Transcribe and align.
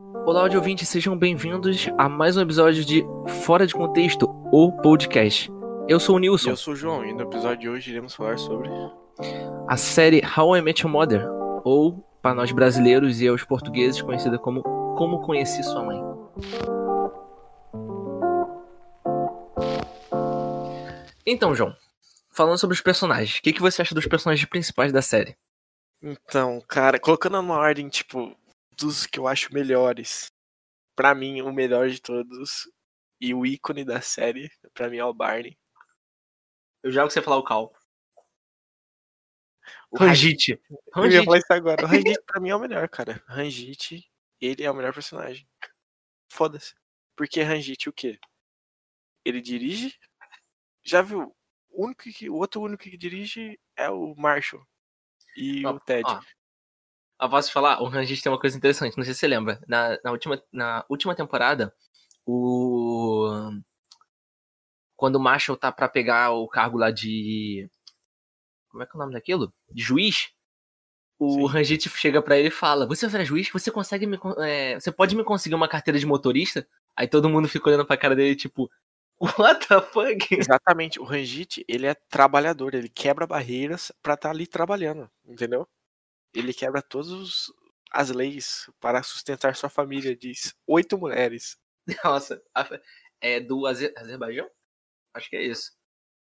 Olá, 0.00 0.40
audio 0.40 0.58
ouvintes, 0.58 0.88
sejam 0.88 1.14
bem-vindos 1.14 1.86
a 1.98 2.08
mais 2.08 2.34
um 2.34 2.40
episódio 2.40 2.82
de 2.84 3.04
Fora 3.44 3.66
de 3.66 3.74
Contexto, 3.74 4.26
ou 4.50 4.72
podcast. 4.72 5.50
Eu 5.86 6.00
sou 6.00 6.16
o 6.16 6.18
Nilson. 6.18 6.50
Eu 6.50 6.56
sou 6.56 6.72
o 6.72 6.76
João 6.76 7.04
e 7.04 7.12
no 7.12 7.20
episódio 7.20 7.58
de 7.58 7.68
hoje 7.68 7.90
iremos 7.90 8.14
falar 8.14 8.38
sobre 8.38 8.70
a 9.68 9.76
série 9.76 10.22
How 10.24 10.56
I 10.56 10.62
Met 10.62 10.82
Your 10.82 10.90
Mother, 10.90 11.28
ou, 11.64 12.02
para 12.22 12.34
nós 12.34 12.50
brasileiros 12.50 13.20
e 13.20 13.28
aos 13.28 13.44
portugueses, 13.44 14.00
conhecida 14.00 14.38
como 14.38 14.62
Como 14.96 15.20
Conheci 15.20 15.62
Sua 15.62 15.84
Mãe. 15.84 16.00
Então, 21.26 21.54
João, 21.54 21.76
falando 22.30 22.56
sobre 22.56 22.74
os 22.74 22.80
personagens, 22.80 23.38
o 23.38 23.42
que, 23.42 23.52
que 23.52 23.60
você 23.60 23.82
acha 23.82 23.94
dos 23.94 24.06
personagens 24.06 24.48
principais 24.48 24.92
da 24.92 25.02
série? 25.02 25.36
Então, 26.02 26.62
cara, 26.66 26.98
colocando 26.98 27.36
numa 27.36 27.58
ordem, 27.58 27.86
tipo, 27.88 28.34
dos 28.80 29.06
que 29.06 29.18
eu 29.18 29.28
acho 29.28 29.52
melhores. 29.52 30.32
Pra 30.96 31.14
mim, 31.14 31.42
o 31.42 31.52
melhor 31.52 31.88
de 31.88 32.00
todos 32.00 32.70
e 33.20 33.34
o 33.34 33.44
ícone 33.44 33.84
da 33.84 34.00
série, 34.00 34.50
pra 34.74 34.88
mim, 34.88 34.96
é 34.96 35.04
o 35.04 35.14
Barney. 35.14 35.58
Eu 36.82 36.90
já 36.90 37.06
que 37.06 37.12
você 37.12 37.22
falar 37.22 37.36
o 37.36 37.44
Cal. 37.44 37.72
O 39.90 39.98
Ranjit. 39.98 40.60
Eu 40.96 41.10
ia 41.10 41.24
falar 41.24 41.38
isso 41.38 41.52
agora. 41.52 41.84
O 41.84 41.88
Ranjit 41.88 42.22
pra 42.24 42.40
mim 42.40 42.50
é 42.50 42.56
o 42.56 42.60
melhor, 42.60 42.88
cara. 42.88 43.22
Ranjit, 43.26 44.10
ele 44.40 44.62
é 44.62 44.70
o 44.70 44.74
melhor 44.74 44.94
personagem. 44.94 45.46
Foda-se. 46.32 46.74
Porque 47.14 47.42
Ranjit 47.42 47.88
o 47.88 47.92
quê? 47.92 48.18
Ele 49.24 49.40
dirige. 49.40 49.98
Já 50.82 51.02
viu? 51.02 51.36
O, 51.68 51.84
único 51.84 52.02
que, 52.02 52.30
o 52.30 52.36
outro 52.36 52.62
único 52.62 52.82
que 52.82 52.96
dirige 52.96 53.60
é 53.76 53.90
o 53.90 54.14
Marshall 54.16 54.66
e 55.36 55.66
o 55.66 55.78
Ted. 55.80 56.04
Ó, 56.06 56.20
eu 57.20 57.30
posso 57.30 57.52
falar, 57.52 57.82
o 57.82 57.88
Ranjit 57.88 58.22
tem 58.22 58.32
uma 58.32 58.40
coisa 58.40 58.56
interessante, 58.56 58.96
não 58.96 59.04
sei 59.04 59.14
se 59.14 59.20
você 59.20 59.28
lembra. 59.28 59.60
Na, 59.66 59.98
na, 60.02 60.10
última, 60.10 60.42
na 60.52 60.84
última 60.88 61.14
temporada, 61.14 61.74
o. 62.26 63.50
Quando 64.96 65.16
o 65.16 65.20
Marshall 65.20 65.56
tá 65.56 65.72
pra 65.72 65.88
pegar 65.88 66.30
o 66.32 66.48
cargo 66.48 66.78
lá 66.78 66.90
de. 66.90 67.68
Como 68.68 68.82
é 68.82 68.86
que 68.86 68.92
é 68.92 68.96
o 68.96 69.00
nome 69.00 69.12
daquilo? 69.12 69.52
De 69.70 69.82
juiz? 69.82 70.30
O 71.18 71.32
Sim. 71.32 71.46
Ranjit 71.46 71.88
chega 71.90 72.22
para 72.22 72.38
ele 72.38 72.48
e 72.48 72.52
fala: 72.52 72.86
Você 72.86 73.06
vai 73.06 73.12
virar 73.12 73.24
juiz? 73.24 73.50
Você 73.50 73.70
consegue 73.70 74.06
me. 74.06 74.18
É, 74.38 74.78
você 74.78 74.92
pode 74.92 75.16
me 75.16 75.24
conseguir 75.24 75.54
uma 75.54 75.68
carteira 75.68 75.98
de 75.98 76.06
motorista? 76.06 76.66
Aí 76.96 77.08
todo 77.08 77.28
mundo 77.28 77.48
fica 77.48 77.68
olhando 77.68 77.86
pra 77.86 77.96
cara 77.96 78.16
dele, 78.16 78.34
tipo, 78.36 78.70
What 79.38 79.68
the 79.68 79.80
fuck? 79.82 80.34
Exatamente. 80.34 80.98
O 80.98 81.04
Ranjit, 81.04 81.62
ele 81.68 81.86
é 81.86 81.94
trabalhador, 81.94 82.74
ele 82.74 82.88
quebra 82.88 83.26
barreiras 83.26 83.92
para 84.02 84.14
estar 84.14 84.28
tá 84.28 84.34
ali 84.34 84.46
trabalhando, 84.46 85.10
entendeu? 85.26 85.68
Ele 86.34 86.54
quebra 86.54 86.80
todas 86.80 87.46
as 87.92 88.10
leis 88.10 88.70
para 88.80 89.02
sustentar 89.02 89.56
sua 89.56 89.68
família, 89.68 90.16
diz 90.16 90.54
oito 90.66 90.96
mulheres. 90.96 91.58
Nossa, 92.04 92.42
é 93.20 93.40
do 93.40 93.66
Azer 93.66 93.92
Azerbaijão? 93.96 94.48
Acho 95.14 95.28
que 95.28 95.36
é 95.36 95.42
isso. 95.42 95.72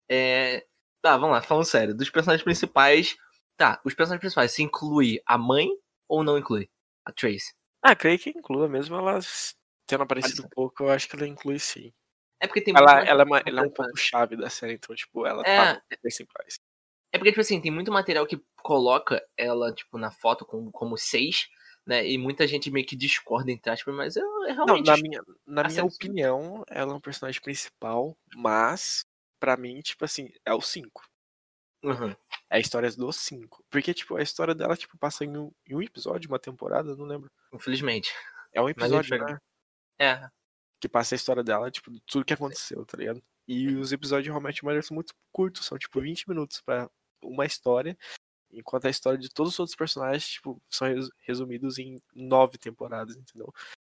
É... 0.09 0.67
Tá, 1.03 1.17
vamos 1.17 1.35
lá, 1.35 1.43
falando 1.43 1.65
sério. 1.65 1.95
Dos 1.95 2.11
personagens 2.11 2.45
principais. 2.45 3.17
Tá, 3.57 3.81
os 3.85 3.95
personagens 3.95 4.21
principais, 4.21 4.53
se 4.53 4.63
inclui 4.63 5.21
a 5.25 5.39
mãe 5.39 5.69
ou 6.09 6.23
não 6.23 6.37
inclui? 6.37 6.69
A 7.07 7.13
Trace? 7.13 7.55
Ah, 7.83 7.97
creio 7.97 8.19
que 8.19 8.31
inclua, 8.31 8.69
mesmo 8.69 8.97
ela 8.97 9.19
tendo 9.87 10.03
aparecido 10.03 10.45
um 10.45 10.49
pouco, 10.49 10.83
eu 10.83 10.91
acho 10.91 11.09
que 11.09 11.17
ela 11.17 11.27
inclui 11.27 11.59
sim. 11.59 11.93
É 12.41 12.47
porque 12.47 12.61
tem 12.61 12.75
ela, 12.77 13.01
ela, 13.05 13.23
é 13.23 13.25
uma, 13.25 13.43
ela 13.47 13.63
é 13.63 13.67
um 13.67 13.71
pouco 13.71 13.97
chave 13.97 14.37
da 14.37 14.51
série, 14.51 14.75
então, 14.75 14.95
tipo, 14.95 15.25
ela 15.25 15.43
é, 15.47 15.75
tá 15.75 15.83
principais. 16.03 16.59
É 17.17 17.19
porque, 17.19 17.31
tipo 17.31 17.41
assim, 17.41 17.59
tem 17.59 17.71
muito 17.71 17.91
material 17.91 18.27
que 18.27 18.39
coloca 18.57 19.27
ela, 19.39 19.73
tipo, 19.73 19.97
na 19.97 20.11
foto 20.11 20.45
como, 20.45 20.71
como 20.71 20.99
seis, 20.99 21.49
né? 21.87 22.07
E 22.07 22.19
muita 22.19 22.47
gente 22.47 22.71
meio 22.71 22.85
que 22.85 22.95
discorda 22.95 23.51
entre 23.51 23.71
aspas, 23.71 23.95
mas 23.95 24.17
eu, 24.17 24.27
eu 24.47 24.55
realmente. 24.55 24.87
Não, 24.87 24.97
na 24.97 25.03
minha, 25.03 25.23
na 25.47 25.65
minha 25.65 25.85
opinião, 25.85 26.63
ela 26.69 26.93
é 26.93 26.95
um 26.95 27.01
personagem 27.01 27.41
principal, 27.41 28.15
mas, 28.35 29.07
pra 29.41 29.57
mim, 29.57 29.81
tipo 29.81 30.05
assim, 30.05 30.29
é 30.45 30.53
o 30.53 30.61
cinco. 30.61 31.09
Uhum. 31.83 32.15
É 32.51 32.57
a 32.57 32.59
história 32.59 32.91
dos 32.91 33.17
cinco. 33.17 33.65
Porque, 33.71 33.95
tipo, 33.95 34.15
a 34.17 34.23
história 34.23 34.55
dela, 34.55 34.77
tipo, 34.77 34.99
passa 34.99 35.25
em 35.25 35.39
um, 35.39 35.51
em 35.67 35.75
um 35.75 35.81
episódio, 35.81 36.29
uma 36.29 36.39
temporada, 36.39 36.95
não 36.95 37.07
lembro. 37.07 37.31
Infelizmente. 37.51 38.13
É 38.53 38.61
um 38.61 38.69
episódio, 38.69 39.19
né? 39.19 39.39
É 39.99 40.29
que 40.81 40.89
passa 40.89 41.15
a 41.15 41.17
história 41.17 41.43
dela, 41.43 41.71
tipo, 41.71 41.91
tudo 42.07 42.25
que 42.25 42.35
aconteceu, 42.35 42.85
tá 42.85 42.97
ligado? 42.99 43.23
E 43.49 43.69
os 43.77 43.93
episódios 43.93 44.35
Mother 44.63 44.83
são 44.83 44.95
muito 44.95 45.15
curtos, 45.33 45.67
são 45.67 45.79
tipo 45.79 46.01
20 46.01 46.29
minutos 46.29 46.61
para 46.61 46.91
uma 47.23 47.45
história, 47.45 47.97
enquanto 48.53 48.87
a 48.87 48.91
história 48.91 49.19
de 49.19 49.29
todos 49.29 49.53
os 49.53 49.59
outros 49.59 49.77
personagens, 49.77 50.29
tipo, 50.29 50.61
são 50.71 50.89
resumidos 51.21 51.79
em 51.79 52.01
nove 52.15 52.59
temporadas, 52.59 53.17
entendeu? 53.17 53.53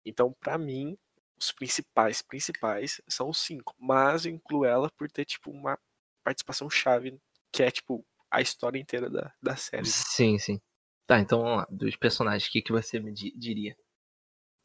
Então, 0.05 0.33
para 0.39 0.57
mim, 0.57 0.97
os 1.39 1.51
principais, 1.51 2.21
principais 2.21 3.01
são 3.07 3.29
os 3.29 3.39
cinco, 3.39 3.75
mas 3.79 4.25
eu 4.25 4.31
incluo 4.31 4.65
ela 4.65 4.91
por 4.91 5.09
ter, 5.09 5.25
tipo, 5.25 5.51
uma 5.51 5.77
participação 6.23 6.69
chave, 6.69 7.19
que 7.51 7.63
é, 7.63 7.71
tipo, 7.71 8.05
a 8.29 8.41
história 8.41 8.79
inteira 8.79 9.09
da, 9.09 9.33
da 9.41 9.55
série. 9.55 9.85
Sim, 9.85 10.37
sim. 10.37 10.61
Tá, 11.07 11.19
então 11.19 11.41
vamos 11.41 11.57
lá, 11.57 11.67
dos 11.69 11.95
personagens, 11.95 12.47
o 12.47 12.51
que, 12.51 12.61
que 12.61 12.71
você 12.71 12.99
me 12.99 13.11
diria? 13.11 13.75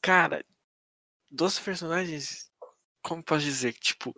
Cara, 0.02 0.44
dos 1.30 1.58
personagens, 1.58 2.50
como 3.02 3.22
posso 3.22 3.44
dizer, 3.44 3.72
tipo, 3.74 4.14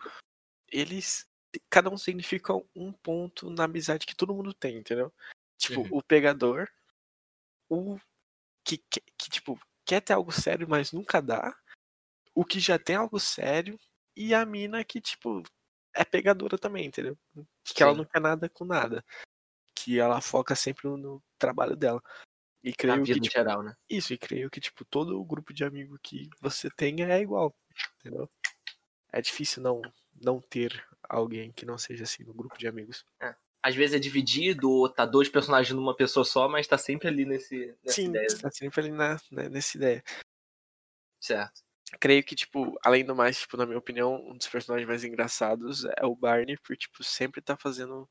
eles 0.69 1.25
cada 1.71 1.91
um 1.91 1.99
significa 1.99 2.53
um 2.75 2.93
ponto 2.93 3.51
na 3.51 3.65
amizade 3.65 4.07
que 4.07 4.17
todo 4.17 4.35
mundo 4.35 4.53
tem, 4.55 4.79
entendeu? 4.79 5.13
Tipo, 5.59 5.81
uhum. 5.81 5.89
o 5.93 6.03
pegador, 6.03 6.69
o 7.69 7.99
que, 8.65 8.79
que, 8.79 9.01
que, 9.17 9.31
tipo, 9.31 9.59
quer 9.85 10.01
ter 10.01 10.13
algo 10.13 10.33
sério, 10.33 10.69
mas 10.69 10.93
nunca 10.93 11.21
dá, 11.21 11.57
o 12.35 12.45
que 12.45 12.61
já 12.61 12.79
tem 12.79 12.97
algo 12.97 13.19
sério, 13.19 13.79
e 14.17 14.35
a 14.35 14.45
mina 14.45 14.85
que, 14.85 15.01
tipo, 15.01 15.43
é 15.95 16.05
pegadora 16.05 16.59
também, 16.59 16.87
entendeu? 16.87 17.17
Que 17.65 17.79
Sim. 17.79 17.85
ela 17.85 17.95
não 17.95 18.05
quer 18.05 18.21
nada 18.21 18.49
com 18.49 18.65
nada. 18.65 19.05
Que 19.75 19.99
ela 19.99 20.21
foca 20.21 20.55
sempre 20.55 20.89
no 20.89 21.23
trabalho 21.39 21.77
dela. 21.77 22.03
E 22.63 22.73
creio 22.73 23.05
que, 23.05 23.15
tipo, 23.15 23.33
geral, 23.33 23.63
né? 23.63 23.75
Isso, 23.89 24.13
e 24.13 24.19
creio 24.19 24.51
que, 24.51 24.61
tipo, 24.61 24.85
todo 24.85 25.19
o 25.19 25.25
grupo 25.25 25.53
de 25.55 25.65
amigos 25.65 25.99
que 26.03 26.29
você 26.41 26.69
tenha 26.71 27.07
é 27.09 27.21
igual, 27.21 27.55
entendeu? 28.01 28.29
É 29.13 29.23
difícil 29.23 29.63
não, 29.63 29.81
não 30.15 30.41
ter 30.41 30.87
alguém 31.09 31.53
que 31.53 31.67
não 31.67 31.79
seja 31.79 32.05
assim 32.05 32.25
no 32.25 32.35
grupo 32.35 32.57
de 32.59 32.67
amigos. 32.67 33.05
É. 33.21 33.35
Às 33.63 33.75
vezes 33.75 33.97
é 33.97 33.99
dividido, 33.99 34.71
ou 34.71 34.89
tá 34.89 35.05
dois 35.05 35.29
personagens 35.29 35.75
numa 35.75 35.97
pessoa 35.97 36.25
só, 36.25 36.49
mas 36.49 36.67
tá 36.67 36.79
sempre 36.79 37.09
ali 37.09 37.25
nesse, 37.25 37.75
nessa 37.85 37.97
Sim, 37.97 38.09
ideia. 38.11 38.31
Sim, 38.31 38.39
tá 38.39 38.51
sempre 38.51 38.81
ali 38.81 38.93
na, 38.93 39.21
né, 39.33 39.49
nessa 39.49 39.77
ideia. 39.77 40.05
Certo. 41.21 41.63
Creio 42.01 42.23
que, 42.23 42.35
tipo, 42.35 42.79
além 42.85 43.05
do 43.05 43.15
mais, 43.15 43.41
tipo, 43.41 43.57
na 43.57 43.67
minha 43.67 43.79
opinião, 43.79 44.15
um 44.29 44.37
dos 44.37 44.49
personagens 44.49 44.87
mais 44.87 45.05
engraçados 45.05 45.85
é 45.85 46.05
o 46.05 46.15
Barney, 46.15 46.57
por, 46.59 46.77
tipo, 46.77 47.03
sempre 47.03 47.41
tá 47.41 47.57
fazendo 47.57 48.09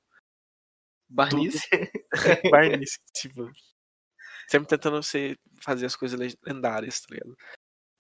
Barnice? 1.10 1.68
Barnice, 2.52 3.00
tipo, 3.14 3.52
sempre 4.48 4.68
tentando 4.68 5.02
ser, 5.04 5.40
fazer 5.62 5.86
as 5.86 5.96
coisas 5.96 6.20
lendárias, 6.46 7.02
tá 7.02 7.08
ligado? 7.14 7.38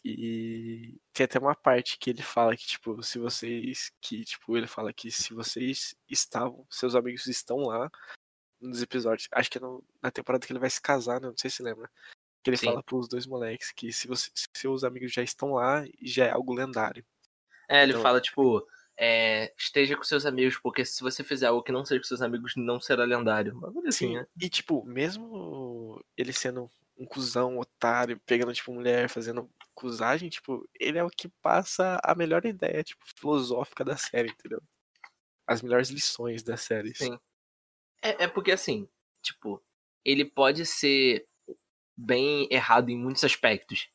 E 0.08 1.00
tem 1.12 1.24
até 1.24 1.40
uma 1.40 1.56
parte 1.56 1.98
que 1.98 2.12
ele 2.12 2.22
fala 2.22 2.56
que, 2.56 2.68
tipo, 2.68 3.02
se 3.02 3.18
vocês. 3.18 3.92
Que, 4.00 4.24
tipo, 4.24 4.56
ele 4.56 4.68
fala 4.68 4.94
que 4.94 5.10
se 5.10 5.34
vocês 5.34 5.96
estavam, 6.08 6.64
seus 6.70 6.94
amigos 6.94 7.26
estão 7.26 7.58
lá 7.58 7.90
nos 8.62 8.84
episódios. 8.84 9.28
Acho 9.32 9.50
que 9.50 9.58
é 9.58 9.62
no, 9.62 9.84
na 10.04 10.12
temporada 10.12 10.46
que 10.46 10.54
ele 10.54 10.60
vai 10.60 10.70
se 10.70 10.80
casar, 10.80 11.20
né? 11.20 11.28
Não 11.28 11.36
sei 11.36 11.50
se 11.50 11.64
lembra. 11.64 11.90
Que 12.44 12.52
ele 12.52 12.58
Sim. 12.58 12.68
fala 12.68 12.84
pros 12.84 13.08
dois 13.08 13.26
moleques 13.26 13.72
que 13.72 13.92
se, 13.92 14.08
você, 14.08 14.30
se 14.36 14.48
seus 14.56 14.84
amigos 14.84 15.12
já 15.12 15.24
estão 15.24 15.54
lá, 15.54 15.84
já 16.04 16.26
é 16.26 16.32
algo 16.32 16.54
lendário. 16.54 17.04
É, 17.68 17.82
ele 17.82 17.94
então, 17.94 18.04
fala, 18.04 18.22
tipo, 18.22 18.64
é, 18.96 19.52
esteja 19.58 19.98
com 19.98 20.04
seus 20.04 20.24
amigos, 20.24 20.60
porque 20.60 20.86
se 20.86 21.02
você 21.02 21.24
fizer 21.24 21.48
algo 21.48 21.64
que 21.64 21.72
não 21.72 21.84
seja 21.84 22.00
com 22.00 22.08
seus 22.08 22.22
amigos, 22.22 22.54
não 22.56 22.80
será 22.80 23.06
lendário. 23.06 23.60
Bagulho 23.60 23.88
assim, 23.88 24.10
Sim, 24.10 24.16
né? 24.18 24.28
E, 24.40 24.50
tipo, 24.50 24.86
mesmo 24.86 26.00
ele 26.16 26.32
sendo 26.32 26.70
um 26.98 27.06
cuzão, 27.06 27.58
otário, 27.58 28.20
pegando, 28.26 28.54
tipo, 28.54 28.74
mulher, 28.74 29.10
fazendo 29.10 29.50
cuzagem, 29.74 30.30
tipo, 30.30 30.68
ele 30.80 30.98
é 30.98 31.04
o 31.04 31.10
que 31.10 31.28
passa 31.42 32.00
a 32.04 32.16
melhor 32.16 32.46
ideia, 32.46 32.84
tipo, 32.84 33.06
filosófica 33.16 33.84
da 33.84 33.98
série, 33.98 34.30
entendeu? 34.30 34.62
As 35.46 35.62
melhores 35.62 35.90
lições 35.90 36.42
da 36.42 36.58
série. 36.58 36.96
Sim. 36.96 37.20
É, 38.02 38.24
é 38.24 38.28
porque, 38.28 38.52
assim, 38.52 38.88
tipo, 39.22 39.62
ele 40.04 40.24
pode 40.24 40.66
ser 40.66 41.28
bem 41.98 42.48
errado 42.52 42.90
em 42.90 42.98
muitos 42.98 43.24
aspectos. 43.24 43.90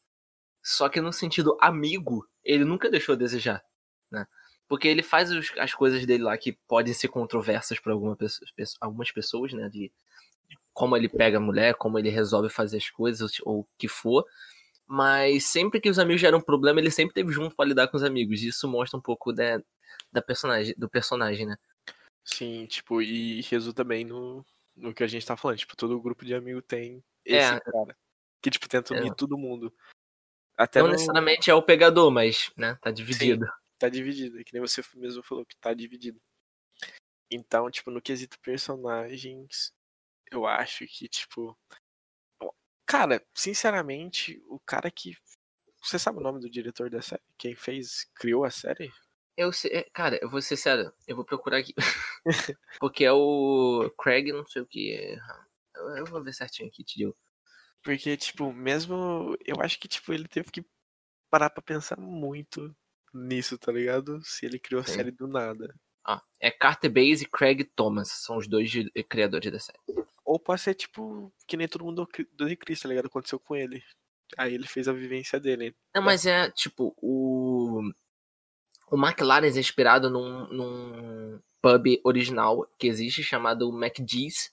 Só 0.63 0.89
que 0.89 1.01
no 1.01 1.13
sentido 1.13 1.57
amigo, 1.61 2.29
ele 2.45 2.65
nunca 2.65 2.91
deixou 2.91 3.15
a 3.15 3.19
desejar, 3.19 3.65
né? 4.11 4.27
Porque 4.69 4.87
ele 4.87 5.03
faz 5.03 5.31
os, 5.33 5.53
as 5.59 5.75
coisas 5.75 6.05
dele 6.07 6.23
lá 6.23 6.37
que 6.37 6.53
podem 6.69 6.95
ser 6.95 7.09
controversas 7.09 7.81
para 7.81 7.93
alguma 7.93 8.17
algumas 8.81 9.11
pessoas, 9.11 9.53
né? 9.53 9.69
De 9.69 9.91
como 10.81 10.97
ele 10.97 11.11
pega 11.11 11.37
a 11.37 11.41
mulher, 11.41 11.75
como 11.75 11.99
ele 11.99 12.09
resolve 12.09 12.49
fazer 12.49 12.79
as 12.79 12.89
coisas, 12.89 13.33
ou 13.43 13.61
o 13.61 13.69
que 13.77 13.87
for. 13.87 14.25
Mas 14.87 15.45
sempre 15.45 15.79
que 15.79 15.91
os 15.91 15.99
amigos 15.99 16.23
geram 16.23 16.41
problema, 16.41 16.81
ele 16.81 16.91
sempre 16.91 17.13
teve 17.13 17.31
junto 17.31 17.55
para 17.55 17.69
lidar 17.69 17.89
com 17.89 17.99
os 17.99 18.03
amigos. 18.03 18.43
Isso 18.43 18.67
mostra 18.67 18.99
um 18.99 19.03
pouco 19.03 19.31
da, 19.31 19.63
da 20.11 20.23
personagem, 20.23 20.75
do 20.79 20.89
personagem, 20.89 21.47
né? 21.47 21.59
Sim, 22.25 22.65
tipo, 22.65 23.03
e 23.03 23.43
resulta 23.43 23.85
bem 23.85 24.07
no, 24.07 24.43
no 24.75 24.95
que 24.95 25.05
a 25.05 25.07
gente 25.07 25.27
tá 25.27 25.37
falando. 25.37 25.59
Tipo, 25.59 25.77
todo 25.77 26.01
grupo 26.01 26.25
de 26.25 26.35
amigo 26.35 26.63
tem 26.63 27.05
esse 27.27 27.57
é. 27.57 27.61
cara. 27.61 27.95
Que, 28.41 28.51
tipo, 28.51 28.67
tenta 28.67 28.95
unir 28.95 29.13
é. 29.13 29.15
todo 29.15 29.37
mundo. 29.37 29.71
Até 30.57 30.81
não 30.81 30.87
no- 30.87 30.93
necessariamente 30.93 31.51
é 31.51 31.55
o 31.55 31.63
pegador, 31.63 32.11
mas, 32.11 32.51
né, 32.57 32.79
tá 32.81 32.91
dividido. 32.91 33.47
tá 33.79 33.91
dividido, 33.91 34.41
é 34.41 34.45
que 34.45 34.55
nem 34.55 34.63
você 34.63 34.83
mesmo 34.95 35.23
falou 35.23 35.45
que 35.45 35.57
tá 35.59 35.75
dividido. 35.75 36.19
Então, 37.31 37.71
tipo, 37.71 37.91
no 37.91 38.01
quesito 38.01 38.41
personagens, 38.41 39.75
eu 40.31 40.47
acho 40.47 40.87
que, 40.87 41.09
tipo. 41.09 41.59
Cara, 42.87 43.25
sinceramente, 43.35 44.43
o 44.49 44.59
cara 44.61 44.91
que. 44.91 45.17
Você 45.83 45.99
sabe 45.99 46.19
o 46.19 46.23
nome 46.23 46.41
do 46.41 46.51
diretor 46.51 46.91
da 46.91 47.01
série? 47.01 47.23
Quem 47.39 47.55
fez, 47.55 48.05
criou 48.15 48.45
a 48.45 48.51
série? 48.51 48.93
Eu 49.37 49.53
sei, 49.53 49.71
é, 49.73 49.83
cara, 49.95 50.19
eu 50.21 50.29
vou 50.29 50.43
ser 50.43 50.57
sério, 50.57 50.93
eu 51.07 51.17
vou 51.17 51.25
procurar 51.25 51.59
aqui. 51.59 51.73
Porque 52.81 53.05
é 53.05 53.13
o 53.13 53.91
Craig, 53.99 54.33
não 54.33 54.45
sei 54.45 54.63
o 54.63 54.67
que. 54.67 54.93
é. 54.93 55.19
Eu, 55.99 56.05
vou 56.05 56.23
ver 56.23 56.35
certinho 56.35 56.69
aqui, 56.69 56.85
te 56.85 56.99
digo. 56.99 57.17
Porque, 57.83 58.17
tipo, 58.17 58.53
mesmo. 58.53 59.37
Eu 59.47 59.57
acho 59.63 59.79
que, 59.81 59.89
tipo, 59.89 60.13
ele 60.13 60.29
teve 60.29 60.51
que 60.51 60.65
parar 61.31 61.49
pra 61.49 61.63
pensar 61.63 61.99
muito 61.99 62.75
nisso, 63.15 63.57
tá 63.57 63.73
ligado? 63.73 64.21
Se 64.23 64.45
ele 64.45 64.59
criou 64.59 64.83
a 64.83 64.85
Sim. 64.85 64.95
série 64.95 65.11
do 65.11 65.27
nada. 65.27 65.75
Ó, 66.07 66.21
é 66.39 66.51
Carter 66.51 66.91
Bays 66.91 67.23
e 67.23 67.27
Craig 67.27 67.65
Thomas, 67.75 68.09
são 68.09 68.37
os 68.37 68.47
dois 68.47 68.71
criadores 69.09 69.51
da 69.51 69.59
série. 69.59 69.79
Ou 70.31 70.39
pode 70.39 70.61
ser, 70.61 70.75
tipo, 70.75 71.33
que 71.45 71.57
nem 71.57 71.67
todo 71.67 71.85
mundo 71.85 72.09
do 72.33 72.57
Chris, 72.57 72.81
tá 72.81 72.89
ligado? 72.89 73.07
Aconteceu 73.07 73.41
com 73.41 73.57
ele. 73.57 73.83
Aí 74.39 74.55
ele 74.55 74.65
fez 74.65 74.87
a 74.87 74.93
vivência 74.93 75.41
dele. 75.41 75.75
Não, 75.93 76.01
mas 76.01 76.25
é 76.25 76.49
tipo, 76.53 76.95
o. 77.03 77.81
O 78.93 78.97
McLaren 78.97 79.49
é 79.49 79.59
inspirado 79.59 80.09
num, 80.09 80.47
num 80.47 81.41
pub 81.61 81.85
original 82.05 82.65
que 82.79 82.87
existe 82.87 83.25
chamado 83.25 83.77
McGee's. 83.77 84.53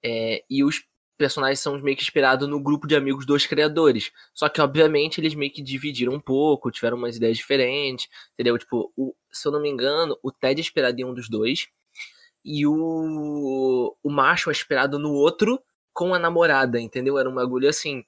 É, 0.00 0.44
e 0.48 0.62
os 0.62 0.80
personagens 1.18 1.58
são 1.58 1.76
meio 1.80 1.96
que 1.96 2.04
inspirados 2.04 2.48
no 2.48 2.62
grupo 2.62 2.86
de 2.86 2.94
amigos 2.94 3.26
dos 3.26 3.44
criadores. 3.44 4.12
Só 4.32 4.48
que, 4.48 4.60
obviamente, 4.60 5.20
eles 5.20 5.34
meio 5.34 5.52
que 5.52 5.60
dividiram 5.60 6.12
um 6.12 6.20
pouco, 6.20 6.70
tiveram 6.70 6.96
umas 6.96 7.16
ideias 7.16 7.36
diferentes, 7.36 8.08
entendeu? 8.34 8.56
Tipo, 8.56 8.92
o, 8.96 9.12
se 9.32 9.48
eu 9.48 9.50
não 9.50 9.60
me 9.60 9.68
engano, 9.68 10.16
o 10.22 10.30
Ted 10.30 10.60
é 10.60 10.62
inspirado 10.62 11.00
em 11.00 11.04
um 11.04 11.12
dos 11.12 11.28
dois. 11.28 11.66
E 12.44 12.66
o, 12.66 13.96
o 14.02 14.10
macho 14.10 14.50
é 14.50 14.52
inspirado 14.52 14.98
no 14.98 15.12
outro 15.12 15.62
com 15.92 16.14
a 16.14 16.18
namorada, 16.18 16.80
entendeu? 16.80 17.18
Era 17.18 17.28
um 17.28 17.34
bagulho 17.34 17.68
assim. 17.68 18.04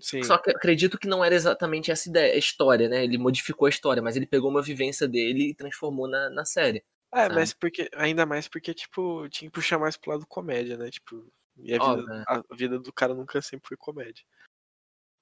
Sim. 0.00 0.22
Só 0.22 0.38
que 0.38 0.50
acredito 0.50 0.98
que 0.98 1.08
não 1.08 1.24
era 1.24 1.34
exatamente 1.34 1.90
essa 1.90 2.08
ideia, 2.08 2.34
a 2.34 2.38
história, 2.38 2.88
né? 2.88 3.04
Ele 3.04 3.18
modificou 3.18 3.66
a 3.66 3.70
história, 3.70 4.02
mas 4.02 4.16
ele 4.16 4.26
pegou 4.26 4.50
uma 4.50 4.62
vivência 4.62 5.06
dele 5.06 5.50
e 5.50 5.54
transformou 5.54 6.08
na, 6.08 6.30
na 6.30 6.44
série. 6.44 6.84
É, 7.12 7.22
sabe? 7.22 7.34
mas 7.34 7.52
porque. 7.52 7.88
Ainda 7.94 8.26
mais 8.26 8.48
porque, 8.48 8.74
tipo, 8.74 9.28
tinha 9.28 9.50
que 9.50 9.54
puxar 9.54 9.78
mais 9.78 9.96
pro 9.96 10.10
lado 10.10 10.26
comédia, 10.26 10.76
né? 10.76 10.90
Tipo. 10.90 11.32
E 11.56 11.72
a 11.72 11.78
vida, 11.78 12.02
né? 12.02 12.24
a 12.26 12.42
vida 12.54 12.78
do 12.80 12.92
cara 12.92 13.14
nunca 13.14 13.40
sempre 13.40 13.68
foi 13.68 13.76
comédia. 13.76 14.24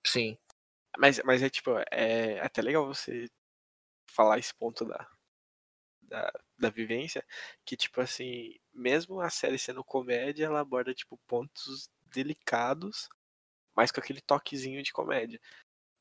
Sim. 0.06 0.38
Mas, 0.98 1.20
mas 1.24 1.42
é 1.42 1.50
tipo, 1.50 1.70
é 1.90 2.40
até 2.40 2.62
legal 2.62 2.86
você 2.86 3.28
falar 4.06 4.38
esse 4.38 4.54
ponto 4.54 4.84
da, 4.84 5.06
da, 6.02 6.32
da 6.62 6.70
vivência, 6.70 7.24
que 7.64 7.76
tipo 7.76 8.00
assim, 8.00 8.58
mesmo 8.72 9.20
a 9.20 9.30
série 9.30 9.58
sendo 9.58 9.84
comédia, 9.84 10.46
ela 10.46 10.60
aborda 10.60 10.94
tipo 10.94 11.18
pontos 11.26 11.90
delicados, 12.06 13.08
mas 13.76 13.90
com 13.92 14.00
aquele 14.00 14.20
toquezinho 14.20 14.82
de 14.82 14.92
comédia. 14.92 15.40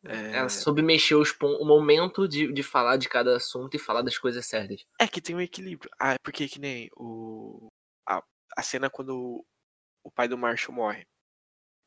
É, 0.03 0.37
Ela 0.37 0.49
soube 0.49 0.81
mexer 0.81 1.15
os 1.15 1.31
o 1.41 1.65
momento 1.65 2.27
de, 2.27 2.51
de 2.51 2.63
falar 2.63 2.97
de 2.97 3.07
cada 3.09 3.35
assunto 3.37 3.75
e 3.75 3.79
falar 3.79 4.01
das 4.01 4.17
coisas 4.17 4.45
sérias. 4.45 4.83
é 4.99 5.07
que 5.07 5.21
tem 5.21 5.35
um 5.35 5.41
equilíbrio. 5.41 5.91
Ah, 5.99 6.15
porque 6.23 6.47
que 6.47 6.59
nem 6.59 6.89
o 6.95 7.67
a, 8.07 8.23
a 8.57 8.63
cena 8.63 8.89
quando 8.89 9.45
o 10.03 10.11
pai 10.11 10.27
do 10.27 10.37
Marshall 10.37 10.75
morre. 10.75 11.05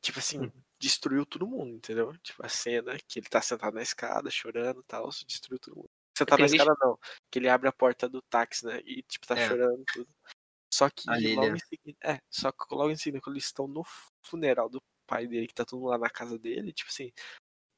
Tipo 0.02 0.18
assim, 0.20 0.40
Uhum. 0.40 0.62
destruiu 0.80 1.26
todo 1.26 1.46
mundo, 1.48 1.76
entendeu? 1.76 2.16
Tipo, 2.18 2.44
a 2.46 2.48
cena 2.48 2.98
que 3.08 3.18
ele 3.20 3.28
tá 3.28 3.40
sentado 3.42 3.74
na 3.74 3.82
escada, 3.82 4.30
chorando 4.30 4.80
e 4.80 4.84
tal, 4.84 5.08
destruiu 5.26 5.58
todo 5.60 5.76
mundo. 5.76 5.90
Sentado 6.16 6.40
na 6.40 6.46
porque 6.46 6.56
escada 6.56 6.76
não, 6.80 6.98
que 7.30 7.38
ele 7.38 7.48
abre 7.48 7.68
a 7.68 7.72
porta 7.72 8.08
do 8.08 8.22
táxi, 8.22 8.64
né? 8.66 8.80
E 8.84 9.02
tipo, 9.02 9.26
tá 9.26 9.36
É. 9.36 9.48
chorando 9.48 9.84
tudo. 9.92 10.08
Só 10.72 10.88
que 10.90 11.08
Ali, 11.08 11.34
logo 11.34 11.50
né? 11.50 11.56
em 11.56 11.58
seguida. 11.58 11.98
É, 12.04 12.18
só 12.30 12.50
que 12.52 12.74
logo 12.74 12.90
em 12.90 12.96
seguida, 12.96 13.20
quando 13.22 13.36
eles 13.36 13.44
estão 13.46 13.66
no 13.68 13.82
funeral 14.24 14.68
do 14.68 14.82
pai 15.06 15.26
dele, 15.26 15.46
que 15.46 15.54
tá 15.54 15.64
todo 15.64 15.80
mundo 15.80 15.90
lá 15.90 15.98
na 15.98 16.10
casa 16.10 16.38
dele, 16.38 16.72
tipo 16.72 16.90
assim, 16.90 17.12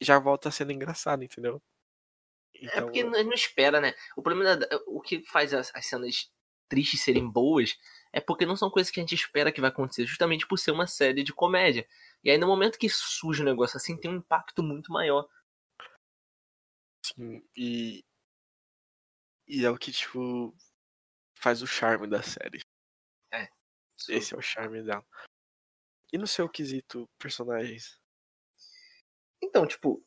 já 0.01 0.19
volta 0.19 0.51
sendo 0.51 0.73
engraçado, 0.73 1.25
entendeu? 1.25 1.61
É 2.55 2.59
Então, 2.67 2.85
porque 2.85 3.05
não, 3.05 3.23
não 3.25 3.33
espera, 3.33 3.81
né? 3.81 3.95
O 4.17 4.23
problema 4.23 4.57
da, 4.57 4.67
o 4.87 5.01
que 5.01 5.25
faz 5.27 5.53
as, 5.55 5.75
as 5.75 5.87
cenas 5.87 6.31
tristes 6.69 7.03
serem 7.03 7.29
boas 7.29 7.77
é 8.13 8.21
porque 8.21 8.47
não 8.47 8.57
são 8.57 8.71
coisas 8.71 8.91
que 8.91 8.99
a 8.99 9.03
gente 9.03 9.15
espera 9.15 9.53
que 9.53 9.61
vai 9.61 9.71
acontecer, 9.71 10.07
justamente 10.07 10.47
por 10.47 10.59
ser 10.59 10.71
uma 10.73 10.87
série 10.87 11.23
de 11.23 11.33
comédia. 11.35 11.87
E 12.25 12.31
aí 12.31 12.39
no 12.39 12.47
momento 12.47 12.79
que 12.79 12.89
surge 12.89 13.43
um 13.43 13.45
negócio 13.45 13.77
assim, 13.77 13.97
tem 13.97 14.11
um 14.11 14.17
impacto 14.17 14.63
muito 14.63 14.91
maior. 14.93 15.29
Sim, 17.05 17.43
e. 17.57 18.05
E 19.47 19.65
é 19.65 19.71
o 19.71 19.79
que, 19.79 19.93
tipo, 19.93 20.55
faz 21.35 21.63
o 21.63 21.67
charme 21.67 22.07
da 22.07 22.23
série. 22.23 22.61
Esse 24.09 24.35
é 24.35 24.37
o 24.37 24.43
charme 24.43 24.83
dela. 24.83 25.05
E 26.13 26.19
no 26.19 26.27
seu 26.27 26.49
quesito, 26.49 27.09
personagens? 27.19 27.99
Então, 29.43 29.67
tipo, 29.67 30.05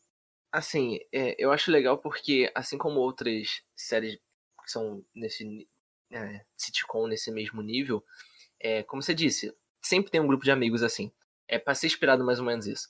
assim, 0.51 0.99
é, 1.11 1.35
eu 1.37 1.51
acho 1.51 1.71
legal 1.71 1.97
porque, 1.97 2.51
assim 2.55 2.77
como 2.77 2.99
outras 2.99 3.63
séries 3.75 4.15
que 4.63 4.71
são 4.71 5.03
nesse 5.13 5.67
é, 6.11 6.45
sitcom, 6.57 7.07
nesse 7.07 7.31
mesmo 7.31 7.61
nível, 7.61 8.03
é, 8.59 8.83
como 8.83 9.01
você 9.01 9.13
disse, 9.13 9.55
sempre 9.81 10.11
tem 10.11 10.21
um 10.21 10.27
grupo 10.27 10.43
de 10.43 10.51
amigos 10.51 10.83
assim. 10.83 11.11
É 11.47 11.57
pra 11.57 11.75
ser 11.75 11.87
inspirado 11.87 12.23
mais 12.23 12.39
ou 12.39 12.45
menos 12.45 12.67
isso. 12.67 12.89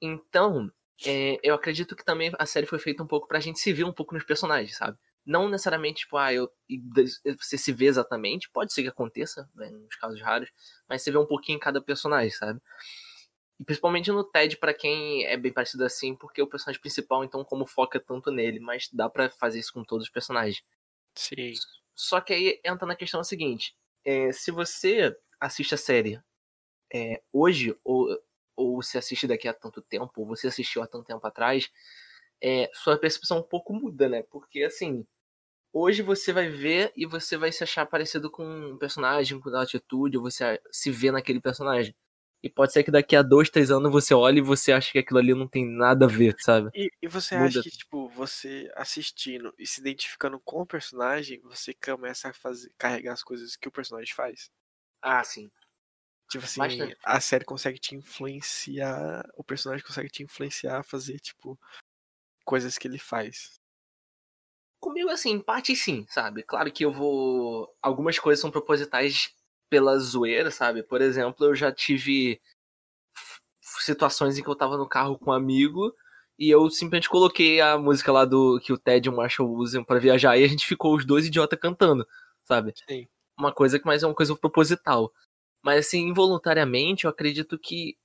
Então, 0.00 0.72
é, 1.04 1.38
eu 1.42 1.54
acredito 1.54 1.96
que 1.96 2.04
também 2.04 2.32
a 2.38 2.46
série 2.46 2.66
foi 2.66 2.78
feita 2.78 3.02
um 3.02 3.06
pouco 3.06 3.26
pra 3.28 3.40
gente 3.40 3.58
se 3.58 3.72
ver 3.72 3.84
um 3.84 3.92
pouco 3.92 4.14
nos 4.14 4.24
personagens, 4.24 4.76
sabe? 4.76 4.98
Não 5.28 5.46
necessariamente, 5.46 6.00
tipo, 6.00 6.16
ah, 6.16 6.32
eu, 6.32 6.50
você 7.38 7.58
se 7.58 7.70
vê 7.70 7.84
exatamente, 7.84 8.48
pode 8.48 8.72
ser 8.72 8.82
que 8.82 8.88
aconteça, 8.88 9.46
né, 9.54 9.68
nos 9.68 9.94
casos 9.96 10.18
raros, 10.22 10.50
mas 10.88 11.02
você 11.02 11.10
vê 11.10 11.18
um 11.18 11.26
pouquinho 11.26 11.56
em 11.56 11.60
cada 11.60 11.82
personagem, 11.82 12.30
sabe? 12.30 12.58
E 13.60 13.64
principalmente 13.64 14.10
no 14.10 14.24
TED, 14.24 14.56
pra 14.56 14.72
quem 14.72 15.26
é 15.26 15.36
bem 15.36 15.52
parecido 15.52 15.84
assim, 15.84 16.16
porque 16.16 16.40
o 16.40 16.46
personagem 16.46 16.80
principal, 16.80 17.24
então, 17.24 17.44
como 17.44 17.66
foca 17.66 18.00
tanto 18.00 18.30
nele, 18.30 18.58
mas 18.58 18.88
dá 18.90 19.06
pra 19.10 19.28
fazer 19.28 19.58
isso 19.58 19.74
com 19.74 19.84
todos 19.84 20.06
os 20.06 20.10
personagens. 20.10 20.64
Sim. 21.14 21.52
Só 21.94 22.22
que 22.22 22.32
aí 22.32 22.60
entra 22.64 22.86
na 22.86 22.96
questão 22.96 23.22
seguinte: 23.22 23.76
é, 24.06 24.32
se 24.32 24.50
você 24.50 25.14
assiste 25.38 25.74
a 25.74 25.76
série 25.78 26.18
é, 26.90 27.20
hoje, 27.30 27.76
ou, 27.84 28.18
ou 28.56 28.82
se 28.82 28.96
assiste 28.96 29.26
daqui 29.26 29.46
a 29.46 29.52
tanto 29.52 29.82
tempo, 29.82 30.10
ou 30.16 30.26
você 30.26 30.46
assistiu 30.46 30.82
há 30.82 30.86
tanto 30.86 31.04
tempo 31.04 31.26
atrás, 31.26 31.70
é, 32.42 32.70
sua 32.72 32.96
percepção 32.96 33.40
um 33.40 33.42
pouco 33.42 33.74
muda, 33.74 34.08
né? 34.08 34.22
Porque 34.22 34.62
assim, 34.62 35.06
hoje 35.72 36.02
você 36.02 36.32
vai 36.32 36.48
ver 36.48 36.92
e 36.96 37.06
você 37.06 37.36
vai 37.36 37.52
se 37.52 37.62
achar 37.64 37.86
parecido 37.86 38.30
com 38.30 38.44
um 38.44 38.78
personagem, 38.78 39.40
com 39.40 39.50
a 39.50 39.62
atitude, 39.62 40.16
ou 40.16 40.22
você 40.22 40.60
se 40.72 40.90
vê 40.90 41.10
naquele 41.12 41.40
personagem. 41.40 41.94
E 42.42 42.48
pode 42.50 42.72
ser 42.72 42.84
que 42.84 42.90
daqui 42.90 43.16
a 43.16 43.22
dois, 43.22 43.50
três 43.50 43.70
anos 43.70 43.90
você 43.92 44.14
olhe 44.14 44.38
e 44.38 44.42
você 44.42 44.72
acha 44.72 44.92
que 44.92 44.98
aquilo 44.98 45.18
ali 45.18 45.34
não 45.34 45.48
tem 45.48 45.66
nada 45.66 46.06
a 46.06 46.08
ver, 46.08 46.36
sabe? 46.40 46.70
E, 46.74 46.90
e 47.02 47.08
você 47.08 47.34
Muda. 47.34 47.64
acha 47.64 47.70
que, 47.70 47.76
tipo, 47.76 48.08
você 48.08 48.70
assistindo 48.76 49.54
e 49.58 49.66
se 49.66 49.80
identificando 49.80 50.38
com 50.40 50.60
o 50.62 50.66
personagem, 50.66 51.40
você 51.42 51.74
começa 51.74 52.28
a 52.28 52.32
fazer, 52.34 52.72
carregar 52.78 53.12
as 53.14 53.22
coisas 53.22 53.56
que 53.56 53.68
o 53.68 53.72
personagem 53.72 54.14
faz? 54.14 54.50
Ah, 55.02 55.22
sim. 55.24 55.50
Tipo 56.30 56.44
assim, 56.44 56.62
Bastante. 56.62 56.98
a 57.04 57.20
série 57.20 57.44
consegue 57.44 57.78
te 57.78 57.94
influenciar, 57.96 59.24
o 59.36 59.44
personagem 59.44 59.84
consegue 59.86 60.10
te 60.10 60.22
influenciar 60.22 60.78
a 60.80 60.82
fazer, 60.82 61.18
tipo, 61.20 61.58
coisas 62.44 62.78
que 62.78 62.88
ele 62.88 62.98
faz. 62.98 63.57
Comigo, 64.80 65.10
assim, 65.10 65.30
em 65.30 65.40
parte 65.40 65.74
sim, 65.74 66.06
sabe? 66.08 66.42
Claro 66.42 66.70
que 66.72 66.84
eu 66.84 66.92
vou. 66.92 67.68
Algumas 67.82 68.18
coisas 68.18 68.40
são 68.40 68.50
propositais 68.50 69.30
pela 69.68 69.98
zoeira, 69.98 70.50
sabe? 70.50 70.82
Por 70.82 71.00
exemplo, 71.02 71.46
eu 71.46 71.54
já 71.54 71.72
tive 71.72 72.40
situações 73.80 74.38
em 74.38 74.42
que 74.42 74.48
eu 74.48 74.56
tava 74.56 74.76
no 74.76 74.88
carro 74.88 75.18
com 75.18 75.30
um 75.30 75.34
amigo 75.34 75.92
e 76.38 76.48
eu 76.50 76.70
simplesmente 76.70 77.08
coloquei 77.08 77.60
a 77.60 77.76
música 77.78 78.12
lá 78.12 78.24
do 78.24 78.60
que 78.60 78.72
o 78.72 78.78
Ted 78.78 79.08
e 79.08 79.10
o 79.10 79.16
Marshall 79.16 79.50
usam 79.50 79.84
pra 79.84 79.98
viajar 79.98 80.36
e 80.38 80.44
a 80.44 80.48
gente 80.48 80.66
ficou 80.66 80.94
os 80.96 81.04
dois 81.04 81.26
idiotas 81.26 81.58
cantando, 81.58 82.06
sabe? 82.44 82.72
Sim. 82.88 83.08
Uma 83.38 83.52
coisa 83.52 83.78
que 83.78 83.86
mais 83.86 84.02
é 84.02 84.06
uma 84.06 84.14
coisa 84.14 84.34
proposital. 84.36 85.12
Mas 85.62 85.86
assim, 85.86 86.08
involuntariamente, 86.08 87.04
eu 87.04 87.10
acredito 87.10 87.58
que 87.58 87.96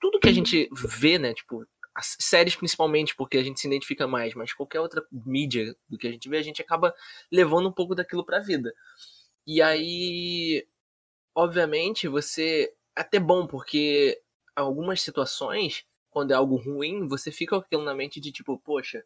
tudo 0.00 0.20
que 0.20 0.28
a 0.28 0.32
gente 0.32 0.68
vê, 0.72 1.18
né, 1.18 1.32
tipo, 1.34 1.64
as 1.96 2.14
séries 2.20 2.54
principalmente, 2.54 3.16
porque 3.16 3.38
a 3.38 3.42
gente 3.42 3.58
se 3.58 3.66
identifica 3.66 4.06
mais, 4.06 4.34
mas 4.34 4.52
qualquer 4.52 4.80
outra 4.80 5.02
mídia 5.10 5.74
do 5.88 5.96
que 5.96 6.06
a 6.06 6.12
gente 6.12 6.28
vê, 6.28 6.36
a 6.36 6.42
gente 6.42 6.60
acaba 6.60 6.94
levando 7.32 7.70
um 7.70 7.72
pouco 7.72 7.94
daquilo 7.94 8.24
pra 8.24 8.38
vida. 8.38 8.74
E 9.46 9.62
aí, 9.62 10.66
obviamente, 11.34 12.06
você. 12.06 12.74
Até 12.94 13.18
bom, 13.18 13.46
porque 13.46 14.20
algumas 14.54 15.00
situações, 15.02 15.86
quando 16.10 16.32
é 16.32 16.34
algo 16.34 16.56
ruim, 16.56 17.08
você 17.08 17.32
fica 17.32 17.56
com 17.56 17.62
aquilo 17.62 17.84
na 17.84 17.94
mente 17.94 18.20
de 18.20 18.32
tipo, 18.32 18.58
poxa, 18.58 19.02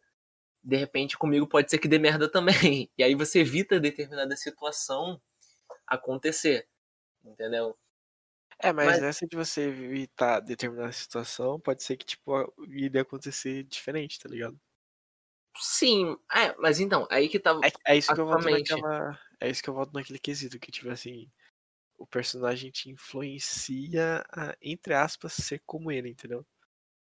de 0.63 0.77
repente 0.77 1.17
comigo 1.17 1.47
pode 1.47 1.69
ser 1.69 1.77
que 1.79 1.87
dê 1.87 1.99
merda 1.99 2.29
também. 2.29 2.89
E 2.97 3.03
aí 3.03 3.15
você 3.15 3.39
evita 3.39 3.79
determinada 3.79 4.35
situação 4.35 5.21
acontecer. 5.87 6.67
Entendeu? 7.23 7.77
É, 8.63 8.71
mas, 8.73 8.87
Mas- 8.87 9.01
nessa 9.01 9.27
de 9.27 9.35
você 9.35 9.61
evitar 9.69 10.39
determinada 10.39 10.91
situação, 10.91 11.59
pode 11.59 11.83
ser 11.83 11.97
que, 11.97 12.05
tipo, 12.05 12.31
iria 12.67 13.01
acontecer 13.01 13.63
diferente, 13.63 14.19
tá 14.19 14.29
ligado? 14.29 14.59
Sim, 15.57 16.17
é, 16.33 16.55
mas 16.57 16.79
então, 16.79 17.07
aí 17.11 17.27
que 17.27 17.39
tava. 17.39 17.59
É, 17.65 17.93
é 17.93 17.97
isso 17.97 18.13
que 18.13 18.19
eu 18.19 18.25
volto 18.25 18.49
naquela. 18.49 19.19
É 19.39 19.49
isso 19.49 19.61
que 19.61 19.69
eu 19.69 19.73
volto 19.73 19.93
naquele 19.93 20.19
quesito, 20.19 20.59
que, 20.59 20.71
tipo 20.71 20.89
assim, 20.89 21.29
o 21.97 22.07
personagem 22.07 22.71
te 22.71 22.89
influencia 22.89 24.23
a, 24.31 24.55
entre 24.61 24.93
aspas, 24.93 25.33
ser 25.33 25.61
como 25.65 25.91
ele, 25.91 26.09
entendeu? 26.09 26.45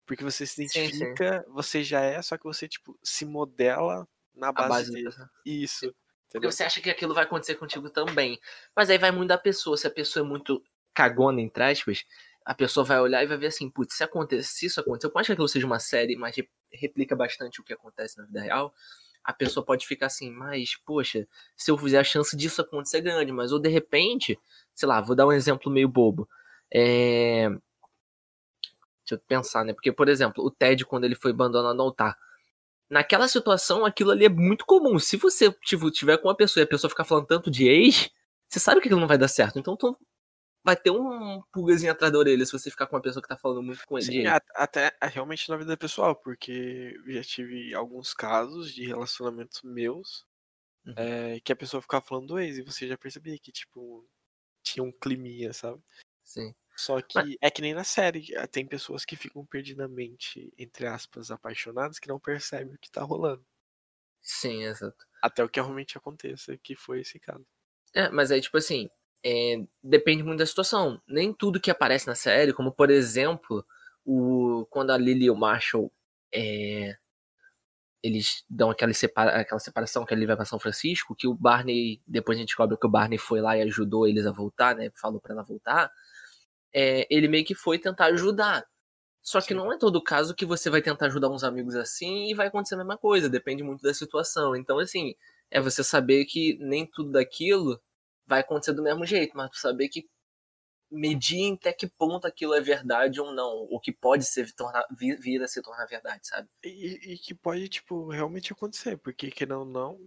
Porque 0.06 0.24
você 0.24 0.46
se 0.46 0.66
Sim, 0.66 0.88
sim. 0.88 0.94
identifica, 1.04 1.44
você 1.48 1.84
já 1.84 2.00
é, 2.02 2.22
só 2.22 2.38
que 2.38 2.44
você, 2.44 2.68
tipo, 2.68 2.98
se 3.02 3.24
modela 3.24 4.08
na 4.34 4.52
base, 4.52 4.68
base 4.68 4.92
dele. 4.92 5.10
Isso. 5.44 5.80
Porque 5.80 5.96
Entendeu? 6.28 6.52
você 6.52 6.64
acha 6.64 6.80
que 6.80 6.90
aquilo 6.90 7.14
vai 7.14 7.24
acontecer 7.24 7.54
contigo 7.56 7.90
também. 7.90 8.38
Mas 8.76 8.90
aí 8.90 8.98
vai 8.98 9.10
muito 9.10 9.28
da 9.28 9.38
pessoa. 9.38 9.76
Se 9.76 9.86
a 9.86 9.90
pessoa 9.90 10.24
é 10.24 10.28
muito 10.28 10.62
cagona, 10.96 11.42
entre 11.42 11.62
aspas, 11.62 12.04
a 12.42 12.54
pessoa 12.54 12.84
vai 12.84 12.98
olhar 12.98 13.22
e 13.22 13.26
vai 13.26 13.36
ver 13.36 13.48
assim, 13.48 13.68
putz, 13.68 13.94
se, 13.96 14.02
acontecer, 14.02 14.42
se 14.44 14.66
isso 14.66 14.80
aconteceu, 14.80 15.10
por 15.10 15.16
mais 15.16 15.26
que 15.26 15.32
aquilo 15.34 15.48
seja 15.48 15.66
uma 15.66 15.78
série, 15.78 16.16
mas 16.16 16.34
re- 16.34 16.48
replica 16.72 17.14
bastante 17.14 17.60
o 17.60 17.64
que 17.64 17.74
acontece 17.74 18.16
na 18.16 18.24
vida 18.24 18.40
real, 18.40 18.72
a 19.22 19.32
pessoa 19.32 19.66
pode 19.66 19.86
ficar 19.86 20.06
assim, 20.06 20.30
mas, 20.30 20.76
poxa, 20.86 21.28
se 21.56 21.70
eu 21.70 21.76
fizer 21.76 21.98
a 21.98 22.04
chance 22.04 22.34
disso 22.36 22.62
acontecer 22.62 23.00
grande, 23.02 23.30
mas 23.32 23.52
ou 23.52 23.58
de 23.58 23.68
repente, 23.68 24.38
sei 24.74 24.88
lá, 24.88 25.00
vou 25.00 25.14
dar 25.14 25.26
um 25.26 25.32
exemplo 25.32 25.70
meio 25.70 25.88
bobo. 25.88 26.28
É... 26.72 27.48
Deixa 29.02 29.14
eu 29.14 29.18
pensar, 29.18 29.64
né? 29.64 29.72
Porque, 29.72 29.92
por 29.92 30.08
exemplo, 30.08 30.44
o 30.44 30.50
Ted, 30.50 30.84
quando 30.86 31.04
ele 31.04 31.14
foi 31.14 31.32
abandonado 31.32 31.76
no 31.76 31.82
altar, 31.82 32.16
naquela 32.88 33.28
situação, 33.28 33.84
aquilo 33.84 34.12
ali 34.12 34.24
é 34.24 34.28
muito 34.28 34.64
comum. 34.64 34.98
Se 34.98 35.16
você 35.16 35.52
tipo, 35.64 35.90
tiver 35.90 36.16
com 36.18 36.28
uma 36.28 36.36
pessoa 36.36 36.62
e 36.62 36.64
a 36.64 36.68
pessoa 36.68 36.88
ficar 36.88 37.04
falando 37.04 37.26
tanto 37.26 37.50
de 37.50 37.68
ex, 37.68 38.08
você 38.48 38.60
sabe 38.60 38.80
que 38.80 38.88
aquilo 38.88 39.00
não 39.00 39.08
vai 39.08 39.18
dar 39.18 39.28
certo. 39.28 39.58
Então 39.58 39.76
tu 39.76 39.96
vai 40.66 40.76
ter 40.76 40.90
um 40.92 41.42
pulgazinho 41.52 41.92
atrás 41.92 42.12
da 42.12 42.18
orelha 42.20 42.44
se 42.46 42.52
você 42.52 42.70
ficar 42.70 42.86
com 42.88 42.96
uma 42.96 43.02
pessoa 43.02 43.22
que 43.22 43.28
tá 43.28 43.38
falando 43.38 43.62
muito 43.62 43.84
com 43.86 43.98
ele. 43.98 44.12
Sim, 44.12 44.26
até 44.54 44.96
a- 45.00 45.06
realmente 45.06 45.48
na 45.48 45.56
vida 45.56 45.76
pessoal, 45.76 46.14
porque 46.16 46.94
já 47.06 47.22
tive 47.22 47.74
alguns 47.74 48.12
casos 48.14 48.72
de 48.74 48.86
relacionamentos 48.86 49.62
meus 49.62 50.24
Uhum. 50.86 51.12
é, 51.12 51.40
que 51.40 51.52
a 51.52 51.56
pessoa 51.56 51.82
ficava 51.82 52.04
falando 52.04 52.28
do 52.28 52.38
ex 52.40 52.58
e 52.58 52.62
você 52.62 52.88
já 52.88 52.98
percebia 52.98 53.38
que, 53.38 53.52
tipo, 53.52 54.08
tinha 54.64 54.84
um 54.84 54.92
climinha, 54.92 55.52
sabe? 55.54 55.82
Sim. 56.24 56.54
Só 56.76 57.00
que 57.02 57.18
Mas- 57.18 57.36
é 57.42 57.50
que 57.50 57.60
nem 57.62 57.74
na 57.74 57.84
série, 57.84 58.34
eh, 58.34 58.46
tem 58.46 58.66
pessoas 58.66 59.04
que 59.04 59.16
ficam 59.16 59.44
perdidamente, 59.46 60.52
entre 60.58 60.86
aspas, 60.86 61.30
apaixonadas 61.30 61.98
que 61.98 62.08
não 62.08 62.20
percebem 62.20 62.74
o 62.74 62.78
que 62.78 62.90
tá 62.90 63.02
rolando. 63.02 63.44
Sim, 64.20 64.64
exato. 64.64 65.06
Até 65.20 65.44
o 65.44 65.48
que 65.50 65.60
realmente 65.60 65.98
aconteça, 65.98 66.56
que 66.56 66.74
foi 66.74 67.00
esse 67.02 67.20
caso. 67.20 67.46
É, 67.94 68.08
mas 68.10 68.30
aí, 68.30 68.40
tipo 68.40 68.56
assim, 68.56 68.88
é, 69.24 69.56
depende 69.82 70.22
muito 70.22 70.38
da 70.38 70.46
situação. 70.46 71.00
Nem 71.06 71.32
tudo 71.32 71.60
que 71.60 71.70
aparece 71.70 72.06
na 72.06 72.14
série, 72.14 72.52
como 72.52 72.72
por 72.72 72.90
exemplo, 72.90 73.64
o, 74.04 74.66
quando 74.70 74.90
a 74.90 74.96
Lily 74.96 75.26
e 75.26 75.30
o 75.30 75.36
Marshall 75.36 75.92
é, 76.32 76.96
eles 78.02 78.44
dão 78.48 78.70
aquela, 78.70 78.92
separa, 78.92 79.40
aquela 79.40 79.58
separação 79.58 80.04
que 80.04 80.14
ele 80.14 80.26
vai 80.26 80.36
pra 80.36 80.44
São 80.44 80.60
Francisco, 80.60 81.14
que 81.14 81.26
o 81.26 81.34
Barney, 81.34 82.00
depois 82.06 82.38
a 82.38 82.40
gente 82.40 82.48
descobre 82.48 82.76
que 82.76 82.86
o 82.86 82.90
Barney 82.90 83.18
foi 83.18 83.40
lá 83.40 83.56
e 83.56 83.62
ajudou 83.62 84.06
eles 84.06 84.26
a 84.26 84.32
voltar, 84.32 84.76
né? 84.76 84.90
Falou 84.94 85.20
pra 85.20 85.32
ela 85.32 85.42
voltar. 85.42 85.90
É, 86.72 87.06
ele 87.10 87.28
meio 87.28 87.44
que 87.44 87.54
foi 87.54 87.78
tentar 87.78 88.06
ajudar. 88.06 88.64
Só 89.22 89.40
que 89.40 89.48
Sim. 89.48 89.54
não 89.54 89.72
é 89.72 89.78
todo 89.78 90.02
caso 90.02 90.34
que 90.34 90.46
você 90.46 90.70
vai 90.70 90.80
tentar 90.80 91.06
ajudar 91.06 91.28
uns 91.28 91.42
amigos 91.42 91.74
assim 91.74 92.30
e 92.30 92.34
vai 92.34 92.46
acontecer 92.46 92.74
a 92.76 92.78
mesma 92.78 92.96
coisa. 92.96 93.28
Depende 93.28 93.62
muito 93.62 93.82
da 93.82 93.92
situação. 93.92 94.54
Então, 94.54 94.78
assim, 94.78 95.14
é 95.50 95.60
você 95.60 95.82
saber 95.82 96.26
que 96.26 96.56
nem 96.60 96.86
tudo 96.86 97.10
daquilo 97.10 97.80
vai 98.26 98.40
acontecer 98.40 98.72
do 98.72 98.82
mesmo 98.82 99.04
jeito, 99.06 99.36
mas 99.36 99.50
tu 99.50 99.58
saber 99.58 99.88
que 99.88 100.08
medir 100.90 101.54
até 101.54 101.72
que 101.72 101.86
ponto 101.86 102.26
aquilo 102.26 102.54
é 102.54 102.60
verdade 102.60 103.20
ou 103.20 103.32
não, 103.32 103.66
o 103.70 103.80
que 103.80 103.92
pode 103.92 104.24
ser 104.24 104.52
tornar, 104.54 104.84
vir, 104.96 105.18
vir 105.18 105.42
a 105.42 105.48
se 105.48 105.60
tornar 105.60 105.86
verdade, 105.86 106.26
sabe? 106.26 106.48
E, 106.64 107.12
e 107.12 107.18
que 107.18 107.34
pode, 107.34 107.68
tipo, 107.68 108.08
realmente 108.08 108.52
acontecer, 108.52 108.96
porque 108.96 109.30
querendo 109.30 109.60
ou 109.60 109.64
não, 109.64 109.98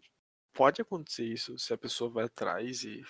pode 0.54 0.82
acontecer 0.82 1.26
isso 1.26 1.58
se 1.58 1.74
a 1.74 1.78
pessoa 1.78 2.10
vai 2.10 2.26
atrás 2.26 2.84
e. 2.84 3.04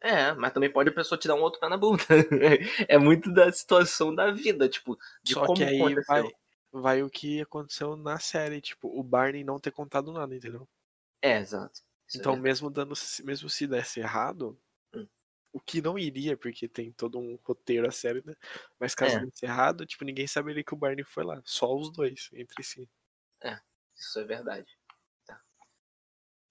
É, 0.00 0.32
mas 0.34 0.52
também 0.52 0.70
pode 0.70 0.90
a 0.90 0.94
pessoa 0.94 1.18
te 1.18 1.26
dar 1.26 1.34
um 1.34 1.40
outro 1.40 1.58
pé 1.58 1.68
na 1.68 1.78
bunda. 1.78 2.04
é 2.88 2.98
muito 2.98 3.32
da 3.32 3.50
situação 3.50 4.14
da 4.14 4.30
vida, 4.30 4.68
tipo, 4.68 4.98
de 5.22 5.32
Só 5.32 5.46
como 5.46 5.56
que 5.56 5.64
aí 5.64 5.76
aconteceu. 5.76 6.04
vai, 6.06 6.32
vai 6.72 7.02
o 7.02 7.08
que 7.08 7.40
aconteceu 7.40 7.96
na 7.96 8.18
série, 8.18 8.60
tipo, 8.60 8.88
o 8.88 9.02
Barney 9.02 9.42
não 9.42 9.58
ter 9.58 9.70
contado 9.70 10.12
nada, 10.12 10.34
entendeu? 10.34 10.68
É, 11.22 11.38
exato. 11.38 11.80
É 12.12 12.16
Então, 12.16 12.36
mesmo 12.36 12.70
dando, 12.70 12.94
mesmo 13.24 13.48
se 13.50 13.66
desse 13.66 14.00
errado, 14.00 14.60
Hum. 14.92 15.08
o 15.52 15.60
que 15.60 15.82
não 15.82 15.98
iria, 15.98 16.36
porque 16.36 16.68
tem 16.68 16.92
todo 16.92 17.18
um 17.18 17.36
roteiro 17.44 17.88
a 17.88 17.92
série, 17.92 18.22
né? 18.26 18.34
Mas 18.80 18.94
caso 18.94 19.18
É. 19.18 19.24
desse 19.24 19.46
errado, 19.46 19.86
tipo, 19.86 20.04
ninguém 20.04 20.26
saberia 20.28 20.64
que 20.64 20.74
o 20.74 20.78
Barney 20.78 21.04
foi 21.04 21.24
lá. 21.24 21.42
Só 21.44 21.74
os 21.76 21.92
dois, 21.92 22.30
entre 22.34 22.62
si. 22.64 22.88
Isso 23.96 24.20
é 24.20 24.24
verdade. 24.24 24.76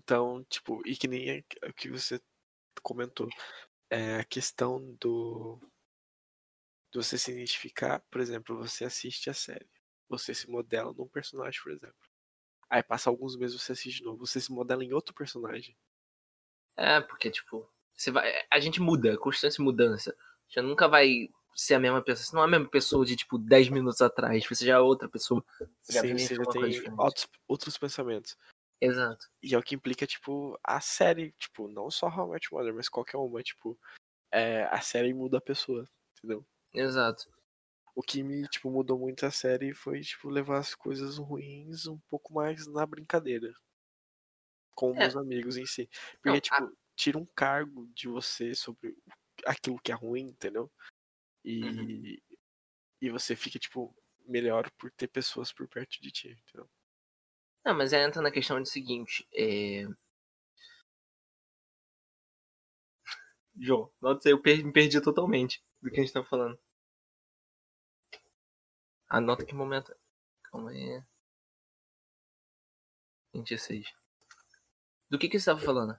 Então, 0.01 0.43
tipo, 0.45 0.81
e 0.85 0.95
que 0.95 1.07
nem 1.07 1.29
é 1.29 1.43
o 1.67 1.73
que 1.73 1.89
você 1.89 2.21
comentou. 2.83 3.29
É 3.89 4.17
a 4.21 4.25
questão 4.25 4.95
do. 5.01 5.59
De 6.93 6.97
você 6.97 7.17
se 7.17 7.31
identificar, 7.31 7.99
por 8.09 8.21
exemplo, 8.21 8.55
você 8.57 8.85
assiste 8.85 9.29
a 9.29 9.33
série. 9.33 9.69
Você 10.07 10.33
se 10.33 10.49
modela 10.49 10.93
num 10.93 11.09
personagem, 11.09 11.59
por 11.61 11.73
exemplo. 11.73 12.12
Aí 12.69 12.81
passa 12.81 13.09
alguns 13.09 13.35
meses 13.35 13.61
você 13.61 13.73
assiste 13.73 13.97
de 13.99 14.03
novo. 14.03 14.25
Você 14.25 14.39
se 14.39 14.51
modela 14.51 14.83
em 14.83 14.93
outro 14.93 15.13
personagem. 15.13 15.75
É, 16.75 17.01
porque, 17.01 17.29
tipo, 17.29 17.69
você 17.95 18.11
vai. 18.11 18.31
A 18.51 18.59
gente 18.59 18.81
muda, 18.81 19.17
constante 19.17 19.61
mudança. 19.61 20.15
Já 20.49 20.61
nunca 20.61 20.87
vai 20.87 21.29
ser 21.55 21.75
a 21.75 21.79
mesma 21.79 22.01
pessoa. 22.01 22.25
Você 22.25 22.35
não 22.35 22.43
é 22.43 22.45
a 22.45 22.49
mesma 22.49 22.69
pessoa 22.69 23.05
de, 23.05 23.15
tipo, 23.15 23.37
10 23.37 23.69
minutos 23.69 24.01
atrás. 24.01 24.45
Você 24.45 24.65
já 24.65 24.75
é 24.75 24.79
outra 24.79 25.07
pessoa. 25.07 25.43
Você 25.81 25.93
já 25.93 26.01
Sim, 26.01 26.17
você 26.17 26.35
já 26.35 26.45
tem 26.45 26.91
outros, 26.97 27.27
outros 27.47 27.77
pensamentos. 27.77 28.35
Exato. 28.81 29.29
E 29.41 29.55
é 29.55 29.57
o 29.57 29.63
que 29.63 29.75
implica, 29.75 30.05
tipo, 30.05 30.59
a 30.63 30.81
série, 30.81 31.31
tipo, 31.39 31.69
não 31.69 31.89
só 31.89 32.07
How 32.07 32.27
I 32.27 32.31
Met 32.31 32.51
Mother, 32.51 32.73
mas 32.73 32.89
qualquer 32.89 33.17
uma, 33.17 33.41
tipo, 33.41 33.79
é, 34.29 34.63
a 34.65 34.81
série 34.81 35.13
muda 35.13 35.37
a 35.37 35.41
pessoa, 35.41 35.87
entendeu? 36.17 36.45
Exato. 36.73 37.32
O 37.95 38.03
que 38.03 38.21
me, 38.21 38.47
tipo, 38.47 38.69
mudou 38.69 38.99
muito 38.99 39.25
a 39.25 39.31
série 39.31 39.73
foi, 39.73 40.01
tipo, 40.01 40.29
levar 40.29 40.59
as 40.59 40.75
coisas 40.75 41.17
ruins 41.17 41.87
um 41.87 41.97
pouco 42.07 42.31
mais 42.31 42.67
na 42.67 42.85
brincadeira. 42.85 43.51
Com 44.75 44.93
É. 44.95 44.95
meus 44.95 45.15
amigos 45.15 45.57
em 45.57 45.65
si. 45.65 45.89
Porque, 46.21 46.29
Não, 46.29 46.41
a- 46.49 46.61
tipo, 46.61 46.75
tira 46.95 47.17
um 47.17 47.25
cargo 47.25 47.87
de 47.93 48.07
você 48.07 48.55
sobre 48.55 48.95
aquilo 49.45 49.79
que 49.79 49.91
é 49.91 49.95
ruim, 49.95 50.23
entendeu? 50.29 50.71
E, 51.45 51.63
Uhum. 51.63 52.07
e 53.01 53.09
você 53.11 53.35
fica, 53.35 53.59
tipo, 53.59 53.95
melhor 54.27 54.71
por 54.79 54.91
ter 54.91 55.07
pessoas 55.09 55.53
por 55.53 55.67
perto 55.69 56.01
de 56.01 56.11
ti, 56.11 56.29
entendeu? 56.29 56.69
Não, 57.65 57.73
mas 57.75 57.91
entra 57.93 58.21
na 58.21 58.31
questão 58.31 58.59
do 58.61 58.65
seguinte. 58.67 59.27
É... 59.33 59.85
João, 63.59 63.91
nota 63.99 64.29
aí, 64.29 64.33
eu 64.33 64.37
me 64.63 64.71
perdi 64.71 65.01
totalmente 65.01 65.63
do 65.81 65.89
que 65.89 65.99
a 65.99 66.03
gente 66.03 66.13
tá 66.13 66.23
falando. 66.23 66.59
Anota 69.17 69.45
que 69.45 69.55
momento. 69.55 69.95
Calma 70.43 70.71
aí. 70.71 71.01
26. 73.33 73.85
Do 75.09 75.17
que 75.17 75.29
que 75.29 75.39
você 75.39 75.45
tava 75.45 75.59
falando? 75.61 75.97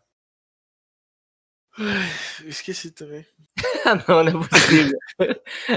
Ai, 1.79 2.11
eu 2.43 2.49
esqueci 2.49 2.91
também. 2.91 3.27
Ah, 3.87 3.97
não, 4.09 4.25
não 4.25 4.43
é 4.43 4.49
possível. 4.49 4.99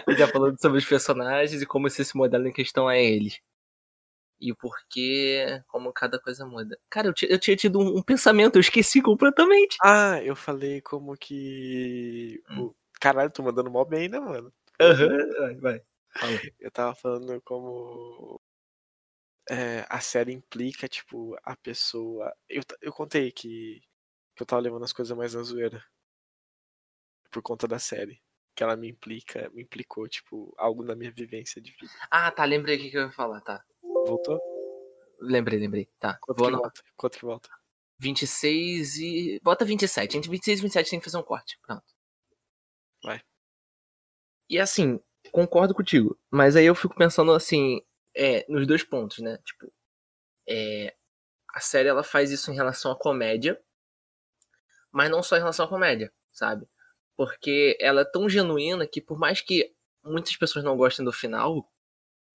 Ele 0.08 0.18
tá 0.18 0.28
falando 0.32 0.60
sobre 0.62 0.78
os 0.78 0.86
personagens 0.86 1.62
e 1.62 1.66
como 1.66 1.90
você 1.90 2.06
se 2.06 2.16
modela 2.16 2.48
em 2.48 2.54
questão 2.54 2.88
a 2.88 2.98
eles. 2.98 3.40
E 4.40 4.52
o 4.52 4.56
porquê, 4.56 5.64
como 5.68 5.92
cada 5.92 6.20
coisa 6.20 6.46
muda. 6.46 6.78
Cara, 6.90 7.08
eu, 7.08 7.14
eu 7.28 7.40
tinha 7.40 7.56
tido 7.58 7.80
um, 7.80 7.98
um 7.98 8.04
pensamento, 8.04 8.56
eu 8.56 8.62
esqueci 8.62 9.02
completamente. 9.02 9.78
Ah, 9.84 10.22
eu 10.24 10.36
falei 10.36 10.80
como 10.82 11.18
que. 11.18 12.42
Hum. 12.52 12.66
o- 12.66 12.76
Caralho, 13.02 13.32
tô 13.32 13.44
mandando 13.44 13.70
mó 13.72 13.84
bem, 13.86 14.10
né, 14.10 14.20
mano? 14.20 14.52
Aham, 14.80 15.30
vai, 15.40 15.56
vai. 15.56 15.82
Fala. 16.20 16.40
Eu 16.60 16.72
tava 16.72 16.96
falando 16.96 17.42
como. 17.42 18.40
é, 19.50 19.86
a 19.90 20.00
série 20.00 20.34
implica, 20.34 20.88
tipo, 20.88 21.36
a 21.44 21.56
pessoa. 21.56 22.34
Eu, 22.50 22.62
eu 22.82 22.92
contei 22.92 23.32
que, 23.32 23.82
que 24.36 24.44
eu 24.44 24.46
tava 24.48 24.62
levando 24.62 24.84
as 24.84 24.94
coisas 24.94 25.16
mais 25.18 25.34
na 25.34 25.44
zoeira. 25.44 25.84
Por 27.32 27.42
conta 27.42 27.68
da 27.68 27.80
série. 27.80 28.22
Que 28.56 28.64
ela 28.64 28.76
me 28.76 28.90
implica, 28.90 29.50
me 29.52 29.62
implicou, 29.62 30.08
tipo, 30.08 30.54
algo 30.58 30.84
na 30.84 30.96
minha 30.96 31.12
vivência 31.12 31.62
de 31.62 31.72
vida. 31.72 31.94
Ah, 32.10 32.32
tá, 32.32 32.44
lembrei 32.44 32.78
o 32.78 32.80
que 32.80 32.90
que 32.90 32.98
eu 32.98 33.04
ia 33.04 33.12
falar, 33.12 33.40
tá. 33.42 33.64
Voltou? 33.84 34.40
Lembrei, 35.20 35.60
lembrei. 35.60 35.88
Tá. 36.00 36.18
Quanto 36.22 36.38
Vou 36.40 36.50
que 36.50 36.56
volta? 36.56 36.84
Quanto 36.96 37.18
que 37.20 37.26
volta? 37.26 37.50
26 38.00 38.98
e. 38.98 39.40
Bota 39.44 39.66
27. 39.66 40.18
Entre 40.18 40.30
26 40.30 40.60
e 40.60 40.62
27 40.64 40.90
tem 40.90 41.00
que 41.00 41.06
fazer 41.06 41.18
um 41.18 41.24
corte. 41.24 41.60
Pronto. 41.62 41.86
Vai. 43.04 43.22
E 44.50 44.60
assim, 44.60 45.00
concordo 45.32 45.74
contigo. 45.74 46.18
Mas 46.32 46.56
aí 46.56 46.66
eu 46.66 46.76
fico 46.76 46.96
pensando 46.96 47.32
assim, 47.32 47.82
é, 48.16 48.46
nos 48.50 48.66
dois 48.66 48.84
pontos, 48.84 49.20
né? 49.20 49.38
Tipo, 49.46 49.72
é, 50.48 50.96
a 51.54 51.60
série 51.60 51.90
ela 51.90 52.04
faz 52.04 52.32
isso 52.32 52.52
em 52.52 52.56
relação 52.56 52.92
à 52.92 52.96
comédia, 52.98 53.60
mas 54.92 55.10
não 55.10 55.22
só 55.22 55.36
em 55.36 55.40
relação 55.40 55.66
à 55.66 55.70
comédia, 55.70 56.12
sabe? 56.32 56.68
Porque 57.16 57.78
ela 57.80 58.02
é 58.02 58.06
tão 58.06 58.30
genuína 58.30 58.88
que, 58.88 59.02
por 59.02 59.18
mais 59.18 59.42
que 59.42 59.74
muitas 60.04 60.36
pessoas 60.36 60.64
não 60.64 60.78
gostem 60.78 61.04
do 61.06 61.12
final, 61.12 61.70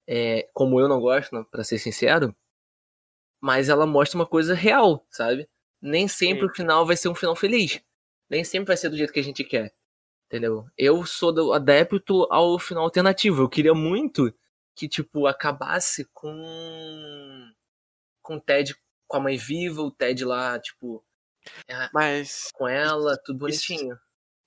é, 0.06 0.48
como 0.52 0.80
eu 0.80 0.88
não 0.88 1.00
gosto, 1.00 1.44
para 1.50 1.64
ser 1.64 1.78
sincero, 1.78 2.34
mas 3.40 3.68
ela 3.68 3.86
mostra 3.86 4.18
uma 4.18 4.26
coisa 4.26 4.54
real, 4.54 5.06
sabe? 5.10 5.48
Nem 5.80 6.06
sempre 6.06 6.42
Sim. 6.42 6.46
o 6.46 6.54
final 6.54 6.86
vai 6.86 6.96
ser 6.96 7.08
um 7.08 7.14
final 7.14 7.34
feliz. 7.34 7.80
Nem 8.30 8.44
sempre 8.44 8.68
vai 8.68 8.76
ser 8.76 8.88
do 8.88 8.96
jeito 8.96 9.12
que 9.12 9.20
a 9.20 9.24
gente 9.24 9.42
quer. 9.42 9.74
Entendeu? 10.32 10.66
Eu 10.78 11.04
sou 11.04 11.30
do, 11.30 11.52
adepto 11.52 12.26
ao 12.30 12.58
final 12.58 12.84
alternativo. 12.84 13.42
Eu 13.42 13.50
queria 13.50 13.74
muito 13.74 14.34
que, 14.74 14.88
tipo, 14.88 15.26
acabasse 15.26 16.06
com. 16.06 17.52
com 18.22 18.36
o 18.36 18.40
Ted 18.40 18.74
com 19.06 19.18
a 19.18 19.20
mãe 19.20 19.36
viva, 19.36 19.82
o 19.82 19.90
Ted 19.90 20.24
lá, 20.24 20.58
tipo. 20.58 21.04
É, 21.68 21.90
Mas. 21.92 22.50
Com 22.54 22.66
ela, 22.66 23.18
tudo 23.22 23.40
bonitinho. 23.40 23.92
Isso, 23.92 24.02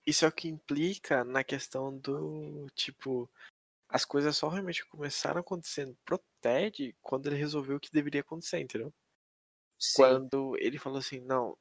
isso 0.07 0.25
é 0.25 0.27
o 0.27 0.31
que 0.31 0.47
implica 0.47 1.23
na 1.23 1.43
questão 1.43 1.95
do. 1.95 2.65
Tipo. 2.73 3.29
As 3.87 4.03
coisas 4.03 4.35
só 4.35 4.49
realmente 4.49 4.83
começaram 4.87 5.39
acontecendo 5.39 5.95
pro 6.03 6.19
Ted 6.41 6.95
quando 7.03 7.27
ele 7.27 7.35
resolveu 7.35 7.77
o 7.77 7.79
que 7.79 7.91
deveria 7.91 8.21
acontecer, 8.21 8.59
entendeu? 8.59 8.91
Sim. 9.77 9.97
Quando 9.97 10.57
ele 10.57 10.79
falou 10.79 10.97
assim, 10.97 11.19
não, 11.21 11.55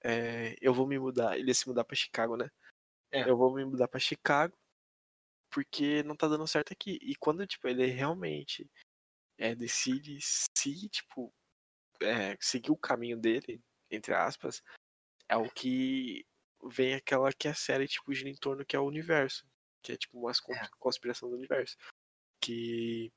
é, 0.00 0.54
eu 0.60 0.72
vou 0.72 0.86
me 0.86 0.96
mudar. 0.96 1.36
Ele 1.36 1.48
ia 1.48 1.54
se 1.54 1.66
mudar 1.66 1.82
para 1.82 1.96
Chicago, 1.96 2.36
né? 2.36 2.48
É. 3.14 3.30
Eu 3.30 3.36
vou 3.36 3.54
me 3.54 3.64
mudar 3.64 3.86
para 3.86 4.00
Chicago 4.00 4.52
porque 5.48 6.02
não 6.02 6.16
tá 6.16 6.26
dando 6.26 6.48
certo 6.48 6.72
aqui. 6.72 6.98
E 7.00 7.14
quando, 7.14 7.46
tipo, 7.46 7.68
ele 7.68 7.86
realmente 7.86 8.68
é, 9.38 9.54
decide 9.54 10.18
se, 10.20 10.88
tipo, 10.88 11.32
é, 12.02 12.36
seguir 12.40 12.72
o 12.72 12.76
caminho 12.76 13.16
dele, 13.16 13.62
entre 13.88 14.12
aspas, 14.12 14.60
é 15.28 15.36
o 15.36 15.48
que 15.48 16.26
vem 16.64 16.94
aquela 16.94 17.32
que 17.32 17.46
é 17.46 17.52
a 17.52 17.54
série, 17.54 17.86
tipo, 17.86 18.12
gira 18.12 18.28
em 18.28 18.34
torno 18.34 18.66
que 18.66 18.74
é 18.74 18.80
o 18.80 18.86
universo. 18.86 19.46
Que 19.80 19.92
é, 19.92 19.96
tipo, 19.96 20.18
uma 20.18 20.32
é. 20.32 20.68
conspiração 20.80 21.30
do 21.30 21.36
universo. 21.36 21.76
Que 22.40 23.12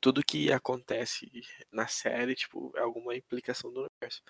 tudo 0.00 0.24
que 0.24 0.52
acontece 0.52 1.28
na 1.72 1.88
série, 1.88 2.36
tipo, 2.36 2.72
é 2.76 2.80
alguma 2.80 3.16
implicação 3.16 3.72
do 3.72 3.88
universo. 3.90 4.22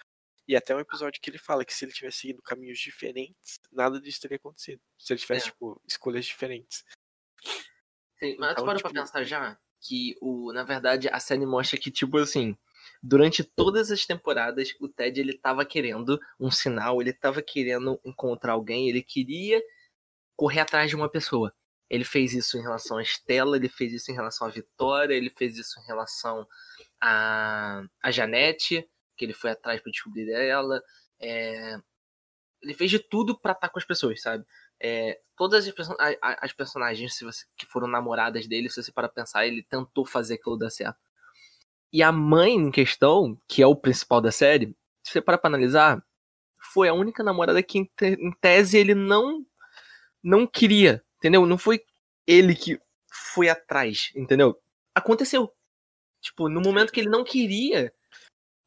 E 0.49 0.57
até 0.57 0.75
um 0.75 0.81
episódio 0.81 1.21
que 1.21 1.29
ele 1.29 1.37
fala 1.37 1.63
que 1.63 1.75
se 1.75 1.85
ele 1.85 1.93
tivesse 1.93 2.21
seguido 2.21 2.41
caminhos 2.41 2.79
diferentes, 2.79 3.61
nada 3.71 4.01
disso 4.01 4.23
teria 4.23 4.39
acontecido. 4.39 4.81
Se 4.99 5.13
ele 5.13 5.21
tivesse, 5.21 5.49
é. 5.49 5.51
tipo, 5.51 5.79
escolhas 5.87 6.25
diferentes. 6.25 6.87
Sim, 8.19 8.35
mas 8.39 8.53
então, 8.53 8.65
para 8.65 8.77
tipo... 8.77 8.91
pra 8.91 9.03
pensar 9.03 9.23
já 9.25 9.59
que, 9.81 10.17
o, 10.23 10.51
na 10.53 10.65
verdade, 10.65 11.09
a 11.09 11.21
série 11.21 11.45
mostra 11.45 11.79
que, 11.79 11.91
tipo 11.91 12.17
assim, 12.17 12.57
durante 13.03 13.45
todas 13.45 13.93
as 13.93 14.07
temporadas, 14.07 14.75
o 14.81 14.89
Ted, 14.89 15.21
ele 15.21 15.37
tava 15.37 15.65
querendo 15.67 16.19
um 16.41 16.51
sinal, 16.51 17.01
ele 17.01 17.13
tava 17.13 17.43
querendo 17.43 18.01
encontrar 18.03 18.55
alguém, 18.55 18.89
ele 18.89 19.03
queria 19.03 19.63
correr 20.35 20.61
atrás 20.61 20.89
de 20.89 20.97
uma 20.97 21.11
pessoa. 21.11 21.55
Ele 21.91 22.05
fez 22.05 22.33
isso 22.35 22.59
em 22.59 22.63
relação 22.63 22.99
à 22.99 23.03
Estela, 23.03 23.57
ele 23.57 23.69
fez 23.69 23.93
isso 23.93 24.11
em 24.11 24.15
relação 24.15 24.47
à 24.47 24.51
Vitória, 24.51 25.15
ele 25.15 25.31
fez 25.31 25.57
isso 25.57 25.79
em 25.81 25.87
relação 25.87 26.47
a, 27.01 27.83
a 28.03 28.11
Janete, 28.11 28.89
que 29.19 29.25
ele 29.25 29.35
foi 29.35 29.51
atrás 29.51 29.81
para 29.81 29.93
descobrir 29.93 30.31
ela. 30.31 30.83
É, 31.21 31.77
ele 32.63 32.75
fez 32.75 32.91
de 32.91 32.99
tudo 32.99 33.39
para 33.39 33.53
estar 33.53 33.69
com 33.69 33.79
as 33.79 33.85
pessoas, 33.85 34.23
sabe? 34.23 34.45
É, 34.81 35.21
todas 35.37 35.67
as, 35.67 35.75
as, 36.41 36.53
personagens 36.53 37.17
se 37.17 37.25
você, 37.25 37.45
que 37.57 37.67
foram 37.67 37.89
namoradas 37.89 38.47
dele, 38.47 38.71
se 38.71 38.83
você 38.83 38.93
para 38.93 39.09
pensar, 39.09 39.47
ele 39.47 39.63
tentou 39.63 40.07
fazer 40.07 40.35
aquilo 40.35 40.57
dar 40.57 40.71
certo. 40.71 40.99
E 41.93 42.03
a 42.03 42.13
mãe 42.13 42.55
em 42.55 42.71
questão, 42.71 43.39
que 43.49 43.63
é 43.63 43.67
o 43.67 43.77
principal 43.77 44.21
da 44.21 44.31
série, 44.31 44.77
se 45.03 45.13
você 45.13 45.21
para 45.21 45.39
pra 45.39 45.49
analisar, 45.49 46.03
foi 46.73 46.89
a 46.89 46.95
única 46.95 47.23
namorada 47.23 47.63
que, 47.63 47.79
em, 47.79 47.91
em 48.03 48.33
tese, 48.41 48.79
ele 48.79 48.95
não 48.95 49.45
não 50.23 50.47
queria 50.47 51.03
Entendeu? 51.19 51.45
Não 51.45 51.59
foi 51.59 51.83
ele 52.27 52.55
que 52.55 52.81
foi 53.11 53.49
atrás, 53.49 54.13
entendeu? 54.15 54.57
Aconteceu. 54.95 55.53
Tipo, 56.21 56.49
no 56.49 56.61
momento 56.61 56.93
que 56.93 57.01
ele 57.01 57.09
não 57.09 57.25
queria, 57.25 57.93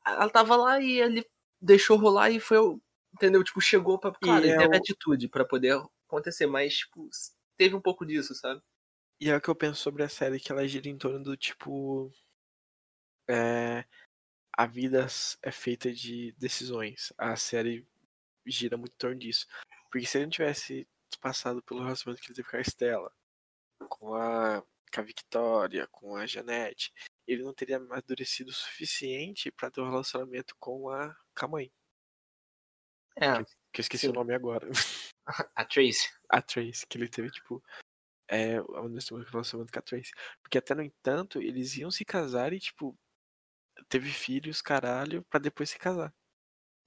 ela 0.06 0.30
tava 0.30 0.56
lá 0.56 0.80
e 0.80 1.00
ele 1.00 1.26
deixou 1.62 1.98
rolar 1.98 2.30
e 2.32 2.40
foi, 2.40 2.58
entendeu? 3.14 3.44
Tipo, 3.44 3.62
chegou 3.62 4.00
pra. 4.00 4.12
Claro, 4.12 4.44
ele 4.44 4.54
é 4.54 4.58
teve 4.58 4.76
o... 4.76 4.78
atitude 4.78 5.28
para 5.30 5.46
poder 5.46 5.82
acontecer, 6.08 6.48
mas, 6.48 6.78
tipo, 6.78 7.10
teve 7.58 7.76
um 7.76 7.82
pouco 7.82 8.06
disso, 8.06 8.34
sabe? 8.36 8.62
E 9.20 9.30
é 9.30 9.36
o 9.36 9.42
que 9.42 9.50
eu 9.50 9.56
penso 9.56 9.80
sobre 9.82 10.04
a 10.04 10.10
série, 10.10 10.40
que 10.40 10.52
ela 10.52 10.68
gira 10.68 10.90
em 10.90 10.98
torno 10.98 11.24
do 11.24 11.38
tipo. 11.38 12.12
É, 13.30 13.86
a 14.58 14.66
vida 14.66 15.06
é 15.44 15.52
feita 15.52 15.94
de 15.94 16.34
decisões. 16.34 17.14
A 17.18 17.36
série 17.36 17.88
gira 18.46 18.78
muito 18.78 18.94
em 18.94 18.98
torno 18.98 19.20
disso. 19.20 19.48
Porque 19.92 20.06
se 20.08 20.18
ele 20.18 20.26
não 20.26 20.32
tivesse 20.32 20.88
passado 21.22 21.62
pelo 21.62 21.84
relacionamento 21.84 22.24
que 22.24 22.32
ele 22.32 22.36
teve 22.36 22.50
com 22.50 22.58
a 22.58 22.62
Estela, 22.62 23.14
com 23.90 24.16
a, 24.16 24.64
com 24.94 25.02
a 25.02 25.04
Victoria, 25.04 25.88
com 25.88 26.16
a 26.16 26.26
Janete, 26.26 26.92
ele 27.28 27.44
não 27.44 27.54
teria 27.54 27.78
amadurecido 27.78 28.50
o 28.50 28.54
suficiente 28.54 29.52
para 29.52 29.72
ter 29.72 29.82
um 29.82 29.90
relacionamento 29.90 30.56
com 30.60 30.90
a, 30.90 31.16
com 31.38 31.46
a 31.46 31.48
mãe. 31.48 31.72
É. 33.16 33.44
Que, 33.44 33.46
que 33.74 33.82
eu 33.82 33.84
esqueci 33.84 34.06
sim. 34.06 34.10
o 34.10 34.14
nome 34.14 34.34
agora. 34.34 34.68
A 35.56 35.64
Trace. 35.64 36.10
A 36.30 36.42
Trace, 36.42 36.86
que 36.88 36.98
ele 36.98 37.08
teve, 37.08 37.30
tipo, 37.30 37.64
é, 38.28 38.62
um 38.62 38.96
relacionamento 39.24 39.72
com 39.72 39.80
a 39.80 39.82
Trace. 39.82 40.12
Porque 40.42 40.58
até 40.58 40.74
no 40.74 40.82
entanto, 40.82 41.42
eles 41.42 41.78
iam 41.78 41.92
se 41.92 42.04
casar 42.04 42.54
e, 42.54 42.60
tipo, 42.60 42.98
teve 43.88 44.10
filhos, 44.10 44.62
caralho, 44.62 45.24
para 45.30 45.40
depois 45.40 45.70
se 45.70 45.78
casar. 45.78 46.14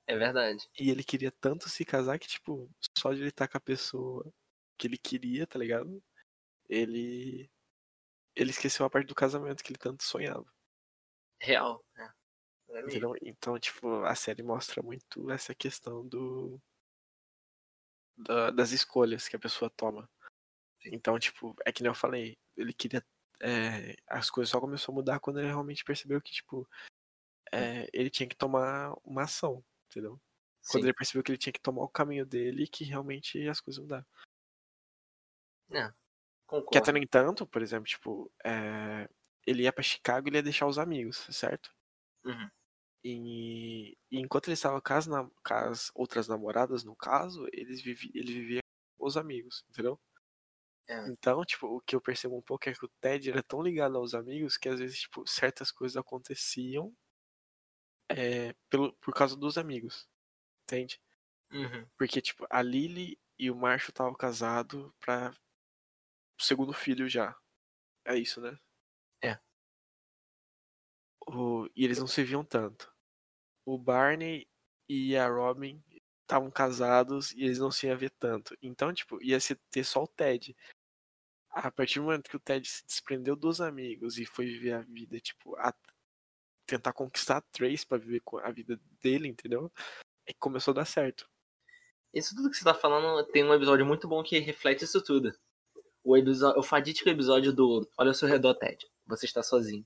É 0.06 0.16
verdade. 0.16 0.68
E 0.78 0.90
ele 0.90 1.04
queria 1.04 1.30
tanto 1.30 1.68
se 1.68 1.84
casar 1.84 2.18
que, 2.18 2.28
tipo, 2.28 2.70
só 2.98 3.12
de 3.12 3.20
ele 3.20 3.28
estar 3.28 3.48
com 3.48 3.56
a 3.56 3.60
pessoa 3.60 4.32
que 4.76 4.86
ele 4.86 4.98
queria, 4.98 5.46
tá 5.46 5.58
ligado? 5.58 6.02
Ele. 6.68 7.50
Ele 8.34 8.50
esqueceu 8.50 8.84
a 8.84 8.90
parte 8.90 9.06
do 9.06 9.14
casamento 9.14 9.62
que 9.62 9.72
ele 9.72 9.78
tanto 9.78 10.02
sonhava. 10.02 10.46
Real, 11.40 11.84
é. 11.96 12.04
é 12.70 12.82
então, 13.22 13.58
tipo, 13.58 14.02
a 14.04 14.14
série 14.14 14.42
mostra 14.42 14.82
muito 14.82 15.30
essa 15.30 15.54
questão 15.54 16.06
do. 16.06 16.60
Da, 18.16 18.50
das 18.50 18.70
escolhas 18.70 19.28
que 19.28 19.36
a 19.36 19.40
pessoa 19.40 19.70
toma. 19.70 20.08
Então, 20.86 21.18
tipo, 21.18 21.54
é 21.64 21.72
que 21.72 21.82
nem 21.82 21.90
eu 21.90 21.94
falei, 21.94 22.38
ele 22.56 22.72
queria. 22.72 23.04
É, 23.40 23.96
as 24.06 24.30
coisas 24.30 24.50
só 24.50 24.60
começou 24.60 24.92
a 24.92 24.96
mudar 24.96 25.20
quando 25.20 25.40
ele 25.40 25.48
realmente 25.48 25.84
percebeu 25.84 26.20
que, 26.20 26.32
tipo, 26.32 26.68
é, 27.52 27.88
ele 27.92 28.08
tinha 28.08 28.28
que 28.28 28.36
tomar 28.36 28.94
uma 29.04 29.24
ação 29.24 29.62
entendeu? 29.94 30.20
Sim. 30.60 30.72
Quando 30.72 30.84
ele 30.84 30.94
percebeu 30.94 31.22
que 31.22 31.30
ele 31.30 31.38
tinha 31.38 31.52
que 31.52 31.60
tomar 31.60 31.82
o 31.82 31.88
caminho 31.88 32.26
dele 32.26 32.64
e 32.64 32.68
que 32.68 32.84
realmente 32.84 33.46
as 33.48 33.60
coisas 33.60 33.82
mudaram. 33.82 34.06
É, 35.70 35.92
concordo. 36.46 36.70
Que 36.70 36.78
até 36.78 36.92
no 36.92 36.98
entanto, 36.98 37.46
por 37.46 37.62
exemplo, 37.62 37.86
tipo, 37.86 38.30
é... 38.44 39.08
ele 39.46 39.62
ia 39.62 39.72
para 39.72 39.82
Chicago 39.82 40.26
e 40.26 40.30
ele 40.30 40.38
ia 40.38 40.42
deixar 40.42 40.66
os 40.66 40.78
amigos, 40.78 41.26
certo? 41.30 41.74
Uhum. 42.24 42.50
E... 43.02 43.96
e, 44.10 44.18
enquanto 44.18 44.48
ele 44.48 44.54
estava 44.54 44.80
com 44.80 44.94
as, 44.94 45.06
na... 45.06 45.24
com 45.24 45.54
as, 45.54 45.90
outras 45.94 46.28
namoradas, 46.28 46.84
no 46.84 46.96
caso, 46.96 47.46
eles 47.52 47.80
vivi... 47.82 48.10
ele 48.14 48.32
vivia 48.32 48.60
com 48.98 49.06
os 49.06 49.16
amigos, 49.16 49.64
entendeu? 49.68 50.00
É. 50.86 51.08
Então, 51.08 51.44
tipo, 51.44 51.66
o 51.66 51.80
que 51.80 51.96
eu 51.96 52.00
percebo 52.00 52.36
um 52.36 52.42
pouco 52.42 52.68
é 52.68 52.72
que 52.74 52.84
o 52.84 52.90
Ted 53.00 53.30
era 53.30 53.42
tão 53.42 53.62
ligado 53.62 53.96
aos 53.96 54.14
amigos 54.14 54.58
que 54.58 54.68
às 54.68 54.78
vezes, 54.78 55.00
tipo, 55.00 55.26
certas 55.26 55.72
coisas 55.72 55.96
aconteciam 55.96 56.94
é, 58.08 58.54
pelo, 58.68 58.92
por 58.94 59.14
causa 59.14 59.36
dos 59.36 59.56
amigos. 59.56 60.06
Entende? 60.64 61.00
Uhum. 61.50 61.86
Porque, 61.96 62.20
tipo, 62.20 62.46
a 62.50 62.62
Lily 62.62 63.18
e 63.38 63.50
o 63.50 63.56
Marshall 63.56 63.90
estavam 63.90 64.14
casados 64.14 64.90
pra 65.00 65.34
segundo 66.44 66.72
filho 66.72 67.08
já. 67.08 67.36
É 68.04 68.16
isso, 68.16 68.40
né? 68.40 68.58
É. 69.22 69.38
O, 71.26 71.66
e 71.74 71.84
eles 71.84 71.98
não 71.98 72.06
se 72.06 72.22
viam 72.22 72.44
tanto. 72.44 72.92
O 73.66 73.78
Barney 73.78 74.46
e 74.88 75.16
a 75.16 75.26
Robin 75.28 75.82
estavam 76.22 76.50
casados 76.50 77.32
e 77.32 77.44
eles 77.44 77.58
não 77.58 77.70
se 77.70 77.86
iam 77.86 77.96
ver 77.96 78.10
tanto. 78.10 78.56
Então, 78.62 78.92
tipo, 78.92 79.22
ia 79.22 79.40
ser, 79.40 79.58
ter 79.70 79.84
só 79.84 80.02
o 80.02 80.08
Ted. 80.08 80.54
A 81.50 81.70
partir 81.70 81.98
do 82.00 82.06
momento 82.06 82.28
que 82.28 82.36
o 82.36 82.40
Ted 82.40 82.68
se 82.68 82.84
desprendeu 82.84 83.36
dos 83.36 83.60
amigos 83.60 84.18
e 84.18 84.26
foi 84.26 84.46
viver 84.46 84.72
a 84.72 84.80
vida, 84.80 85.20
tipo, 85.20 85.56
a, 85.56 85.72
tentar 86.66 86.92
conquistar 86.92 87.38
a 87.38 87.40
Trace 87.40 87.86
para 87.86 87.98
viver 87.98 88.22
a 88.42 88.50
vida 88.50 88.78
dele, 89.00 89.28
entendeu? 89.28 89.72
E 90.26 90.34
começou 90.34 90.72
a 90.72 90.76
dar 90.76 90.84
certo. 90.84 91.28
Isso 92.12 92.34
tudo 92.34 92.50
que 92.50 92.56
você 92.56 92.64
tá 92.64 92.74
falando 92.74 93.24
tem 93.30 93.44
um 93.44 93.54
episódio 93.54 93.84
muito 93.84 94.08
bom 94.08 94.22
que 94.22 94.38
reflete 94.38 94.84
isso 94.84 95.02
tudo. 95.02 95.32
O, 96.04 96.16
episódio, 96.16 96.60
o 96.60 96.62
fadítico 96.62 97.08
episódio 97.08 97.52
do 97.52 97.88
Olha 97.96 98.10
ao 98.10 98.14
seu 98.14 98.28
redor, 98.28 98.54
Ted. 98.54 98.86
Você 99.06 99.26
está 99.26 99.42
sozinho. 99.42 99.84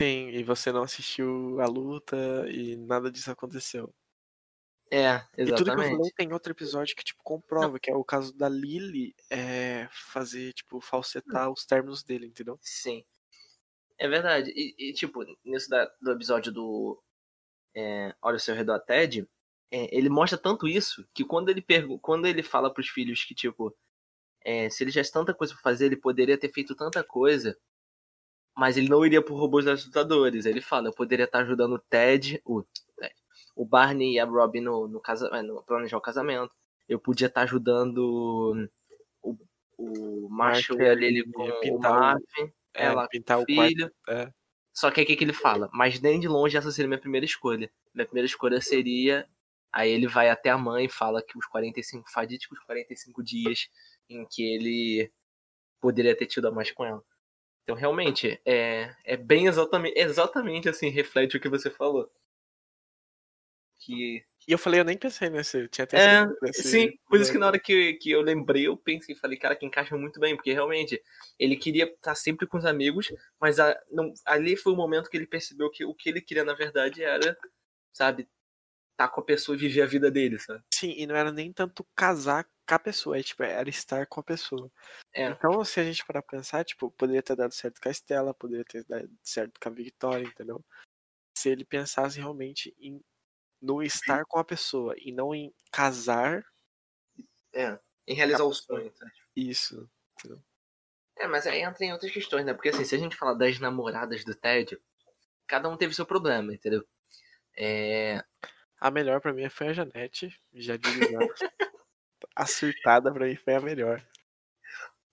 Sim, 0.00 0.28
e 0.28 0.44
você 0.44 0.70
não 0.70 0.82
assistiu 0.82 1.60
a 1.60 1.66
luta 1.66 2.16
e 2.48 2.76
nada 2.76 3.10
disso 3.10 3.30
aconteceu. 3.30 3.92
É, 4.90 5.22
exatamente. 5.36 5.50
E 5.50 5.54
tudo 5.54 5.64
que 5.64 5.80
eu 5.80 5.96
falei 5.96 6.10
tem 6.12 6.32
outro 6.32 6.52
episódio 6.52 6.96
que, 6.96 7.04
tipo, 7.04 7.22
comprova, 7.22 7.72
não. 7.72 7.78
que 7.78 7.90
é 7.90 7.94
o 7.94 8.04
caso 8.04 8.32
da 8.36 8.48
Lily 8.48 9.14
é, 9.30 9.88
fazer, 9.90 10.52
tipo, 10.52 10.80
falsetar 10.80 11.50
os 11.50 11.64
términos 11.64 12.02
dele, 12.02 12.26
entendeu? 12.26 12.58
Sim. 12.62 13.04
É 13.98 14.08
verdade. 14.08 14.52
E, 14.54 14.74
e 14.78 14.92
tipo, 14.92 15.24
nisso 15.44 15.68
da, 15.68 15.90
do 16.00 16.12
episódio 16.12 16.52
do 16.52 17.02
é, 17.74 18.14
Olha 18.22 18.36
o 18.36 18.40
seu 18.40 18.54
redor 18.54 18.78
Ted, 18.80 19.28
é, 19.70 19.94
ele 19.94 20.08
mostra 20.08 20.38
tanto 20.38 20.66
isso 20.66 21.06
que 21.12 21.24
quando 21.24 21.48
ele 21.48 21.60
pergu 21.60 21.98
quando 21.98 22.26
ele 22.26 22.42
fala 22.42 22.72
pros 22.72 22.88
filhos 22.88 23.24
que, 23.24 23.34
tipo, 23.34 23.76
é, 24.48 24.70
se 24.70 24.82
ele 24.82 24.90
já 24.90 25.02
tanta 25.04 25.34
coisa 25.34 25.52
pra 25.52 25.62
fazer, 25.62 25.84
ele 25.84 25.96
poderia 25.96 26.38
ter 26.38 26.50
feito 26.50 26.74
tanta 26.74 27.04
coisa, 27.04 27.54
mas 28.56 28.78
ele 28.78 28.88
não 28.88 29.04
iria 29.04 29.20
por 29.20 29.38
robôs 29.38 29.66
assustadores. 29.66 30.46
Ele 30.46 30.62
fala, 30.62 30.88
eu 30.88 30.94
poderia 30.94 31.26
estar 31.26 31.40
ajudando 31.40 31.74
o 31.74 31.78
Ted, 31.78 32.40
o, 32.46 32.64
o 33.54 33.66
Barney 33.66 34.14
e 34.14 34.18
a 34.18 34.24
Robin 34.24 34.62
no, 34.62 34.88
no, 34.88 35.00
casa, 35.00 35.28
é, 35.34 35.42
no 35.42 35.62
planejar 35.64 35.98
o 35.98 36.00
casamento. 36.00 36.50
Eu 36.88 36.98
podia 36.98 37.26
estar 37.26 37.42
ajudando 37.42 38.70
o, 39.22 39.36
o 39.76 40.28
Marshall 40.30 40.80
e 40.80 40.88
a 40.88 40.94
Lily 40.94 41.30
com 41.30 41.42
o 41.42 41.78
Marvin, 41.78 42.50
É, 42.72 42.86
ela 42.86 43.06
pintar 43.06 43.38
o 43.38 43.44
filho. 43.44 43.90
quarto. 43.90 43.94
É. 44.08 44.32
Só 44.72 44.90
que 44.90 45.02
o 45.02 45.04
que, 45.04 45.22
ele 45.22 45.34
fala? 45.34 45.68
Mas 45.74 46.00
nem 46.00 46.18
de 46.18 46.26
longe 46.26 46.56
essa 46.56 46.72
seria 46.72 46.88
minha 46.88 46.98
primeira 46.98 47.26
escolha. 47.26 47.70
Minha 47.92 48.06
primeira 48.06 48.26
escolha 48.26 48.62
seria. 48.62 49.28
Aí 49.70 49.90
ele 49.90 50.06
vai 50.06 50.30
até 50.30 50.48
a 50.48 50.56
mãe 50.56 50.86
e 50.86 50.88
fala 50.88 51.22
que 51.22 51.36
os 51.36 51.44
45 51.44 52.10
fadídicos 52.10 52.58
45 52.60 53.22
dias 53.22 53.68
em 54.08 54.26
que 54.26 54.42
ele 54.42 55.12
poderia 55.80 56.16
ter 56.16 56.26
tido 56.26 56.48
a 56.48 56.50
mais 56.50 56.70
com 56.70 56.84
ela. 56.84 57.02
Então 57.62 57.76
realmente 57.76 58.40
é, 58.46 58.94
é 59.04 59.16
bem 59.16 59.46
exatamente, 59.46 59.98
exatamente 59.98 60.68
assim, 60.68 60.88
reflete 60.88 61.36
o 61.36 61.40
que 61.40 61.48
você 61.48 61.70
falou. 61.70 62.10
Que 63.80 64.24
E 64.48 64.52
eu 64.52 64.58
falei, 64.58 64.80
eu 64.80 64.84
nem 64.84 64.96
pensei 64.98 65.30
nesse. 65.30 65.58
Eu 65.58 65.68
tinha 65.68 65.84
até 65.84 65.96
É, 65.98 66.26
desse- 66.40 66.62
Sim, 66.62 66.98
por 67.08 67.20
isso 67.20 67.30
que 67.30 67.38
na 67.38 67.46
hora 67.46 67.60
que, 67.60 67.94
que 67.94 68.10
eu 68.10 68.20
lembrei, 68.22 68.66
eu 68.66 68.76
pensei, 68.76 69.14
falei, 69.14 69.38
cara, 69.38 69.54
que 69.54 69.64
encaixa 69.66 69.96
muito 69.96 70.18
bem, 70.18 70.34
porque 70.34 70.52
realmente 70.52 71.00
ele 71.38 71.56
queria 71.56 71.84
estar 71.84 72.14
sempre 72.14 72.46
com 72.46 72.58
os 72.58 72.64
amigos, 72.64 73.12
mas 73.40 73.60
a- 73.60 73.78
não- 73.90 74.12
ali 74.24 74.56
foi 74.56 74.72
o 74.72 74.76
momento 74.76 75.08
que 75.08 75.16
ele 75.16 75.26
percebeu 75.26 75.70
que 75.70 75.84
o 75.84 75.94
que 75.94 76.08
ele 76.08 76.20
queria, 76.20 76.44
na 76.44 76.54
verdade, 76.54 77.02
era, 77.04 77.36
sabe, 77.92 78.26
estar 78.98 79.08
com 79.10 79.20
a 79.20 79.24
pessoa 79.24 79.56
e 79.56 79.60
viver 79.60 79.82
a 79.82 79.86
vida 79.86 80.10
dele, 80.10 80.38
sabe? 80.38 80.62
Sim, 80.72 80.90
e 80.96 81.06
não 81.06 81.16
era 81.16 81.32
nem 81.32 81.52
tanto 81.52 81.84
casar 81.96 82.44
com 82.68 82.74
a 82.74 82.78
pessoa, 82.78 83.18
é, 83.18 83.22
tipo, 83.22 83.42
era 83.42 83.68
estar 83.68 84.06
com 84.06 84.20
a 84.20 84.22
pessoa. 84.22 84.70
É. 85.12 85.38
Então, 85.38 85.64
se 85.64 85.80
a 85.80 85.84
gente 85.84 86.04
parar 86.06 86.22
pra 86.22 86.38
pensar, 86.38 86.64
tipo, 86.64 86.90
poderia 86.92 87.22
ter 87.22 87.36
dado 87.36 87.54
certo 87.54 87.80
com 87.80 87.88
a 87.88 87.92
Estela, 87.92 88.34
poderia 88.34 88.64
ter 88.64 88.84
dado 88.86 89.10
certo 89.22 89.60
com 89.60 89.68
a 89.68 89.72
Victoria, 89.72 90.26
entendeu? 90.28 90.64
Se 91.36 91.50
ele 91.50 91.64
pensasse 91.64 92.18
realmente 92.18 92.74
em 92.78 93.02
no 93.62 93.82
estar 93.82 94.24
com 94.26 94.38
a 94.38 94.44
pessoa 94.44 94.94
e 94.98 95.12
não 95.12 95.34
em 95.34 95.54
casar 95.72 96.44
É, 97.54 97.78
em 98.06 98.14
realizar 98.14 98.44
o 98.44 98.52
sonho, 98.54 98.90
sabe? 98.96 99.12
isso. 99.36 99.88
É, 101.16 101.26
mas 101.26 101.46
aí 101.46 101.60
entra 101.62 101.84
em 101.84 101.92
outras 101.92 102.12
questões, 102.12 102.44
né? 102.44 102.54
Porque 102.54 102.68
assim, 102.68 102.84
se 102.84 102.94
a 102.94 102.98
gente 102.98 103.16
falar 103.16 103.34
das 103.34 103.58
namoradas 103.58 104.24
do 104.24 104.34
Ted, 104.34 104.78
cada 105.46 105.68
um 105.68 105.76
teve 105.76 105.94
seu 105.94 106.06
problema, 106.06 106.54
entendeu? 106.54 106.86
É, 107.56 108.24
A 108.80 108.90
melhor 108.90 109.20
pra 109.20 109.32
mim 109.32 109.48
foi 109.48 109.68
a 109.68 109.72
Janete, 109.72 110.38
já 110.54 110.76
digo 110.76 111.04
já. 111.10 111.18
a 112.34 112.46
surtada 112.46 113.12
pra 113.12 113.26
mim 113.26 113.36
foi 113.36 113.54
a 113.54 113.60
melhor. 113.60 114.04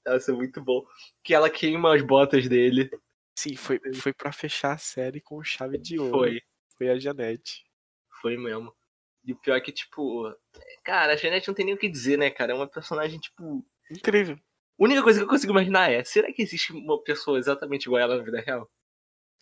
Nossa, 0.06 0.32
muito 0.34 0.62
bom. 0.62 0.86
Que 1.24 1.34
ela 1.34 1.50
queima 1.50 1.96
as 1.96 2.02
botas 2.04 2.48
dele. 2.48 2.90
Sim, 3.38 3.56
foi, 3.56 3.80
foi 3.96 4.14
pra 4.14 4.32
fechar 4.32 4.74
a 4.74 4.78
série 4.78 5.20
com 5.20 5.44
chave 5.44 5.78
de 5.78 6.00
ouro. 6.00 6.12
Foi. 6.12 6.42
Foi 6.78 6.90
a 6.90 7.00
Janete. 7.00 7.66
Foi 8.22 8.38
mesmo. 8.38 8.74
E 9.26 9.34
o 9.34 9.36
pior 9.36 9.56
é 9.56 9.62
que, 9.62 9.72
tipo. 9.72 10.32
Cara, 10.84 11.14
a 11.14 11.16
Jeanette 11.16 11.48
não 11.48 11.56
tem 11.56 11.66
nem 11.66 11.74
o 11.74 11.78
que 11.78 11.90
dizer, 11.90 12.18
né, 12.18 12.30
cara? 12.30 12.52
É 12.52 12.56
uma 12.56 12.68
personagem, 12.68 13.20
tipo. 13.20 13.66
Incrível. 13.90 14.36
A 14.36 14.84
única 14.84 15.02
coisa 15.02 15.20
que 15.20 15.26
eu 15.26 15.30
consigo 15.30 15.52
imaginar 15.52 15.92
é: 15.92 16.04
será 16.04 16.32
que 16.32 16.42
existe 16.42 16.72
uma 16.72 17.02
pessoa 17.02 17.40
exatamente 17.40 17.86
igual 17.86 18.00
a 18.00 18.04
ela 18.04 18.18
na 18.18 18.24
vida 18.24 18.40
real? 18.42 18.70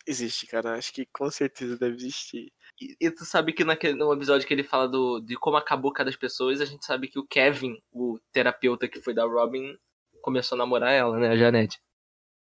Existe, 0.06 0.46
cara. 0.46 0.74
Acho 0.74 0.92
que 0.92 1.06
com 1.06 1.30
certeza 1.30 1.78
deve 1.78 1.96
existir. 1.96 2.52
E, 2.80 2.96
e 3.00 3.10
tu 3.10 3.24
sabe 3.24 3.52
que 3.52 3.64
naquele, 3.64 3.94
no 3.94 4.12
episódio 4.12 4.46
que 4.46 4.52
ele 4.52 4.64
fala 4.64 4.88
do, 4.88 5.20
de 5.20 5.36
como 5.36 5.56
acabou 5.56 5.92
cada 5.92 6.10
das 6.10 6.16
pessoas, 6.16 6.60
a 6.60 6.64
gente 6.64 6.84
sabe 6.84 7.08
que 7.08 7.18
o 7.18 7.26
Kevin, 7.26 7.80
o 7.90 8.18
terapeuta 8.32 8.88
que 8.88 9.00
foi 9.00 9.14
da 9.14 9.24
Robin, 9.24 9.78
começou 10.20 10.56
a 10.56 10.58
namorar 10.58 10.92
ela, 10.92 11.18
né, 11.18 11.28
a 11.28 11.36
Janete. 11.36 11.80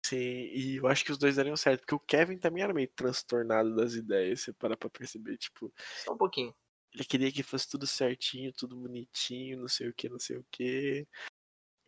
Sim, 0.05 0.16
e 0.16 0.77
eu 0.77 0.87
acho 0.87 1.05
que 1.05 1.11
os 1.11 1.19
dois 1.19 1.37
dariam 1.37 1.57
certo, 1.57 1.81
porque 1.81 1.95
o 1.95 2.01
Kevin 2.01 2.38
também 2.38 2.62
era 2.62 2.73
meio 2.73 2.88
transtornado 2.95 3.75
das 3.75 3.95
ideias, 3.95 4.40
você 4.40 4.53
para 4.53 4.77
pra 4.77 4.88
perceber, 4.88 5.37
tipo, 5.37 5.73
Só 6.05 6.12
um 6.12 6.16
pouquinho. 6.16 6.55
ele 6.95 7.05
queria 7.05 7.33
que 7.33 7.42
fosse 7.42 7.69
tudo 7.69 7.87
certinho, 7.87 8.53
tudo 8.53 8.77
bonitinho, 8.77 9.59
não 9.59 9.69
sei 9.69 9.88
o 9.88 9.95
que, 9.95 10.09
não 10.09 10.19
sei 10.19 10.37
o 10.37 10.47
que. 10.51 11.07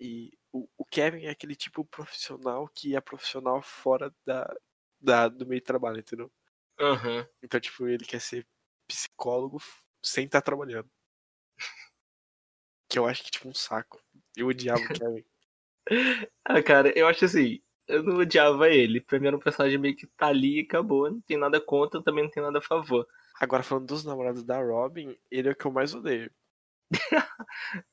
E 0.01 0.33
o, 0.53 0.69
o 0.77 0.85
Kevin 0.85 1.27
é 1.27 1.31
aquele 1.31 1.55
tipo 1.55 1.85
profissional 1.85 2.69
que 2.69 2.97
é 2.97 3.01
profissional 3.01 3.63
fora 3.63 4.13
da, 4.27 4.53
da, 5.01 5.29
do 5.29 5.47
meio 5.47 5.61
de 5.61 5.67
trabalho, 5.67 5.99
entendeu? 5.99 6.31
Aham. 6.81 7.27
Então, 7.43 7.61
tipo, 7.61 7.87
ele 7.87 8.05
quer 8.05 8.21
ser 8.21 8.47
psicólogo 8.87 9.59
sem 10.03 10.25
estar 10.25 10.41
trabalhando. 10.41 10.91
Que 12.91 12.99
eu 12.99 13.07
acho 13.07 13.23
que, 13.23 13.31
tipo, 13.31 13.47
um 13.47 13.55
saco. 13.55 14.01
Eu 14.35 14.47
odiava 14.47 14.81
o 14.81 14.89
Kevin. 14.89 15.25
Ah, 16.45 16.63
cara, 16.63 16.93
eu 16.99 17.07
acho 17.07 17.25
assim. 17.25 17.63
Eu 17.87 18.03
não 18.03 18.17
odiava 18.19 18.69
ele. 18.69 19.05
Era 19.11 19.37
um 19.37 19.41
personagem 19.41 19.79
meio 19.79 19.97
que 19.97 20.07
tá 20.07 20.27
ali 20.27 20.59
e 20.59 20.63
acabou. 20.63 21.11
Não 21.11 21.21
tem 21.21 21.37
nada 21.37 21.61
contra, 21.61 22.03
também 22.03 22.25
não 22.25 22.31
tem 22.31 22.43
nada 22.43 22.59
a 22.59 22.63
favor. 22.63 23.07
Agora, 23.41 23.63
falando 23.63 23.87
dos 23.87 24.05
namorados 24.05 24.43
da 24.43 24.61
Robin, 24.63 25.17
ele 25.31 25.49
é 25.49 25.53
o 25.53 25.57
que 25.57 25.65
eu 25.65 25.71
mais 25.71 25.95
odeio. 25.95 26.31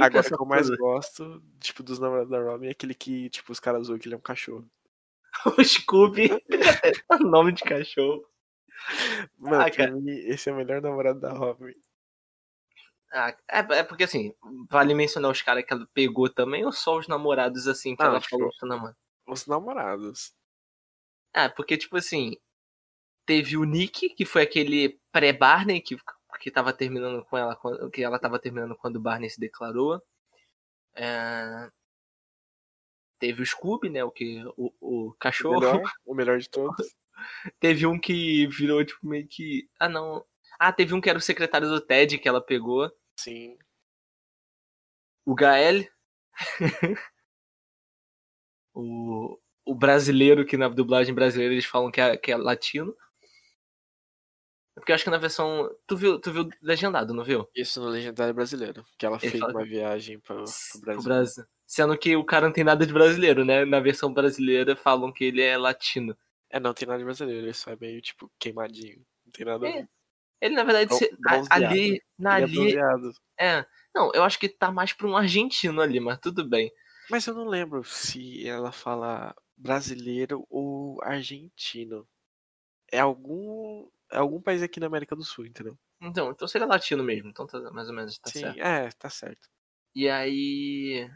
Agora, 0.00 0.26
o 0.26 0.36
que 0.36 0.42
eu 0.42 0.46
mais 0.46 0.70
gosto, 0.70 1.42
tipo, 1.60 1.82
dos 1.82 1.98
namorados 1.98 2.30
da 2.30 2.40
Robin 2.40 2.68
é 2.68 2.70
aquele 2.70 2.94
que, 2.94 3.28
tipo, 3.30 3.50
os 3.52 3.60
caras 3.60 3.86
zoam 3.86 3.98
que 3.98 4.06
ele 4.06 4.14
é 4.14 4.18
um 4.18 4.22
cachorro. 4.22 4.70
O 5.58 5.64
Scooby. 5.64 6.28
nome 7.20 7.52
de 7.52 7.62
cachorro. 7.62 8.24
Mano, 9.36 9.62
Ah, 9.62 9.70
cara. 9.70 9.92
mim, 9.92 10.10
esse 10.10 10.48
é 10.48 10.52
o 10.52 10.56
melhor 10.56 10.80
namorado 10.80 11.20
da 11.20 11.32
Robin. 11.32 11.74
Ah, 13.12 13.34
é, 13.50 13.58
é 13.78 13.82
porque 13.82 14.04
assim, 14.04 14.34
vale 14.68 14.94
mencionar 14.94 15.30
os 15.30 15.40
caras 15.40 15.64
que 15.64 15.72
ela 15.72 15.88
pegou 15.94 16.28
também 16.28 16.64
ou 16.64 16.72
só 16.72 16.98
os 16.98 17.08
namorados 17.08 17.66
assim 17.66 17.96
que 17.96 18.02
Ah, 18.02 18.06
ela 18.06 18.20
tipo, 18.20 18.30
falou 18.36 18.50
que 18.50 18.58
tá 18.58 18.66
namorando? 18.66 18.96
Os 19.26 19.46
namorados. 19.46 20.32
Ah, 21.34 21.48
porque 21.48 21.76
tipo 21.78 21.96
assim, 21.96 22.36
teve 23.26 23.56
o 23.56 23.64
Nick, 23.64 24.10
que 24.10 24.24
foi 24.24 24.42
aquele 24.42 25.00
pré-Barney 25.10 25.80
que, 25.80 25.96
que 26.40 26.50
tava 26.50 26.72
terminando 26.72 27.24
com 27.24 27.36
ela, 27.36 27.56
quando- 27.56 27.90
que 27.90 28.02
ela 28.02 28.18
tava 28.18 28.38
terminando 28.38 28.76
quando 28.76 28.96
o 28.96 29.00
Barney 29.00 29.30
se 29.30 29.40
declarou. 29.40 30.02
É, 30.94 31.70
Teve 33.18 33.42
o 33.42 33.46
Scooby, 33.46 33.90
né? 33.90 34.04
O 34.04 34.10
que 34.10 34.42
o, 34.56 34.72
o 34.80 35.06
O 35.08 35.12
cachorro. 35.14 35.60
melhor, 35.60 35.82
o 36.06 36.14
melhor 36.14 36.38
de 36.38 36.48
todos. 36.48 36.86
Teve 37.58 37.86
um 37.86 37.98
que 37.98 38.46
virou 38.46 38.84
tipo 38.84 39.06
meio 39.06 39.26
que, 39.26 39.68
ah 39.80 39.88
não, 39.88 40.24
ah 40.58 40.72
teve 40.72 40.94
um 40.94 41.00
que 41.00 41.10
era 41.10 41.18
o 41.18 41.22
secretário 41.22 41.68
do 41.68 41.80
Ted 41.80 42.16
que 42.18 42.28
ela 42.28 42.40
pegou, 42.40 42.90
Sim. 43.18 43.58
o 45.26 45.34
Gael, 45.34 45.84
o 48.74 49.38
o 49.64 49.74
brasileiro 49.74 50.46
que 50.46 50.56
na 50.56 50.66
dublagem 50.68 51.14
brasileira 51.14 51.52
eles 51.52 51.66
falam 51.66 51.90
que 51.90 52.00
é, 52.00 52.16
que 52.16 52.32
é 52.32 52.36
latino. 52.38 52.96
Porque 54.74 54.92
eu 54.92 54.94
acho 54.94 55.04
que 55.04 55.10
na 55.10 55.18
versão. 55.18 55.68
Tu 55.86 55.94
viu, 55.96 56.18
tu 56.18 56.32
viu 56.32 56.48
legendado, 56.62 57.12
não 57.12 57.22
viu? 57.22 57.46
Isso 57.54 57.78
no 57.80 57.88
Legendário 57.88 58.32
Brasileiro. 58.32 58.82
Que 58.96 59.04
ela 59.04 59.18
Ele 59.20 59.30
fez 59.30 59.40
fala- 59.40 59.52
uma 59.52 59.64
viagem 59.64 60.18
pro 60.20 60.36
Pro 60.44 60.80
Brasil. 60.80 61.02
Brasil. 61.02 61.44
Sendo 61.68 61.98
que 61.98 62.16
o 62.16 62.24
cara 62.24 62.46
não 62.46 62.52
tem 62.52 62.64
nada 62.64 62.86
de 62.86 62.92
brasileiro, 62.94 63.44
né? 63.44 63.62
Na 63.66 63.78
versão 63.78 64.10
brasileira 64.10 64.74
falam 64.74 65.12
que 65.12 65.22
ele 65.24 65.42
é 65.42 65.54
latino. 65.54 66.16
É, 66.48 66.58
não 66.58 66.72
tem 66.72 66.88
nada 66.88 66.98
de 66.98 67.04
brasileiro, 67.04 67.44
ele 67.44 67.52
só 67.52 67.70
é 67.72 67.76
meio, 67.78 68.00
tipo, 68.00 68.32
queimadinho. 68.38 69.04
Não 69.26 69.32
tem 69.32 69.44
nada 69.44 69.68
É. 69.68 69.86
Ele, 70.40 70.54
na 70.54 70.64
verdade, 70.64 70.88
Bron- 70.88 71.44
se- 71.44 71.52
ali. 71.52 72.02
Na, 72.18 72.38
é 72.38 72.42
ali. 72.42 72.54
bronzeado. 72.54 73.12
É. 73.38 73.66
Não, 73.94 74.10
eu 74.14 74.22
acho 74.24 74.38
que 74.40 74.48
tá 74.48 74.72
mais 74.72 74.94
pra 74.94 75.06
um 75.06 75.14
argentino 75.16 75.82
ali, 75.82 76.00
mas 76.00 76.18
tudo 76.20 76.42
bem. 76.48 76.72
Mas 77.10 77.26
eu 77.26 77.34
não 77.34 77.44
lembro 77.46 77.84
se 77.84 78.48
ela 78.48 78.72
fala 78.72 79.34
brasileiro 79.54 80.46
ou 80.48 80.98
argentino. 81.02 82.08
É 82.90 82.98
algum. 83.00 83.90
É 84.10 84.16
algum 84.16 84.40
país 84.40 84.62
aqui 84.62 84.80
na 84.80 84.86
América 84.86 85.14
do 85.14 85.22
Sul, 85.22 85.44
entendeu? 85.44 85.76
Então, 86.00 86.30
então 86.30 86.48
seria 86.48 86.66
latino 86.66 87.04
mesmo. 87.04 87.28
Então 87.28 87.46
tá, 87.46 87.60
mais 87.72 87.88
ou 87.90 87.94
menos 87.94 88.18
tá 88.18 88.30
Sim, 88.30 88.40
certo. 88.40 88.58
é, 88.58 88.90
tá 88.92 89.10
certo. 89.10 89.48
E 89.94 90.08
aí. 90.08 91.10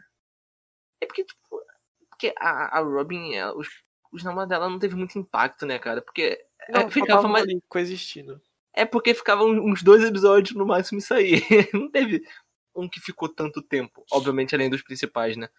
É 1.03 1.05
porque, 1.05 1.23
tipo. 1.25 1.61
Porque 2.09 2.33
a, 2.37 2.77
a 2.77 2.81
Robin, 2.81 3.33
ela- 3.33 3.55
os, 3.57 3.67
os 4.11 4.23
namorados 4.23 4.49
dela 4.49 4.69
não 4.69 4.79
teve 4.79 4.95
muito 4.95 5.17
impacto, 5.19 5.65
né, 5.65 5.77
cara? 5.77 6.01
Porque. 6.01 6.43
Não, 6.69 6.81
é, 6.81 6.91
ficava 6.91 7.27
mais, 7.27 7.45
coexistindo. 7.67 8.41
é 8.73 8.85
porque 8.85 9.13
ficavam 9.13 9.49
uns 9.49 9.83
dois 9.83 10.01
episódios 10.03 10.55
no 10.55 10.65
máximo 10.65 10.99
isso 10.99 11.13
aí. 11.13 11.33
não 11.73 11.91
teve 11.91 12.25
um 12.73 12.87
que 12.87 13.01
ficou 13.01 13.27
tanto 13.27 13.61
tempo. 13.61 14.05
Obviamente, 14.11 14.55
além 14.55 14.69
dos 14.69 14.81
principais, 14.81 15.35
né? 15.35 15.49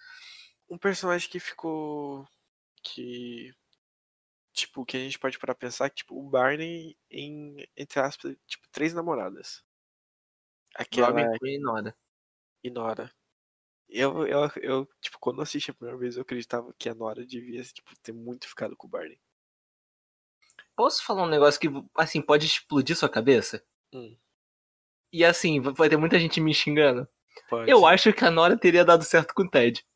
Um 0.69 0.79
personagem 0.79 1.29
que 1.29 1.39
ficou. 1.39 2.27
Que. 2.83 3.53
Tipo, 4.53 4.85
que 4.87 4.97
a 4.97 5.01
gente 5.01 5.19
pode 5.19 5.39
parar 5.39 5.55
pra 5.55 5.67
pensar 5.67 5.91
que, 5.91 5.97
tipo, 5.97 6.17
o 6.17 6.31
Barney 6.31 6.97
em, 7.11 7.69
entre 7.77 7.99
aspas, 7.99 8.37
tipo, 8.47 8.67
três 8.71 8.95
namoradas. 8.95 9.63
Aquela 10.77 11.09
Robin 11.09 11.39
Queen 11.39 11.57
e 11.57 11.61
Nora. 11.61 11.97
e 12.63 12.71
Nora. 12.71 13.13
Eu, 13.97 14.27
eu, 14.27 14.51
eu, 14.61 14.89
tipo, 15.01 15.21
quando 15.21 15.37
eu 15.37 15.45
assisti 15.45 15.71
a 15.71 15.75
primeira 15.75 15.97
vez, 15.97 16.17
eu 16.17 16.23
acreditava 16.23 16.75
que 16.77 16.89
a 16.89 16.95
Nora 16.95 17.25
devia, 17.25 17.63
tipo, 17.63 17.93
ter 18.03 18.13
muito 18.13 18.49
ficado 18.49 18.77
com 18.77 18.89
o 18.89 18.91
Barney. 18.91 19.21
Posso 20.75 21.05
falar 21.05 21.23
um 21.23 21.29
negócio 21.29 21.61
que, 21.61 21.69
assim, 21.95 22.21
pode 22.21 22.45
explodir 22.45 22.97
sua 22.97 23.09
cabeça? 23.09 23.65
Hum. 23.93 24.17
E 25.13 25.25
assim, 25.25 25.61
vai 25.61 25.89
ter 25.89 25.97
muita 25.97 26.19
gente 26.19 26.41
me 26.41 26.53
xingando. 26.53 27.07
Pode. 27.49 27.71
Eu 27.71 27.87
acho 27.87 28.13
que 28.13 28.25
a 28.25 28.33
Nora 28.33 28.59
teria 28.59 28.85
dado 28.85 29.05
certo 29.05 29.33
com 29.33 29.45
o 29.45 29.49
Ted. 29.49 29.87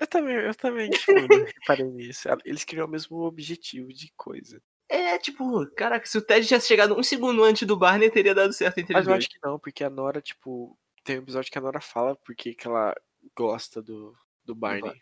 Eu 0.00 0.06
também, 0.06 0.36
eu 0.36 0.54
também, 0.54 0.88
tipo, 0.88 1.12
reparei 1.12 1.84
nisso. 1.90 2.26
Eles 2.42 2.64
queriam 2.64 2.86
o 2.86 2.90
mesmo 2.90 3.18
objetivo 3.18 3.92
de 3.92 4.10
coisa. 4.16 4.62
É, 4.88 5.18
tipo, 5.18 5.66
caraca, 5.72 6.06
se 6.06 6.16
o 6.16 6.22
Ted 6.22 6.46
tivesse 6.46 6.68
chegado 6.68 6.98
um 6.98 7.02
segundo 7.02 7.44
antes 7.44 7.68
do 7.68 7.76
Barney, 7.76 8.10
teria 8.10 8.34
dado 8.34 8.54
certo 8.54 8.78
entre 8.78 8.94
Mas 8.94 9.06
eu 9.06 9.12
dois. 9.12 9.24
acho 9.24 9.28
que 9.28 9.38
não, 9.46 9.58
porque 9.58 9.84
a 9.84 9.90
Nora, 9.90 10.22
tipo, 10.22 10.78
tem 11.08 11.18
um 11.18 11.22
episódio 11.22 11.50
que 11.50 11.56
a 11.56 11.60
Nora 11.60 11.80
fala 11.80 12.14
porque 12.16 12.54
que 12.54 12.66
ela 12.66 12.94
gosta 13.34 13.80
do, 13.82 14.14
do 14.44 14.54
Barney. 14.54 15.00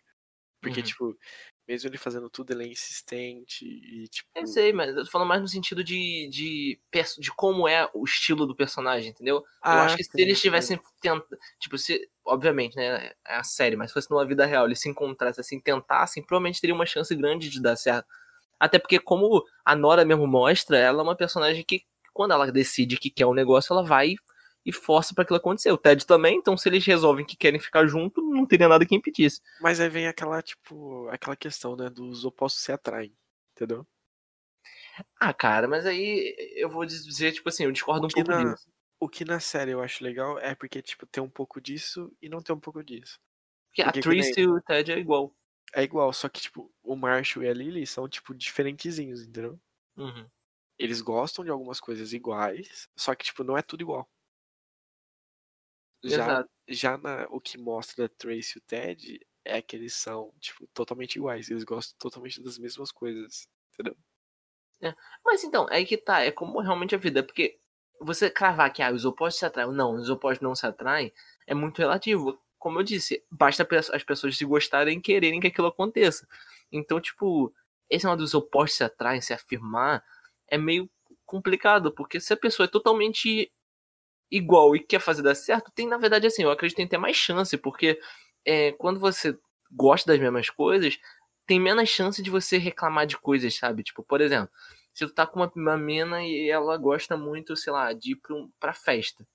Porque, 0.63 0.81
Uhum. 0.81 0.87
tipo, 0.87 1.17
mesmo 1.69 1.89
ele 1.91 1.99
fazendo 1.99 2.31
tudo, 2.31 2.53
ele 2.53 2.65
é 2.65 2.69
insistente 2.69 3.65
e, 3.65 4.07
tipo. 4.09 4.29
Eu 4.37 4.47
sei, 4.47 4.73
mas 4.73 4.97
eu 4.97 5.05
tô 5.05 5.11
falando 5.11 5.29
mais 5.29 5.41
no 5.43 5.49
sentido 5.49 5.83
de, 5.83 6.29
de, 6.29 6.81
de 7.19 7.33
como 7.33 7.67
é 7.67 7.89
o 7.93 8.05
estilo 8.05 8.47
do 8.47 8.55
personagem, 8.55 9.11
entendeu? 9.11 9.37
eu 9.37 9.45
Ah, 9.63 9.83
acho 9.83 9.97
que 9.97 10.05
se 10.05 10.11
eles 10.23 10.41
tivessem 10.41 10.81
tentado. 11.01 11.27
Tipo, 11.59 11.77
se. 11.77 12.09
Obviamente, 12.25 12.77
né? 12.77 13.13
É 13.27 13.37
a 13.37 13.43
série, 13.43 13.77
mas 13.77 13.91
se 13.91 13.95
fosse 13.95 14.11
numa 14.11 14.25
vida 14.27 14.47
real, 14.47 14.67
eles 14.67 14.81
se 14.81 14.89
encontrassem 14.89 15.41
assim, 15.41 15.61
tentassem, 15.61 16.23
provavelmente 16.23 16.61
teria 16.61 16.75
uma 16.75 16.87
chance 16.87 17.15
grande 17.17 17.51
de 17.51 17.61
dar 17.61 17.77
certo. 17.77 18.07
Até 18.61 18.79
porque, 18.79 18.99
como 18.99 19.45
a 19.65 19.75
Nora 19.77 20.05
mesmo 20.05 20.27
mostra, 20.27 20.79
ela 20.79 21.01
é 21.01 21.03
uma 21.03 21.17
personagem 21.17 21.65
que, 21.65 21.83
quando 22.13 22.33
ela 22.33 22.51
decide 22.51 22.97
que 22.97 23.11
quer 23.11 23.27
um 23.27 23.35
negócio, 23.35 23.73
ela 23.73 23.85
vai 23.85 24.15
e 24.67 24.73
força 24.73 25.15
pra 25.15 25.23
aquilo 25.23 25.37
acontecer. 25.39 25.71
O 25.71 25.79
Ted 25.79 26.05
também, 26.05 26.37
então 26.37 26.57
se 26.57 26.69
eles 26.69 26.85
resolvem 26.85 27.25
que 27.25 27.37
querem 27.37 27.61
ficar 27.61 27.87
junto, 27.87 28.21
não 28.21 28.45
teria 28.45 28.69
nada 28.69 28.85
que 28.85 28.97
impedisse. 28.97 29.41
Mas 29.61 29.79
aí 29.79 29.89
vem 29.89 30.09
aquela, 30.09 30.43
tipo, 30.43 31.09
aquela 31.09 31.37
questão, 31.37 31.77
né, 31.77 31.89
dos 31.89 32.25
opostos 32.25 32.63
se 32.63 32.73
atraem, 32.73 33.17
entendeu? 33.55 33.87
Ah, 35.21 35.33
cara, 35.33 35.69
mas 35.69 35.87
aí 35.87 36.35
eu 36.57 36.69
vou 36.69 36.85
dizer, 36.85 37.33
tipo 37.33 37.49
assim, 37.49 37.65
eu 37.65 37.73
discordo 37.73 38.07
um 38.07 38.11
pouco 38.11 38.29
na- 38.31 38.53
disso. 38.55 38.69
O 38.99 39.09
que 39.09 39.25
na 39.25 39.39
série 39.39 39.71
eu 39.71 39.81
acho 39.81 40.03
legal 40.03 40.39
é 40.39 40.55
porque, 40.55 40.81
tipo, 40.83 41.07
tem 41.07 41.23
um 41.23 41.29
pouco 41.29 41.61
disso 41.61 42.11
e 42.21 42.29
não 42.29 42.41
tem 42.41 42.55
um 42.57 42.61
pouco 42.61 42.83
disso. 42.83 43.21
Porque 43.69 43.83
a 43.83 43.87
porque 43.87 44.01
que 44.01 44.09
nem- 44.09 44.21
Tris 44.21 44.37
e 44.37 44.47
o 44.49 44.61
Ted 44.61 44.91
é 44.93 44.99
igual. 44.99 45.33
É 45.75 45.83
igual, 45.83 46.13
só 46.13 46.29
que, 46.29 46.41
tipo, 46.41 46.73
o 46.83 46.97
Marshall 46.97 47.45
e 47.45 47.49
a 47.49 47.53
Lily 47.53 47.87
são, 47.87 48.09
tipo, 48.09 48.35
diferentezinhos, 48.35 49.23
entendeu? 49.23 49.61
Uhum. 49.97 50.27
Eles 50.79 51.01
gostam 51.03 51.45
de 51.45 51.51
algumas 51.51 51.79
coisas 51.79 52.13
iguais, 52.13 52.89
só 52.97 53.15
que, 53.15 53.25
tipo, 53.27 53.45
não 53.45 53.57
é 53.59 53.63
tudo 53.63 53.83
igual. 53.83 54.09
Já, 56.11 56.49
já 56.69 56.99
na, 56.99 57.27
o 57.31 57.41
que 57.41 57.59
mostra 57.59 58.09
Trace 58.09 58.55
e 58.57 58.59
o 58.59 58.63
Ted 58.63 59.21
é 59.45 59.63
que 59.63 59.77
eles 59.77 59.95
são, 59.95 60.33
tipo, 60.41 60.67
totalmente 60.75 61.17
iguais. 61.17 61.51
Eles 61.51 61.65
gostam 61.65 61.97
totalmente 61.99 62.43
das 62.43 62.59
mesmas 62.59 62.91
coisas, 62.91 63.49
entendeu? 63.73 63.97
Mas 65.25 65.45
então, 65.45 65.67
é 65.71 65.85
que 65.85 65.97
tá, 65.97 66.21
é 66.21 66.31
como 66.31 66.61
realmente 66.61 66.95
a 66.95 66.99
vida, 66.99 67.23
porque 67.23 67.59
você 68.01 68.31
cravar 68.31 68.73
que 68.73 68.83
ah, 68.83 68.93
os 68.93 69.05
opostos 69.05 69.39
se 69.39 69.47
atraem, 69.47 69.73
não, 69.73 69.95
os 69.95 70.11
opostos 70.11 70.43
não 70.43 70.55
se 70.55 70.67
atraem, 70.67 71.13
é 71.47 71.55
muito 71.55 71.79
relativo. 71.79 72.39
Como 72.59 72.79
eu 72.79 72.83
disse, 72.83 73.25
basta 73.31 73.67
as 73.93 74.03
pessoas 74.03 74.37
se 74.37 74.45
gostarem 74.45 74.99
e 74.99 75.01
quererem 75.01 75.41
que 75.41 75.47
aquilo 75.47 75.69
aconteça. 75.69 76.27
Então, 76.71 77.01
tipo, 77.01 77.55
esse 77.89 78.05
negócio 78.05 78.25
dos 78.25 78.35
opostos 78.35 78.79
se 78.79 78.85
atraem, 78.85 79.21
se 79.21 79.33
afirmar, 79.33 80.05
é 80.49 80.59
meio 80.59 80.91
complicado, 81.25 81.93
porque 81.93 82.21
se 82.21 82.33
a 82.33 82.37
pessoa 82.37 82.67
é 82.67 82.71
totalmente 82.71 83.53
igual 84.31 84.75
e 84.75 84.81
quer 84.81 85.01
fazer 85.01 85.23
dar 85.23 85.35
certo, 85.35 85.71
tem, 85.73 85.87
na 85.87 85.99
verdade, 85.99 86.27
assim, 86.27 86.43
eu 86.43 86.51
acredito 86.51 86.81
em 86.81 86.89
ter 86.89 86.99
mais 86.99 87.17
chance, 87.17 87.57
porque 87.57 87.99
é, 88.45 88.73
quando 88.73 89.01
você 89.01 89.39
gosta 89.71 90.11
das 90.13 90.21
mesmas 90.21 90.51
coisas, 90.51 90.99
tem 91.47 91.61
menos 91.61 91.89
chance 91.89 92.23
de 92.23 92.31
você 92.31 92.59
reclamar 92.59 93.07
de 93.07 93.17
coisas, 93.17 93.55
sabe? 93.55 93.83
Tipo, 93.83 94.03
por 94.03 94.21
exemplo, 94.21 94.51
se 94.93 95.07
tu 95.07 95.13
tá 95.13 95.27
com 95.27 95.41
uma, 95.41 95.53
uma 95.55 95.77
mina 95.77 96.25
e 96.25 96.49
ela 96.51 96.77
gosta 96.77 97.17
muito, 97.17 97.57
sei 97.57 97.73
lá, 97.73 97.93
de 97.93 98.13
ir 98.13 98.17
pra, 98.17 98.35
um, 98.35 98.51
pra 98.59 98.73
festa. 98.73 99.27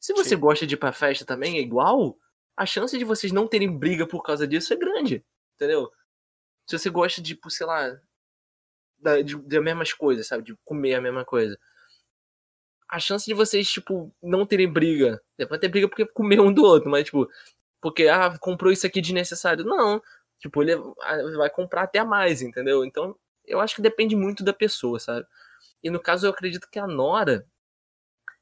Se 0.00 0.12
você 0.12 0.30
Sim. 0.30 0.38
gosta 0.38 0.66
de 0.66 0.74
ir 0.74 0.78
pra 0.78 0.92
festa 0.92 1.24
também, 1.24 1.58
é 1.58 1.60
igual, 1.60 2.16
a 2.56 2.66
chance 2.66 2.96
de 2.96 3.04
vocês 3.04 3.32
não 3.32 3.46
terem 3.46 3.76
briga 3.76 4.06
por 4.06 4.22
causa 4.22 4.46
disso 4.46 4.72
é 4.72 4.76
grande, 4.76 5.24
entendeu? 5.54 5.90
Se 6.66 6.78
você 6.78 6.90
gosta 6.90 7.20
de, 7.20 7.34
tipo, 7.34 7.50
sei 7.50 7.66
lá, 7.66 8.00
da, 8.98 9.20
de, 9.20 9.36
das 9.36 9.62
mesmas 9.62 9.92
coisas, 9.92 10.26
sabe? 10.26 10.44
De 10.44 10.56
comer 10.64 10.94
a 10.94 11.00
mesma 11.00 11.24
coisa. 11.24 11.58
A 12.92 12.98
chance 13.00 13.24
de 13.24 13.32
vocês, 13.32 13.66
tipo, 13.70 14.14
não 14.22 14.44
terem 14.44 14.70
briga. 14.70 15.18
Pode 15.48 15.60
ter 15.62 15.68
briga 15.68 15.88
porque 15.88 16.04
comer 16.04 16.40
um 16.40 16.52
do 16.52 16.62
outro, 16.62 16.90
mas, 16.90 17.04
tipo, 17.04 17.26
porque, 17.80 18.06
ah, 18.06 18.36
comprou 18.38 18.70
isso 18.70 18.86
aqui 18.86 19.00
desnecessário. 19.00 19.64
Não. 19.64 20.02
Tipo, 20.38 20.62
ele 20.62 20.76
vai 21.38 21.48
comprar 21.48 21.84
até 21.84 22.04
mais, 22.04 22.42
entendeu? 22.42 22.84
Então, 22.84 23.16
eu 23.46 23.60
acho 23.60 23.76
que 23.76 23.80
depende 23.80 24.14
muito 24.14 24.44
da 24.44 24.52
pessoa, 24.52 25.00
sabe? 25.00 25.26
E 25.82 25.88
no 25.88 25.98
caso, 25.98 26.26
eu 26.26 26.30
acredito 26.30 26.68
que 26.70 26.78
a 26.78 26.86
Nora, 26.86 27.46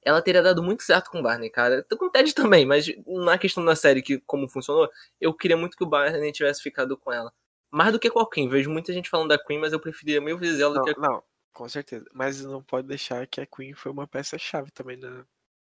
ela 0.03 0.21
teria 0.21 0.43
dado 0.43 0.63
muito 0.65 0.83
certo 0.83 1.11
com 1.11 1.21
o 1.21 1.23
Barney, 1.23 1.49
cara. 1.49 1.87
Com 1.97 2.07
o 2.07 2.11
Ted 2.11 2.35
também, 2.35 2.67
mas 2.67 2.87
na 3.07 3.39
questão 3.39 3.65
da 3.65 3.77
série, 3.77 4.03
que 4.03 4.19
como 4.27 4.49
funcionou, 4.49 4.91
eu 5.21 5.33
queria 5.33 5.57
muito 5.57 5.77
que 5.77 5.85
o 5.85 5.89
Barney 5.89 6.33
tivesse 6.33 6.61
ficado 6.61 6.97
com 6.97 7.13
ela. 7.13 7.33
Mais 7.71 7.93
do 7.93 8.01
que 8.01 8.11
com 8.11 8.19
a 8.19 8.29
Queen. 8.29 8.49
Vejo 8.49 8.69
muita 8.69 8.93
gente 8.93 9.09
falando 9.09 9.29
da 9.29 9.39
Queen, 9.39 9.61
mas 9.61 9.73
eu 9.73 9.79
preferia 9.79 10.21
mil 10.21 10.37
vezes 10.37 10.59
ela 10.59 10.75
do 10.75 10.79
Não, 10.79 10.85
que 10.85 10.91
a 10.91 11.01
não, 11.01 11.23
com 11.53 11.69
certeza. 11.69 12.05
Mas 12.15 12.41
não 12.43 12.63
pode 12.63 12.89
deixar 12.89 13.27
que 13.27 13.41
a 13.41 13.47
Queen 13.47 13.75
foi 13.75 13.93
uma 13.93 14.07
peça-chave 14.09 14.71
também 14.71 14.97
na, 14.97 15.27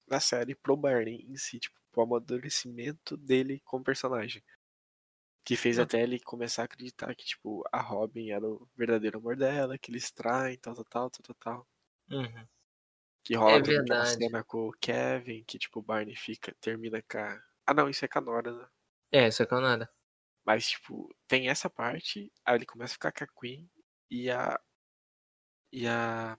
na 0.08 0.20
série 0.22 0.56
pro 0.56 0.78
Barney 0.78 1.24
em 1.30 1.38
si, 1.38 1.60
tipo, 1.60 1.80
pro 1.92 2.04
amadurecimento 2.04 3.18
dele 3.18 3.62
como 3.66 3.84
personagem. 3.86 4.44
Que 5.46 5.56
fez 5.56 5.78
Hum. 5.78 5.80
até 5.80 6.02
ele 6.04 6.20
começar 6.20 6.64
a 6.64 6.66
acreditar 6.66 7.16
que, 7.16 7.24
tipo, 7.26 7.64
a 7.72 7.80
Robin 7.82 8.32
era 8.32 8.46
o 8.46 8.70
verdadeiro 8.76 9.18
amor 9.20 9.38
dela, 9.38 9.78
que 9.78 9.90
eles 9.90 10.12
traem, 10.12 10.58
tal, 10.58 10.76
tal, 10.76 10.84
tal, 10.86 11.10
tal, 11.10 11.36
tal. 11.36 11.68
Uhum. 12.10 12.48
Que 13.26 13.36
rola 13.36 13.58
É 13.58 13.62
também 13.62 13.82
aquela 13.82 14.06
verdade. 14.06 14.06
cena 14.06 14.44
com 14.44 14.70
o 14.70 14.72
Kevin, 14.80 15.44
que, 15.44 15.60
tipo, 15.60 15.80
o 15.80 15.84
Barney 15.84 16.16
fica, 16.16 16.56
termina 16.62 17.02
com 17.02 17.18
a... 17.18 17.44
Ah, 17.68 17.74
não, 17.74 17.90
isso 17.90 18.06
é 18.06 18.08
com 18.08 18.20
a 18.20 18.22
Nora, 18.22 18.52
né? 18.54 18.70
É, 19.12 19.28
isso 19.28 19.42
é 19.42 19.46
com 19.48 19.56
a 19.56 19.62
Nora. 19.62 19.90
Mas, 20.46 20.70
tipo, 20.70 21.10
tem 21.28 21.50
essa 21.50 21.70
parte, 21.70 22.32
aí 22.46 22.56
ele 22.56 22.66
começa 22.66 22.94
a 22.94 22.96
ficar 22.96 23.12
com 23.12 23.24
a 23.24 23.28
Queen 23.42 23.70
e 24.10 24.30
a. 24.30 24.60
E 25.76 25.86
a. 25.90 26.38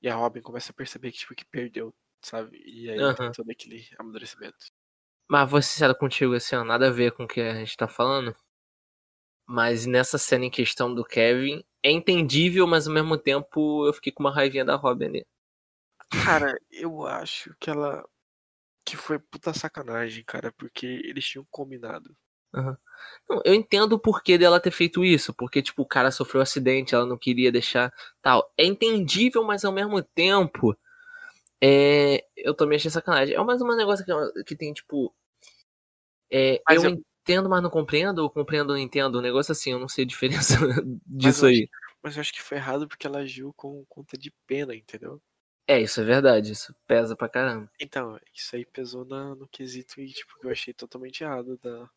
E 0.00 0.08
a 0.08 0.14
Robin 0.14 0.40
começa 0.40 0.72
a 0.72 0.74
perceber 0.74 1.12
que, 1.12 1.18
tipo, 1.18 1.34
que 1.34 1.44
perdeu, 1.44 1.94
sabe? 2.22 2.56
E 2.64 2.88
aí 2.88 2.96
tem 2.96 3.04
Aham. 3.04 3.30
todo 3.30 3.50
aquele 3.50 3.86
amadurecimento. 3.98 4.56
Mas 5.28 5.50
vou 5.50 5.60
ser 5.60 5.68
sincero 5.72 5.94
contigo, 5.98 6.32
assim, 6.32 6.56
ó, 6.56 6.64
nada 6.64 6.88
a 6.88 6.90
ver 6.90 7.12
com 7.12 7.24
o 7.24 7.28
que 7.28 7.42
a 7.42 7.54
gente 7.54 7.76
tá 7.76 7.86
falando. 7.86 8.34
Mas 9.46 9.84
nessa 9.84 10.16
cena 10.16 10.46
em 10.46 10.50
questão 10.50 10.94
do 10.94 11.04
Kevin, 11.04 11.62
é 11.82 11.90
entendível, 11.90 12.66
mas 12.66 12.88
ao 12.88 12.94
mesmo 12.94 13.18
tempo 13.18 13.86
eu 13.86 13.92
fiquei 13.92 14.10
com 14.10 14.22
uma 14.22 14.34
raivinha 14.34 14.64
da 14.64 14.76
Robin 14.76 15.04
ali. 15.04 15.26
Cara, 16.08 16.10
eu 16.70 17.06
acho 17.06 17.54
que 17.60 17.68
ela. 17.68 18.02
Que 18.82 18.96
foi 18.96 19.18
puta 19.18 19.52
sacanagem, 19.52 20.24
cara, 20.24 20.50
porque 20.52 20.86
eles 20.86 21.26
tinham 21.26 21.46
combinado. 21.50 22.16
Não, 23.28 23.42
eu 23.44 23.54
entendo 23.54 23.94
o 23.94 23.98
porquê 23.98 24.38
dela 24.38 24.60
ter 24.60 24.70
feito 24.70 25.04
isso, 25.04 25.34
porque, 25.34 25.60
tipo, 25.60 25.82
o 25.82 25.86
cara 25.86 26.10
sofreu 26.10 26.40
um 26.40 26.42
acidente, 26.42 26.94
ela 26.94 27.06
não 27.06 27.18
queria 27.18 27.50
deixar 27.50 27.92
tal. 28.22 28.52
É 28.56 28.64
entendível, 28.64 29.42
mas 29.44 29.64
ao 29.64 29.72
mesmo 29.72 30.00
tempo, 30.02 30.76
é... 31.60 32.24
eu 32.36 32.54
também 32.54 32.76
achei 32.76 32.90
sacanagem. 32.90 33.34
É 33.34 33.42
mais 33.42 33.60
um 33.60 33.76
negócio 33.76 34.04
que, 34.04 34.44
que 34.44 34.56
tem, 34.56 34.72
tipo, 34.72 35.14
é, 36.30 36.62
eu, 36.70 36.84
eu- 36.84 37.02
entendo, 37.22 37.48
mas 37.48 37.62
não 37.62 37.70
compreendo, 37.70 38.20
ou 38.20 38.30
compreendo, 38.30 38.68
não 38.68 38.78
entendo. 38.78 39.18
Um 39.18 39.22
negócio 39.22 39.52
assim, 39.52 39.72
eu 39.72 39.78
não 39.78 39.88
sei 39.88 40.04
a 40.04 40.06
diferença 40.06 40.54
disso 41.06 41.46
aí. 41.46 41.68
Mas 42.02 42.16
eu 42.16 42.20
acho 42.20 42.32
que 42.32 42.42
foi 42.42 42.56
errado 42.58 42.86
porque 42.86 43.06
ela 43.06 43.18
agiu 43.18 43.52
com 43.54 43.84
conta 43.88 44.16
de 44.16 44.32
pena, 44.46 44.74
entendeu? 44.74 45.20
É, 45.66 45.80
isso 45.80 46.00
é 46.00 46.04
verdade, 46.04 46.52
isso 46.52 46.72
pesa 46.86 47.16
pra 47.16 47.28
caramba. 47.28 47.68
Então, 47.80 48.20
isso 48.32 48.54
aí 48.54 48.64
pesou 48.64 49.04
na, 49.04 49.34
no 49.34 49.48
quesito 49.48 50.00
e, 50.00 50.06
tipo, 50.12 50.38
que 50.38 50.46
eu 50.46 50.50
achei 50.50 50.72
totalmente 50.72 51.24
errado 51.24 51.58
da, 51.60 51.90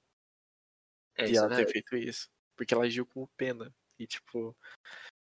É, 1.20 1.26
de 1.26 1.36
ela 1.38 1.50
ter 1.56 1.68
feito 1.68 1.96
isso. 1.96 2.30
Porque 2.56 2.74
ela 2.74 2.86
agiu 2.86 3.06
como 3.06 3.28
pena. 3.38 3.74
E, 3.98 4.08
tipo, 4.08 4.56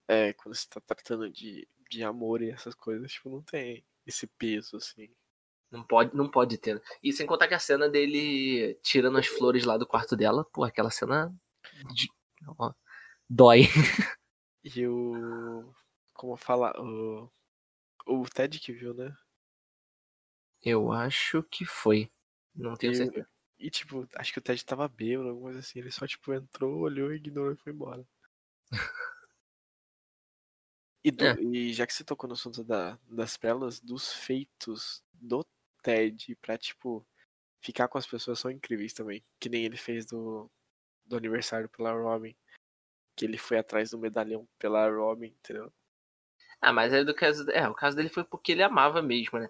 é, 0.09 0.33
quando 0.33 0.55
você 0.55 0.69
tá 0.69 0.81
tratando 0.81 1.29
de, 1.31 1.69
de 1.91 2.03
amor 2.03 2.43
e 2.43 2.51
essas 2.51 2.75
coisas, 2.75 3.13
tipo, 3.13 3.29
não 3.31 3.43
tem 3.43 3.85
esse 4.07 4.27
peso, 4.27 4.77
assim. 4.77 5.15
Não 5.71 5.83
pode, 5.83 6.15
não 6.15 6.31
pode 6.31 6.59
ter. 6.59 6.83
E 7.03 7.13
sem 7.13 7.27
contar 7.27 7.49
que 7.49 7.55
a 7.55 7.59
cena 7.59 7.89
dele 7.89 8.75
tirando 8.83 9.19
as 9.19 9.27
flores 9.27 9.65
lá 9.65 9.79
do 9.79 9.87
quarto 9.87 10.15
dela, 10.17 10.45
pô, 10.45 10.65
aquela 10.65 10.91
cena 10.91 11.35
de- 11.95 12.11
ó, 12.59 12.73
dói. 13.29 13.63
E 14.65 14.87
o. 14.87 15.75
Como 16.15 16.37
falar? 16.37 16.79
O, 16.79 17.29
o 18.07 18.23
Ted 18.29 18.61
que 18.61 18.73
viu, 18.73 18.95
né? 18.95 19.13
Eu 20.63 20.93
acho 20.93 21.43
que 21.43 21.65
foi. 21.65 22.09
Não 22.55 22.77
tenho 22.77 22.93
E- 22.93 22.97
certeza. 22.97 23.29
E, 23.63 23.71
tipo, 23.71 24.09
acho 24.17 24.33
que 24.33 24.39
o 24.41 24.43
Ted 24.43 24.65
tava 24.65 24.89
bêbado, 24.89 25.29
alguma 25.29 25.47
coisa 25.47 25.61
assim. 25.61 25.79
Ele 25.79 25.91
só, 25.93 26.05
tipo, 26.07 26.33
entrou, 26.35 26.81
olhou, 26.81 27.15
ignorou 27.15 27.53
e 27.53 27.57
foi 27.57 27.73
embora. 27.73 28.05
E, 31.05 31.11
do- 31.11 31.25
É. 31.25 31.35
e 31.41 31.73
já 31.73 31.87
que 31.87 31.93
você 31.95 32.05
tocou 32.05 32.27
no 32.29 32.35
assunto 32.35 32.63
da, 32.65 32.99
das 33.09 33.37
pérolas, 33.37 33.81
dos 33.81 34.13
feitos 34.13 35.03
do 35.13 35.45
Ted 35.83 36.37
pra, 36.37 36.57
tipo, 36.59 37.07
ficar 37.61 37.89
com 37.89 37.99
as 37.99 38.07
pessoas 38.07 38.39
são 38.39 38.51
incríveis 38.51 38.93
também. 38.93 39.25
Que 39.41 39.49
nem 39.49 39.65
ele 39.65 39.77
fez 39.77 40.07
do, 40.07 40.51
do 41.05 41.17
aniversário 41.17 41.69
pela 41.69 41.93
Robin. 41.93 42.35
Que 43.17 43.25
ele 43.25 43.39
foi 43.39 43.59
atrás 43.59 43.91
do 43.91 43.99
medalhão 43.99 44.49
pela 44.59 44.89
Robin, 44.89 45.27
entendeu? 45.29 45.73
Ah, 46.61 46.73
mas 46.73 46.93
aí 46.93 47.05
do 47.05 47.15
caso. 47.15 47.49
É, 47.51 47.69
o 47.69 47.75
caso 47.75 47.97
dele 47.97 48.09
foi 48.09 48.25
porque 48.25 48.53
ele 48.53 48.63
amava 48.63 49.03
mesmo, 49.03 49.39
né? 49.39 49.49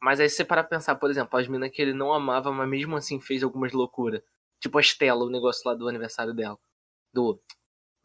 Mas 0.00 0.20
aí 0.20 0.28
você 0.28 0.44
parar 0.44 0.64
pra 0.64 0.78
pensar, 0.78 0.94
por 0.96 1.10
exemplo, 1.10 1.38
as 1.38 1.48
minas 1.48 1.70
que 1.70 1.82
ele 1.82 1.92
não 1.92 2.12
amava, 2.12 2.52
mas 2.52 2.68
mesmo 2.68 2.96
assim 2.96 3.20
fez 3.20 3.42
algumas 3.42 3.72
loucuras. 3.72 4.22
Tipo 4.60 4.78
a 4.78 4.80
Estela, 4.80 5.24
o 5.24 5.30
negócio 5.30 5.62
lá 5.66 5.74
do 5.74 5.88
aniversário 5.88 6.34
dela. 6.34 6.58
Do 7.12 7.40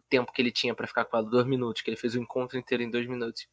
tempo 0.09 0.31
que 0.31 0.41
ele 0.41 0.51
tinha 0.51 0.75
para 0.75 0.87
ficar 0.87 1.05
com 1.05 1.17
ela, 1.17 1.29
dois 1.29 1.45
minutos, 1.45 1.81
que 1.81 1.89
ele 1.89 1.97
fez 1.97 2.15
o 2.15 2.19
encontro 2.19 2.57
inteiro 2.57 2.83
em 2.83 2.89
dois 2.89 3.07
minutos. 3.07 3.47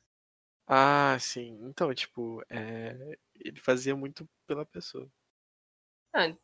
Ah, 0.67 1.17
sim. 1.21 1.59
Então, 1.63 1.93
tipo, 1.95 2.43
é... 2.49 3.19
ele 3.37 3.61
fazia 3.61 3.97
muito 3.97 4.29
pela 4.47 4.65
pessoa. 4.65 5.11
É, 6.15 6.35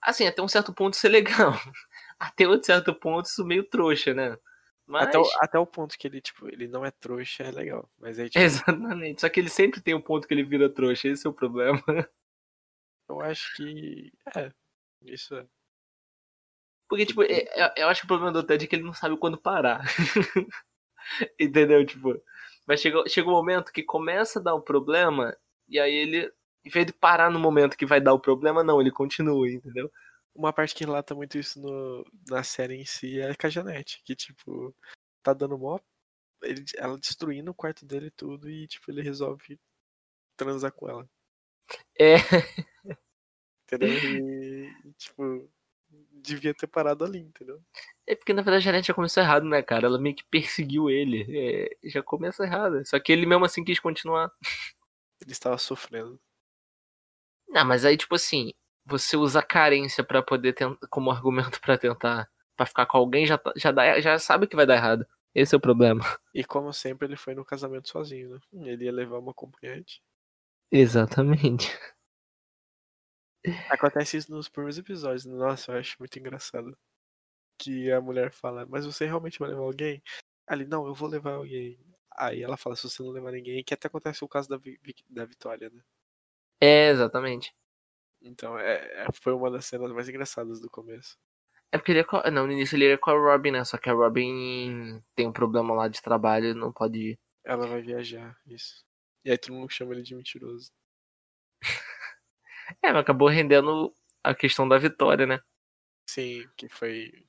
assim, 0.00 0.26
até 0.26 0.42
um 0.42 0.48
certo 0.48 0.72
ponto 0.72 0.94
isso 0.94 1.06
é 1.06 1.10
legal. 1.10 1.52
Até 2.18 2.46
um 2.46 2.62
certo 2.62 2.94
ponto 2.94 3.26
isso 3.26 3.44
meio 3.44 3.64
trouxa, 3.64 4.12
né? 4.12 4.36
Mas... 4.90 5.06
Até, 5.06 5.18
o, 5.20 5.24
até 5.40 5.58
o 5.58 5.66
ponto 5.66 5.96
que 5.96 6.08
ele, 6.08 6.20
tipo, 6.20 6.48
ele 6.48 6.66
não 6.66 6.84
é 6.84 6.90
trouxa 6.90 7.44
é 7.44 7.50
legal. 7.52 7.88
Mas 7.96 8.18
aí, 8.18 8.28
tipo, 8.28 8.42
Exatamente. 8.42 9.20
Só 9.20 9.28
que 9.28 9.38
ele 9.38 9.48
sempre 9.48 9.80
tem 9.80 9.94
um 9.94 10.00
ponto 10.00 10.26
que 10.26 10.34
ele 10.34 10.42
vira 10.42 10.68
trouxa, 10.68 11.06
esse 11.06 11.24
é 11.24 11.30
o 11.30 11.32
problema. 11.32 11.80
eu 13.08 13.20
acho 13.20 13.54
que. 13.54 14.12
É, 14.36 14.50
isso 15.02 15.36
é. 15.36 15.46
Porque, 16.88 17.06
tipo, 17.06 17.22
é, 17.22 17.44
é, 17.54 17.84
eu 17.84 17.88
acho 17.88 18.00
que 18.00 18.06
o 18.06 18.08
problema 18.08 18.32
do 18.32 18.42
Ted 18.42 18.64
é 18.64 18.66
que 18.66 18.74
ele 18.74 18.82
não 18.82 18.92
sabe 18.92 19.16
quando 19.16 19.40
parar. 19.40 19.80
Entendeu? 21.38 21.86
Tipo, 21.86 22.20
mas 22.66 22.80
chega, 22.80 23.08
chega 23.08 23.28
um 23.28 23.32
momento 23.32 23.72
que 23.72 23.84
começa 23.84 24.40
a 24.40 24.42
dar 24.42 24.54
o 24.54 24.60
problema, 24.60 25.36
e 25.68 25.78
aí 25.78 25.94
ele, 25.94 26.32
em 26.64 26.68
vez 26.68 26.84
de 26.86 26.92
parar 26.92 27.30
no 27.30 27.38
momento 27.38 27.76
que 27.76 27.86
vai 27.86 28.00
dar 28.00 28.12
o 28.12 28.20
problema, 28.20 28.64
não, 28.64 28.80
ele 28.80 28.90
continua, 28.90 29.48
entendeu? 29.48 29.88
Uma 30.34 30.52
parte 30.52 30.74
que 30.74 30.84
relata 30.84 31.14
muito 31.14 31.38
isso 31.38 31.60
no, 31.60 32.04
na 32.28 32.42
série 32.42 32.76
em 32.76 32.84
si 32.84 33.20
é 33.20 33.34
com 33.34 33.46
a 33.46 33.50
Janete, 33.50 34.02
que, 34.04 34.14
tipo, 34.14 34.74
tá 35.22 35.32
dando 35.32 35.58
mó. 35.58 35.78
Ele, 36.42 36.64
ela 36.76 36.98
destruindo 36.98 37.50
o 37.50 37.54
quarto 37.54 37.84
dele 37.84 38.06
e 38.06 38.10
tudo, 38.12 38.48
e, 38.48 38.66
tipo, 38.66 38.90
ele 38.90 39.02
resolve 39.02 39.58
transar 40.36 40.72
com 40.72 40.88
ela. 40.88 41.08
É. 41.98 42.16
Entendeu? 43.66 43.88
E, 43.88 44.94
tipo, 44.96 45.50
devia 46.12 46.54
ter 46.54 46.66
parado 46.66 47.04
ali, 47.04 47.18
entendeu? 47.18 47.62
É 48.06 48.14
porque 48.14 48.32
na 48.32 48.42
verdade 48.42 48.62
a 48.62 48.72
Janet 48.72 48.86
já 48.86 48.94
começou 48.94 49.22
errado, 49.22 49.44
né, 49.46 49.62
cara? 49.62 49.86
Ela 49.86 49.98
meio 49.98 50.16
que 50.16 50.24
perseguiu 50.24 50.90
ele. 50.90 51.26
É, 51.30 51.88
já 51.88 52.02
começa 52.02 52.44
errado. 52.44 52.84
Só 52.86 52.98
que 52.98 53.12
ele 53.12 53.26
mesmo 53.26 53.44
assim 53.44 53.64
quis 53.64 53.78
continuar. 53.78 54.32
Ele 55.20 55.32
estava 55.32 55.58
sofrendo. 55.58 56.18
Não, 57.48 57.64
mas 57.64 57.84
aí, 57.84 57.96
tipo 57.96 58.14
assim, 58.14 58.52
você 58.90 59.16
usa 59.16 59.42
carência 59.42 60.04
para 60.04 60.22
poder 60.22 60.52
tentar, 60.52 60.86
como 60.88 61.10
argumento 61.10 61.60
para 61.60 61.78
tentar 61.78 62.28
para 62.56 62.66
ficar 62.66 62.84
com 62.84 62.98
alguém 62.98 63.24
já 63.24 63.38
tá, 63.38 63.52
já 63.56 63.72
dá, 63.72 63.98
já 64.00 64.18
sabe 64.18 64.46
que 64.46 64.54
vai 64.54 64.66
dar 64.66 64.74
errado. 64.76 65.06
Esse 65.34 65.54
é 65.54 65.58
o 65.58 65.60
problema. 65.60 66.00
E 66.34 66.44
como 66.44 66.72
sempre 66.72 67.08
ele 67.08 67.16
foi 67.16 67.34
no 67.34 67.44
casamento 67.44 67.88
sozinho, 67.88 68.30
né? 68.30 68.40
Ele 68.70 68.84
ia 68.84 68.92
levar 68.92 69.18
uma 69.18 69.32
acompanhante. 69.32 70.02
Exatamente. 70.70 71.76
Acontece 73.68 74.18
isso 74.18 74.30
nos 74.30 74.48
primeiros 74.48 74.78
episódios. 74.78 75.24
Nossa, 75.24 75.72
eu 75.72 75.78
acho 75.78 75.96
muito 75.98 76.18
engraçado. 76.18 76.76
Que 77.58 77.90
a 77.90 78.00
mulher 78.00 78.30
fala, 78.30 78.66
mas 78.66 78.86
você 78.86 79.06
realmente 79.06 79.38
vai 79.38 79.48
levar 79.48 79.62
alguém? 79.62 80.02
Ali, 80.46 80.66
não, 80.66 80.86
eu 80.86 80.94
vou 80.94 81.08
levar 81.08 81.34
alguém. 81.34 81.78
Aí 82.16 82.42
ela 82.42 82.56
fala, 82.56 82.76
se 82.76 82.82
você 82.88 83.02
não 83.02 83.10
levar 83.10 83.32
ninguém, 83.32 83.64
que 83.64 83.74
até 83.74 83.88
acontece 83.88 84.24
o 84.24 84.28
caso 84.28 84.48
da, 84.48 84.58
da 85.08 85.24
Vitória, 85.24 85.70
né? 85.70 85.82
É, 86.60 86.90
exatamente. 86.90 87.54
Então, 88.22 88.58
é, 88.58 89.04
é, 89.04 89.06
foi 89.12 89.32
uma 89.32 89.50
das 89.50 89.64
cenas 89.64 89.90
mais 89.92 90.08
engraçadas 90.08 90.60
do 90.60 90.70
começo. 90.70 91.18
É 91.72 91.78
porque 91.78 91.92
ele 91.92 92.00
é 92.00 92.04
com, 92.04 92.20
Não, 92.30 92.46
no 92.46 92.52
início 92.52 92.76
ele 92.76 92.88
ia 92.88 92.98
com 92.98 93.10
a 93.10 93.14
Robin, 93.14 93.52
né? 93.52 93.64
Só 93.64 93.78
que 93.78 93.88
a 93.88 93.92
Robin 93.92 95.02
tem 95.14 95.26
um 95.26 95.32
problema 95.32 95.72
lá 95.74 95.88
de 95.88 96.02
trabalho 96.02 96.46
e 96.46 96.54
não 96.54 96.72
pode 96.72 96.98
ir. 96.98 97.18
Ela 97.44 97.66
vai 97.66 97.80
viajar, 97.80 98.36
isso. 98.46 98.84
E 99.24 99.30
aí 99.30 99.38
todo 99.38 99.54
mundo 99.54 99.70
chama 99.70 99.92
ele 99.94 100.02
de 100.02 100.14
mentiroso. 100.14 100.70
É, 102.84 102.92
mas 102.92 103.02
acabou 103.02 103.28
rendendo 103.28 103.92
a 104.22 104.32
questão 104.32 104.68
da 104.68 104.78
vitória, 104.78 105.26
né? 105.26 105.40
Sim, 106.08 106.48
que 106.56 106.68
foi. 106.68 107.26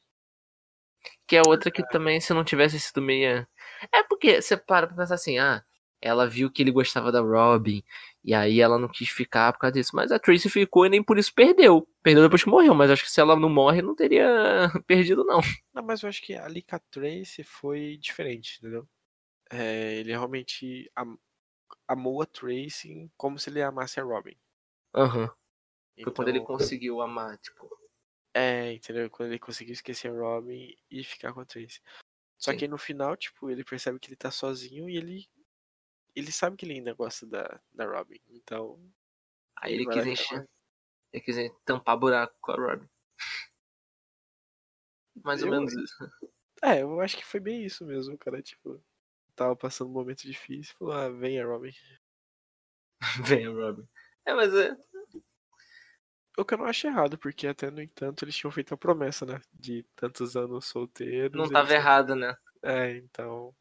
Que 1.27 1.36
é 1.36 1.41
outra 1.47 1.71
que 1.71 1.84
também, 1.89 2.21
se 2.21 2.32
não 2.32 2.43
tivesse 2.43 2.80
sido 2.80 3.01
meia. 3.01 3.49
É 3.91 4.04
porque 4.04 4.39
você 4.39 4.56
para 4.56 4.86
pra 4.86 4.95
pensar 4.95 5.15
assim, 5.15 5.39
ah, 5.39 5.63
ela 6.01 6.27
viu 6.27 6.51
que 6.51 6.62
ele 6.62 6.71
gostava 6.71 7.12
da 7.12 7.21
Robin, 7.21 7.84
e 8.23 8.34
aí 8.34 8.60
ela 8.62 8.77
não 8.77 8.88
quis 8.88 9.10
ficar 9.10 9.51
por 9.53 9.60
causa 9.60 9.73
disso. 9.73 9.95
Mas 9.95 10.12
a 10.12 10.19
Tracy 10.19 10.49
ficou 10.49 10.86
e 10.86 10.89
nem 10.89 11.03
por 11.03 11.17
isso 11.17 11.34
perdeu. 11.34 11.88
Perdeu 12.03 12.23
depois 12.23 12.43
que 12.43 12.49
morreu, 12.49 12.73
mas 12.75 12.91
acho 12.91 13.03
que 13.03 13.12
se 13.12 13.19
ela 13.19 13.36
não 13.36 13.49
morre, 13.49 13.81
não 13.81 13.95
teria 13.95 14.25
perdido, 14.86 15.23
não. 15.23 15.39
Não, 15.73 15.84
mas 15.84 16.01
eu 16.03 16.10
acho 16.10 16.21
que 16.21 16.34
ali 16.34 16.62
com 16.62 16.75
a 16.75 16.79
Tracy 16.79 17.43
foi 17.43 17.97
diferente, 17.97 18.60
entendeu? 18.60 18.88
É, 19.51 19.95
ele 19.95 20.12
realmente 20.12 20.89
am 20.95 21.17
amou 21.88 22.21
a 22.21 22.25
Tracy 22.25 23.10
como 23.17 23.38
se 23.38 23.49
ele 23.49 23.62
amasse 23.62 23.99
a 23.99 24.03
Robin. 24.03 24.36
Aham. 24.95 25.23
Uhum. 25.23 25.27
Foi 25.27 25.36
então, 25.97 26.13
quando 26.13 26.27
ele 26.29 26.39
então 26.39 26.57
conseguiu 26.57 27.01
amar, 27.01 27.38
tipo. 27.38 27.69
É, 28.34 28.73
entendeu? 28.73 29.10
Quando 29.10 29.29
ele 29.29 29.39
conseguiu 29.39 29.73
esquecer 29.73 30.10
a 30.10 30.13
Robin 30.13 30.73
e 30.89 31.03
ficar 31.03 31.34
com 31.34 31.41
a 31.41 31.45
Tracy. 31.45 31.81
Só 32.38 32.51
Sim. 32.51 32.57
que 32.57 32.67
no 32.67 32.77
final, 32.77 33.15
tipo, 33.17 33.49
ele 33.49 33.63
percebe 33.63 33.99
que 33.99 34.10
ele 34.10 34.15
tá 34.15 34.31
sozinho 34.31 34.89
e 34.89 34.97
ele. 34.97 35.29
Ele 36.15 36.32
sabe 36.32 36.58
que 36.58 36.65
ele 36.65 36.74
ainda 36.74 36.93
gosta 36.93 37.26
da, 37.26 37.60
da 37.71 37.86
Robin. 37.86 38.19
Então. 38.30 38.80
Aí 39.58 39.74
ele, 39.74 39.84
ele 39.84 39.91
quis 39.91 40.06
encher. 40.06 40.50
Ele 41.13 41.24
quis 41.24 41.36
tampar 41.65 41.97
buraco 41.97 42.36
com 42.41 42.52
a 42.52 42.56
Robin. 42.56 42.89
Mais 45.24 45.41
ou 45.41 45.50
eu, 45.50 45.52
menos 45.52 45.74
isso. 45.74 46.12
É, 46.63 46.82
eu 46.82 47.00
acho 47.02 47.17
que 47.17 47.26
foi 47.26 47.39
bem 47.39 47.63
isso 47.63 47.86
mesmo, 47.86 48.17
cara. 48.17 48.41
Tipo, 48.41 48.84
tava 49.36 49.56
passando 49.56 49.89
um 49.89 49.93
momento 49.93 50.24
difícil. 50.24 50.76
Falou, 50.78 50.93
ah, 50.93 51.10
vem 51.10 51.39
a 51.39 51.45
Robin. 51.45 51.74
vem 53.26 53.45
a 53.45 53.50
Robin. 53.50 53.88
É, 54.26 54.34
mas 54.34 54.54
é. 54.54 54.76
O 56.38 56.45
que 56.45 56.54
eu 56.54 56.58
não 56.58 56.65
acho 56.65 56.88
errado, 56.88 57.17
porque 57.17 57.45
até 57.45 57.69
no 57.69 57.82
entanto 57.82 58.24
eles 58.24 58.36
tinham 58.36 58.52
feito 58.52 58.74
a 58.74 58.78
promessa, 58.78 59.26
né? 59.26 59.41
De 59.54 59.84
tantos 59.95 60.36
anos 60.36 60.65
solteiros. 60.65 61.36
Não 61.36 61.50
tava 61.50 61.74
errado, 61.74 62.15
né? 62.15 62.36
É, 62.63 62.97
então. 62.97 63.54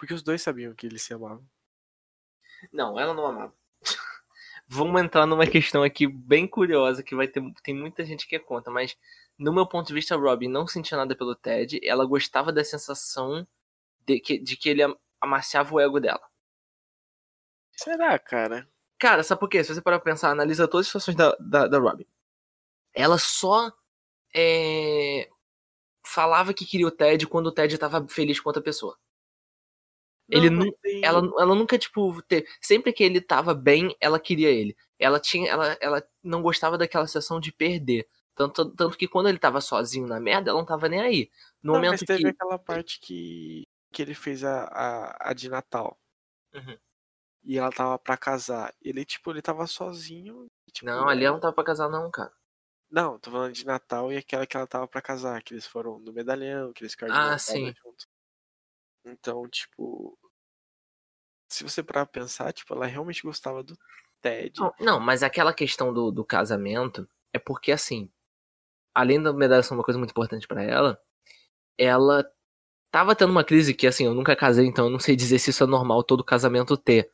Porque 0.00 0.14
os 0.14 0.22
dois 0.22 0.40
sabiam 0.40 0.74
que 0.74 0.86
eles 0.86 1.02
se 1.02 1.12
amavam. 1.12 1.46
Não, 2.72 2.98
ela 2.98 3.12
não 3.12 3.26
amava. 3.26 3.54
Vamos 4.66 4.98
entrar 4.98 5.26
numa 5.26 5.46
questão 5.46 5.82
aqui 5.82 6.06
bem 6.06 6.48
curiosa 6.48 7.02
que 7.02 7.14
vai 7.14 7.28
ter 7.28 7.42
tem 7.62 7.74
muita 7.74 8.02
gente 8.02 8.26
que 8.26 8.38
conta, 8.38 8.70
mas 8.70 8.96
no 9.38 9.52
meu 9.52 9.66
ponto 9.66 9.88
de 9.88 9.92
vista, 9.92 10.14
a 10.14 10.18
Robin 10.18 10.48
não 10.48 10.66
sentia 10.66 10.96
nada 10.96 11.14
pelo 11.14 11.34
Ted, 11.34 11.78
ela 11.84 12.06
gostava 12.06 12.50
da 12.50 12.64
sensação 12.64 13.46
de 14.06 14.18
que, 14.20 14.38
de 14.38 14.56
que 14.56 14.70
ele 14.70 14.80
amaciava 15.20 15.74
o 15.74 15.78
ego 15.78 16.00
dela. 16.00 16.26
Será, 17.76 18.18
cara? 18.18 18.66
Cara, 18.98 19.22
sabe 19.22 19.38
por 19.38 19.50
quê? 19.50 19.62
Se 19.62 19.74
você 19.74 19.82
parar 19.82 19.98
pra 19.98 20.12
pensar, 20.12 20.30
analisa 20.30 20.66
todas 20.66 20.86
as 20.86 20.88
situações 20.88 21.14
da, 21.14 21.36
da, 21.38 21.66
da 21.66 21.78
Robin. 21.78 22.06
Ela 22.94 23.18
só 23.18 23.70
é, 24.34 25.28
falava 26.06 26.54
que 26.54 26.64
queria 26.64 26.86
o 26.86 26.90
Ted 26.90 27.26
quando 27.26 27.48
o 27.48 27.52
Ted 27.52 27.76
tava 27.76 28.06
feliz 28.08 28.40
com 28.40 28.48
outra 28.48 28.62
pessoa. 28.62 28.98
Não, 30.30 30.38
ele 30.38 30.50
não, 30.50 30.72
ela, 31.02 31.18
ela 31.38 31.54
nunca, 31.54 31.78
tipo, 31.78 32.22
teve, 32.22 32.46
sempre 32.60 32.92
que 32.92 33.02
ele 33.02 33.20
tava 33.20 33.54
bem, 33.54 33.96
ela 34.00 34.20
queria 34.20 34.50
ele. 34.50 34.76
Ela 34.98 35.18
tinha, 35.18 35.50
ela, 35.50 35.76
ela 35.80 36.06
não 36.22 36.42
gostava 36.42 36.78
daquela 36.78 37.06
sensação 37.06 37.40
de 37.40 37.52
perder. 37.52 38.06
Tanto, 38.34 38.70
tanto 38.70 38.96
que 38.96 39.08
quando 39.08 39.28
ele 39.28 39.38
tava 39.38 39.60
sozinho 39.60 40.06
na 40.06 40.20
merda, 40.20 40.50
ela 40.50 40.58
não 40.58 40.66
tava 40.66 40.88
nem 40.88 41.00
aí. 41.00 41.30
No 41.62 41.72
não, 41.72 41.80
momento 41.80 41.92
mas 41.92 42.00
teve 42.00 42.22
que... 42.22 42.28
aquela 42.28 42.58
parte 42.58 43.00
que, 43.00 43.66
que 43.92 44.02
ele 44.02 44.14
fez 44.14 44.44
a, 44.44 44.64
a, 44.64 45.30
a 45.30 45.32
de 45.34 45.48
Natal. 45.48 45.98
Uhum 46.54 46.78
e 47.42 47.58
ela 47.58 47.70
tava 47.70 47.98
pra 47.98 48.16
casar. 48.16 48.74
Ele, 48.80 49.04
tipo, 49.04 49.30
ele 49.30 49.42
tava 49.42 49.66
sozinho. 49.66 50.46
Tipo, 50.72 50.86
não, 50.86 51.08
ali 51.08 51.24
ela 51.24 51.34
não 51.34 51.40
tava 51.40 51.54
pra 51.54 51.64
casar, 51.64 51.88
não, 51.88 52.10
cara. 52.10 52.32
Não, 52.90 53.18
tô 53.18 53.30
falando 53.30 53.52
de 53.52 53.64
Natal 53.64 54.12
e 54.12 54.16
aquela 54.16 54.46
que 54.46 54.56
ela 54.56 54.66
tava 54.66 54.86
pra 54.88 55.00
casar, 55.00 55.42
que 55.42 55.54
eles 55.54 55.66
foram 55.66 55.98
no 56.00 56.12
medalhão, 56.12 56.72
que 56.72 56.82
eles 56.82 56.92
ficaram 56.92 57.14
ah, 57.14 57.38
sim. 57.38 57.66
junto. 57.66 58.06
Então, 59.04 59.48
tipo. 59.48 60.18
Se 61.50 61.64
você 61.64 61.82
parar 61.82 62.06
pra 62.06 62.22
pensar, 62.22 62.52
tipo, 62.52 62.72
ela 62.72 62.86
realmente 62.86 63.22
gostava 63.22 63.62
do 63.62 63.76
Ted. 64.22 64.58
Não, 64.58 64.72
não 64.78 65.00
mas 65.00 65.22
aquela 65.22 65.52
questão 65.52 65.92
do, 65.92 66.10
do 66.10 66.24
casamento 66.24 67.08
é 67.32 67.38
porque, 67.38 67.72
assim, 67.72 68.08
além 68.94 69.20
da 69.20 69.32
medalha 69.32 69.62
ser 69.62 69.74
uma 69.74 69.82
coisa 69.82 69.98
muito 69.98 70.10
importante 70.10 70.46
para 70.46 70.62
ela, 70.62 71.00
ela 71.76 72.24
tava 72.90 73.16
tendo 73.16 73.30
uma 73.30 73.44
crise 73.44 73.74
que, 73.74 73.86
assim, 73.86 74.04
eu 74.04 74.14
nunca 74.14 74.36
casei, 74.36 74.66
então 74.66 74.86
eu 74.86 74.90
não 74.90 74.98
sei 75.00 75.16
dizer 75.16 75.38
se 75.38 75.50
isso 75.50 75.64
é 75.64 75.66
normal 75.66 76.04
todo 76.04 76.24
casamento 76.24 76.76
ter. 76.76 77.10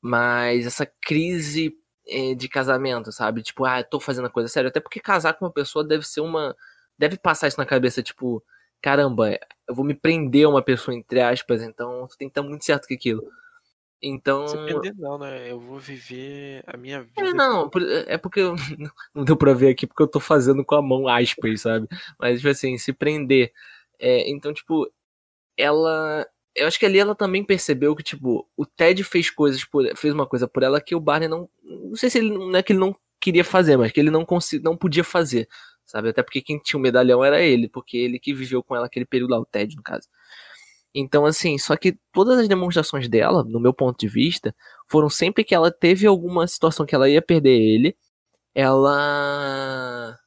Mas 0.00 0.66
essa 0.66 0.86
crise 0.86 1.74
é, 2.06 2.34
de 2.34 2.48
casamento, 2.48 3.12
sabe? 3.12 3.42
Tipo, 3.42 3.64
ah, 3.64 3.80
eu 3.80 3.84
tô 3.84 4.00
fazendo 4.00 4.26
a 4.26 4.30
coisa 4.30 4.48
séria. 4.48 4.68
Até 4.68 4.80
porque 4.80 5.00
casar 5.00 5.34
com 5.34 5.44
uma 5.44 5.52
pessoa 5.52 5.86
deve 5.86 6.06
ser 6.06 6.20
uma. 6.20 6.56
Deve 6.98 7.18
passar 7.18 7.48
isso 7.48 7.58
na 7.58 7.66
cabeça, 7.66 8.02
tipo, 8.02 8.42
caramba, 8.84 9.40
eu 9.66 9.74
vou 9.74 9.82
me 9.82 9.94
prender 9.94 10.44
a 10.44 10.50
uma 10.50 10.60
pessoa, 10.60 10.94
entre 10.94 11.18
aspas, 11.18 11.62
então 11.62 12.06
tu 12.06 12.18
tem 12.18 12.28
que 12.28 12.32
estar 12.32 12.42
muito 12.42 12.66
certo 12.66 12.86
com 12.86 12.92
aquilo. 12.92 13.26
Então. 14.02 14.46
Se 14.46 14.58
prender 14.58 14.94
não, 14.98 15.16
né? 15.16 15.50
Eu 15.50 15.58
vou 15.58 15.78
viver 15.78 16.62
a 16.66 16.76
minha 16.76 17.00
vida. 17.00 17.30
É, 17.30 17.32
não, 17.32 17.70
é 18.06 18.18
porque 18.18 18.40
eu, 18.40 18.54
não 19.14 19.24
deu 19.24 19.38
pra 19.38 19.54
ver 19.54 19.70
aqui 19.70 19.86
porque 19.86 20.02
eu 20.02 20.06
tô 20.06 20.20
fazendo 20.20 20.62
com 20.62 20.74
a 20.74 20.82
mão 20.82 21.08
aspas, 21.08 21.62
sabe? 21.62 21.88
Mas, 22.20 22.40
tipo 22.40 22.50
assim, 22.50 22.76
se 22.76 22.92
prender. 22.92 23.54
É, 23.98 24.30
então, 24.30 24.52
tipo, 24.52 24.86
ela 25.56 26.26
eu 26.54 26.66
acho 26.66 26.78
que 26.78 26.84
ali 26.84 26.98
ela 26.98 27.14
também 27.14 27.42
percebeu 27.42 27.96
que, 27.96 28.02
tipo, 28.02 28.46
o 28.54 28.66
Ted 28.66 29.02
fez 29.02 29.30
coisas 29.30 29.64
por, 29.64 29.84
fez 29.96 30.12
uma 30.12 30.26
coisa 30.26 30.46
por 30.46 30.62
ela 30.62 30.78
que 30.78 30.94
o 30.94 31.00
Barney 31.00 31.26
não. 31.26 31.48
Não 31.62 31.96
sei 31.96 32.10
se 32.10 32.18
ele 32.18 32.30
não 32.30 32.54
é 32.54 32.62
que 32.62 32.74
ele 32.74 32.80
não 32.80 32.94
queria 33.18 33.44
fazer, 33.44 33.78
mas 33.78 33.90
que 33.90 33.98
ele 33.98 34.10
não, 34.10 34.26
consegui, 34.26 34.62
não 34.62 34.76
podia 34.76 35.02
fazer. 35.02 35.48
Sabe? 35.94 36.08
Até 36.08 36.24
porque 36.24 36.42
quem 36.42 36.58
tinha 36.58 36.76
o 36.76 36.82
medalhão 36.82 37.24
era 37.24 37.40
ele, 37.40 37.68
porque 37.68 37.96
ele 37.96 38.18
que 38.18 38.34
viveu 38.34 38.64
com 38.64 38.74
ela 38.74 38.86
aquele 38.86 39.04
período 39.06 39.30
lá, 39.30 39.38
o 39.38 39.46
Ted, 39.46 39.76
no 39.76 39.82
caso. 39.82 40.08
Então, 40.92 41.24
assim, 41.24 41.56
só 41.56 41.76
que 41.76 41.96
todas 42.12 42.36
as 42.40 42.48
demonstrações 42.48 43.08
dela, 43.08 43.44
no 43.44 43.60
meu 43.60 43.72
ponto 43.72 43.96
de 43.96 44.08
vista, 44.08 44.52
foram 44.88 45.08
sempre 45.08 45.44
que 45.44 45.54
ela 45.54 45.70
teve 45.70 46.04
alguma 46.04 46.48
situação 46.48 46.84
que 46.84 46.96
ela 46.96 47.08
ia 47.08 47.22
perder 47.22 47.60
ele, 47.60 47.96
ela. 48.52 50.18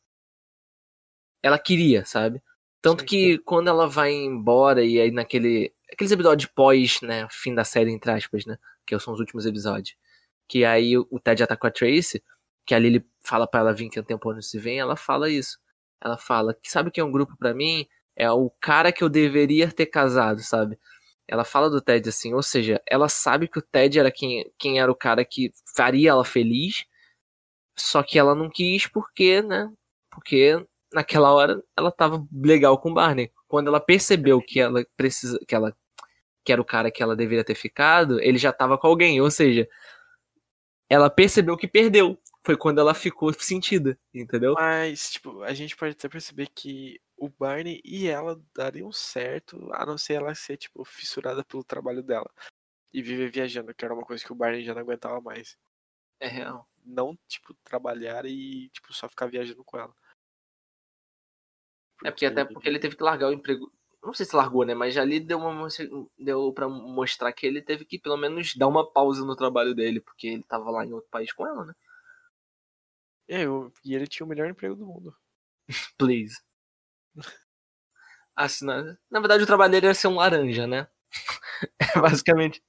Ela 1.44 1.60
queria, 1.60 2.06
sabe? 2.06 2.42
Tanto 2.82 3.04
que 3.04 3.38
quando 3.40 3.68
ela 3.68 3.88
vai 3.88 4.14
embora 4.14 4.86
e 4.86 5.02
aí 5.02 5.12
naquele. 5.12 5.74
Aqueles 5.92 6.12
episódios 6.14 6.50
pós, 6.56 7.02
né? 7.02 7.28
Fim 7.30 7.54
da 7.54 7.66
série, 7.66 7.92
entre 7.92 8.10
aspas, 8.12 8.46
né? 8.46 8.58
Que 8.86 8.98
são 9.00 9.14
os 9.14 9.20
últimos 9.20 9.46
episódios. 9.46 9.98
Que 10.48 10.64
aí 10.64 10.98
o 10.98 11.20
Ted 11.22 11.40
já 11.40 11.48
tá 11.48 11.58
com 11.58 11.68
a 11.68 11.72
Tracy. 11.72 12.24
Que 12.68 12.76
ali 12.76 12.88
ele 12.88 13.06
fala 13.24 13.48
para 13.48 13.62
ela 13.62 13.74
vir 13.74 13.90
que 13.90 14.04
tempo 14.04 14.32
não 14.32 14.42
se 14.42 14.60
vem. 14.60 14.80
Ela 14.80 14.96
fala 14.96 15.30
isso. 15.30 15.58
Ela 16.00 16.18
fala 16.18 16.54
que 16.54 16.70
sabe 16.70 16.92
que 16.92 17.00
é 17.00 17.04
um 17.04 17.12
grupo 17.12 17.36
para 17.38 17.54
mim? 17.54 17.88
É 18.16 18.30
o 18.32 18.52
cara 18.62 18.92
que 18.92 19.04
eu 19.04 19.10
deveria 19.10 19.72
ter 19.72 19.88
casado, 19.88 20.42
sabe? 20.42 20.78
Ela 21.28 21.44
fala 21.44 21.70
do 21.70 21.82
Ted 21.82 22.08
assim, 22.10 22.34
ou 22.34 22.44
seja, 22.44 22.82
ela 22.88 23.10
sabe 23.10 23.48
que 23.48 23.60
o 23.60 23.62
Ted 23.62 24.00
era 24.00 24.12
quem, 24.12 24.50
quem 24.58 24.80
era 24.80 24.92
o 24.92 24.96
cara 24.96 25.26
que 25.26 25.52
faria 25.76 26.12
ela 26.12 26.24
feliz, 26.24 26.86
só 27.78 28.02
que 28.04 28.18
ela 28.18 28.34
não 28.36 28.50
quis 28.50 28.88
porque, 28.88 29.42
né? 29.42 29.72
Porque 30.10 30.66
naquela 30.94 31.32
hora 31.34 31.62
ela 31.78 31.92
tava 31.92 32.26
legal 32.32 32.80
com 32.80 32.92
o 32.92 32.94
Barney. 32.94 33.32
Quando 33.48 33.68
ela 33.68 33.80
percebeu 33.80 34.42
que 34.42 34.60
ela 34.60 34.86
precisa, 34.96 35.40
que 35.48 35.54
ela 35.56 35.76
que 36.46 36.54
era 36.54 36.62
o 36.62 36.66
cara 36.66 36.90
que 36.90 37.04
ela 37.04 37.16
deveria 37.16 37.44
ter 37.44 37.56
ficado, 37.56 38.22
ele 38.22 38.38
já 38.38 38.54
tava 38.54 38.78
com 38.78 38.88
alguém, 38.88 39.20
ou 39.20 39.30
seja, 39.30 39.68
ela 40.90 41.10
percebeu 41.10 41.58
que 41.58 41.68
perdeu. 41.68 42.18
Foi 42.48 42.56
quando 42.56 42.80
ela 42.80 42.94
ficou 42.94 43.34
sentida, 43.34 44.00
entendeu? 44.14 44.54
Mas, 44.54 45.12
tipo, 45.12 45.44
a 45.44 45.54
gente 45.54 45.76
pode 45.76 45.92
até 45.92 46.08
perceber 46.08 46.48
que 46.48 46.98
o 47.18 47.28
Barney 47.28 47.82
e 47.84 48.08
ela 48.08 48.42
dariam 48.56 48.90
certo, 48.90 49.70
a 49.74 49.86
não 49.86 49.98
ser 49.98 50.14
ela 50.14 50.34
ser, 50.34 50.56
tipo, 50.56 50.86
fissurada 50.86 51.44
pelo 51.44 51.62
trabalho 51.62 52.02
dela. 52.02 52.32
E 52.94 53.02
viver 53.02 53.30
viajando, 53.30 53.74
que 53.74 53.84
era 53.84 53.94
uma 53.94 54.06
coisa 54.06 54.24
que 54.24 54.32
o 54.32 54.36
Barney 54.36 54.64
já 54.64 54.74
não 54.74 54.80
aguentava 54.80 55.20
mais. 55.20 55.58
É 56.22 56.30
real. 56.30 56.66
Não, 56.86 57.20
tipo, 57.28 57.54
trabalhar 57.66 58.26
e, 58.26 58.70
tipo, 58.70 58.94
só 58.94 59.10
ficar 59.10 59.26
viajando 59.26 59.66
com 59.66 59.78
ela. 59.78 59.94
É 62.06 62.12
porque 62.12 62.28
até 62.28 62.46
porque 62.46 62.70
ele 62.70 62.80
teve 62.80 62.96
que 62.96 63.04
largar 63.04 63.28
o 63.28 63.34
emprego. 63.34 63.70
Não 64.02 64.14
sei 64.14 64.26
se 64.26 64.34
largou, 64.34 64.64
né? 64.64 64.74
Mas 64.74 64.96
ali 64.96 65.20
deu, 65.20 65.40
uma, 65.40 65.68
deu 66.18 66.54
pra 66.54 66.70
mostrar 66.70 67.34
que 67.34 67.46
ele 67.46 67.62
teve 67.62 67.84
que 67.84 68.00
pelo 68.00 68.16
menos 68.16 68.56
dar 68.56 68.70
uma 68.70 68.90
pausa 68.90 69.26
no 69.26 69.36
trabalho 69.36 69.76
dele, 69.76 70.00
porque 70.00 70.28
ele 70.28 70.44
tava 70.44 70.72
lá 70.72 70.86
em 70.86 70.94
outro 70.94 71.10
país 71.10 71.34
com 71.34 71.46
ela, 71.46 71.66
né? 71.66 71.74
É, 73.28 73.44
eu, 73.44 73.72
e 73.84 73.94
ele 73.96 74.08
tinha 74.08 74.26
o 74.26 74.30
melhor 74.30 74.50
emprego 74.50 74.76
do 74.76 74.86
mundo. 74.86 75.16
Please. 75.98 76.36
Assim, 78.36 78.66
na, 78.66 78.98
na 79.10 79.20
verdade, 79.20 79.44
o 79.44 79.48
trabalho 79.48 79.72
dele 79.72 79.88
era 79.88 79.96
ser 79.96 80.08
um 80.08 80.16
laranja, 80.16 80.68
né? 80.68 80.88
É 81.98 82.00
basicamente. 82.00 82.62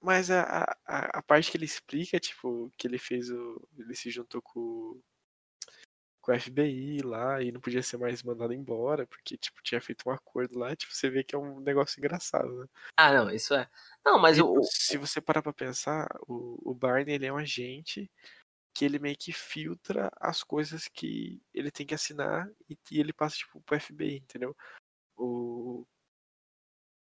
Mas 0.00 0.30
a, 0.30 0.76
a, 0.86 1.18
a 1.18 1.22
parte 1.22 1.50
que 1.50 1.56
ele 1.56 1.64
explica, 1.64 2.20
tipo, 2.20 2.72
que 2.76 2.86
ele 2.86 2.98
fez 2.98 3.30
o. 3.30 3.68
Ele 3.76 3.94
se 3.96 4.10
juntou 4.10 4.40
com 4.40 5.00
com 6.28 6.32
o 6.34 6.38
FBI 6.38 7.00
lá 7.02 7.42
e 7.42 7.50
não 7.50 7.58
podia 7.58 7.82
ser 7.82 7.96
mais 7.96 8.22
mandado 8.22 8.52
embora, 8.52 9.06
porque, 9.06 9.38
tipo, 9.38 9.62
tinha 9.62 9.80
feito 9.80 10.06
um 10.06 10.12
acordo 10.12 10.58
lá, 10.58 10.76
tipo, 10.76 10.94
você 10.94 11.08
vê 11.08 11.24
que 11.24 11.34
é 11.34 11.38
um 11.38 11.58
negócio 11.60 11.98
engraçado, 11.98 12.52
né? 12.60 12.66
Ah, 12.98 13.14
não, 13.14 13.30
isso 13.30 13.54
é. 13.54 13.66
Não, 14.04 14.18
mas 14.18 14.38
o... 14.38 14.62
Se 14.62 14.98
você 14.98 15.22
parar 15.22 15.40
pra 15.40 15.54
pensar, 15.54 16.06
o, 16.26 16.70
o 16.70 16.74
Barney, 16.74 17.14
ele 17.14 17.24
é 17.24 17.32
um 17.32 17.38
agente 17.38 18.10
que 18.78 18.84
ele 18.84 19.00
meio 19.00 19.16
que 19.18 19.32
filtra 19.32 20.08
as 20.20 20.44
coisas 20.44 20.86
que 20.86 21.42
ele 21.52 21.68
tem 21.68 21.84
que 21.84 21.96
assinar 21.96 22.48
e, 22.70 22.78
e 22.92 23.00
ele 23.00 23.12
passa, 23.12 23.34
tipo, 23.34 23.60
pro 23.62 23.80
FBI, 23.80 24.18
entendeu? 24.18 24.56
O, 25.16 25.84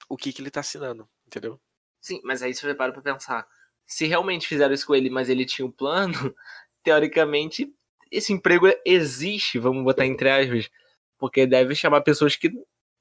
o 0.09 0.17
que 0.17 0.33
que 0.33 0.41
ele 0.41 0.49
tá 0.49 0.61
assinando, 0.61 1.07
entendeu? 1.27 1.61
Sim, 2.01 2.19
mas 2.23 2.41
aí 2.41 2.51
você 2.51 2.73
para 2.73 2.99
pensar. 2.99 3.47
Se 3.85 4.07
realmente 4.07 4.47
fizeram 4.47 4.73
isso 4.73 4.87
com 4.87 4.95
ele, 4.95 5.11
mas 5.11 5.29
ele 5.29 5.45
tinha 5.45 5.67
um 5.67 5.71
plano, 5.71 6.13
teoricamente 6.83 7.71
esse 8.09 8.33
emprego 8.33 8.65
existe, 8.83 9.59
vamos 9.59 9.83
botar 9.83 10.07
entre 10.07 10.31
aspas, 10.31 10.71
porque 11.15 11.45
deve 11.45 11.75
chamar 11.75 12.01
pessoas 12.01 12.35
que 12.35 12.51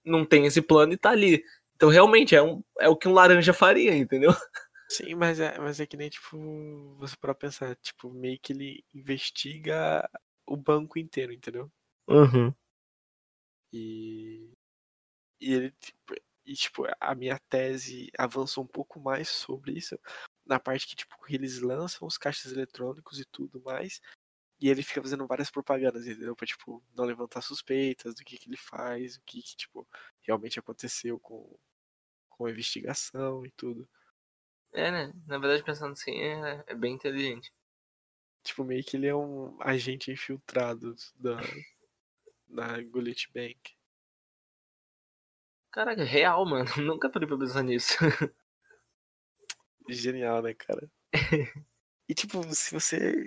não 0.05 0.23
têm 0.23 0.45
esse 0.45 0.61
plano 0.61 0.93
e 0.93 0.99
tá 0.99 1.13
ali. 1.13 1.43
Então 1.77 1.89
realmente 1.89 2.37
é, 2.37 2.43
um, 2.43 2.63
é 2.79 2.91
o 2.91 2.97
que 2.97 3.09
um 3.09 3.15
laranja 3.15 3.55
faria, 3.55 3.97
entendeu? 3.97 4.33
Sim, 4.89 5.15
mas 5.17 5.41
é, 5.41 5.59
mas 5.59 5.81
é 5.81 5.87
que 5.87 5.97
nem, 5.97 6.09
tipo, 6.09 6.37
você 6.97 7.17
para 7.17 7.35
pensar, 7.35 7.75
tipo, 7.77 8.11
meio 8.11 8.39
que 8.41 8.53
ele 8.53 8.85
investiga 8.95 10.09
o 10.47 10.57
banco 10.57 10.99
inteiro, 10.99 11.33
entendeu? 11.33 11.71
Uhum. 12.09 12.55
E, 13.73 14.51
e 15.41 15.55
ele, 15.55 15.71
tipo, 15.73 16.15
e, 16.47 16.55
tipo, 16.55 16.85
a 17.01 17.15
minha 17.15 17.39
tese 17.51 18.11
avançou 18.19 18.65
um 18.65 18.67
pouco 18.67 19.01
mais 19.01 19.29
sobre 19.29 19.73
isso, 19.73 19.99
na 20.47 20.61
parte 20.61 20.87
que, 20.87 20.97
tipo, 20.97 21.17
eles 21.29 21.61
lançam 21.61 22.07
os 22.07 22.19
caixas 22.19 22.53
eletrônicos 22.53 23.21
e 23.21 23.25
tudo 23.27 23.61
mais, 23.63 24.01
e 24.61 24.71
ele 24.71 24.83
fica 24.83 25.03
fazendo 25.03 25.27
várias 25.27 25.51
propagandas, 25.51 26.07
entendeu? 26.07 26.37
Pra, 26.37 26.47
tipo, 26.47 26.83
não 26.95 27.05
levantar 27.05 27.43
suspeitas 27.43 28.15
do 28.15 28.25
que, 28.25 28.39
que 28.39 28.49
ele 28.49 28.57
faz, 28.59 29.17
o 29.17 29.23
que, 29.27 29.43
que, 29.43 29.57
tipo, 29.57 29.87
realmente 30.23 30.59
aconteceu 30.59 31.19
com, 31.21 31.59
com 32.31 32.47
a 32.47 32.51
investigação 32.51 33.45
e 33.47 33.51
tudo. 33.53 33.89
É, 34.77 34.91
né? 34.91 35.11
Na 35.27 35.39
verdade, 35.39 35.65
pensando 35.65 35.93
assim, 35.93 36.13
é, 36.13 36.63
é 36.67 36.75
bem 36.75 36.95
inteligente. 36.95 37.51
Tipo, 38.43 38.63
meio 38.63 38.85
que 38.85 38.95
ele 38.95 39.07
é 39.07 39.15
um 39.15 39.57
agente 39.59 40.13
infiltrado 40.13 40.95
da, 41.19 41.41
da 42.47 42.83
Gullet 42.83 43.27
Bank. 43.33 43.75
Caraca, 45.73 46.05
real, 46.05 46.45
mano. 46.45 46.67
Nunca 46.77 47.09
parei 47.09 47.27
pra 47.27 47.39
pensar 47.39 47.63
nisso. 47.63 47.95
Genial, 49.89 50.43
né, 50.43 50.53
cara? 50.53 50.91
e, 52.07 52.15
tipo, 52.15 52.43
se 52.55 52.75
você 52.75 53.27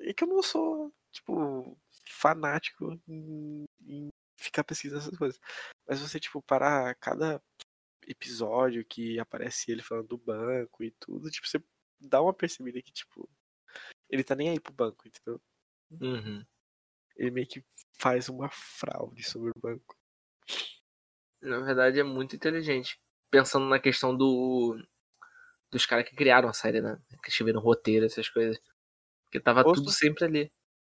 é 0.00 0.12
que 0.12 0.22
eu 0.22 0.28
não 0.28 0.42
sou, 0.42 0.92
tipo, 1.10 1.78
fanático 2.04 3.00
em, 3.08 3.64
em 3.86 4.08
ficar 4.36 4.64
pesquisando 4.64 5.00
essas 5.00 5.16
coisas. 5.16 5.40
Mas 5.88 6.00
você, 6.00 6.20
tipo, 6.20 6.42
parar 6.42 6.94
cada 6.96 7.42
episódio 8.08 8.84
que 8.84 9.18
aparece 9.20 9.70
ele 9.70 9.82
falando 9.82 10.08
do 10.08 10.18
banco 10.18 10.82
e 10.82 10.90
tudo, 10.92 11.30
tipo, 11.30 11.46
você 11.46 11.62
dá 12.00 12.22
uma 12.22 12.32
percebida 12.32 12.80
que, 12.80 12.90
tipo, 12.90 13.28
ele 14.08 14.24
tá 14.24 14.34
nem 14.34 14.48
aí 14.48 14.58
pro 14.58 14.72
banco, 14.72 15.06
entendeu? 15.06 15.40
Uhum. 15.90 16.44
Ele 17.16 17.30
meio 17.30 17.46
que 17.46 17.62
faz 17.98 18.28
uma 18.28 18.48
fraude 18.48 19.22
sobre 19.22 19.50
o 19.50 19.60
banco. 19.60 19.96
Na 21.42 21.60
verdade, 21.60 22.00
é 22.00 22.02
muito 22.02 22.34
inteligente. 22.34 22.98
Pensando 23.30 23.66
na 23.66 23.78
questão 23.78 24.16
do 24.16 24.76
dos 25.70 25.84
caras 25.84 26.08
que 26.08 26.16
criaram 26.16 26.48
a 26.48 26.52
série, 26.54 26.80
né? 26.80 26.98
Que 27.22 27.28
escreveram 27.30 27.60
roteiro, 27.60 28.06
essas 28.06 28.28
coisas. 28.28 28.58
Porque 29.24 29.38
tava 29.38 29.62
ou 29.66 29.74
tudo 29.74 29.90
só, 29.90 29.98
sempre 29.98 30.24
ali. 30.24 30.52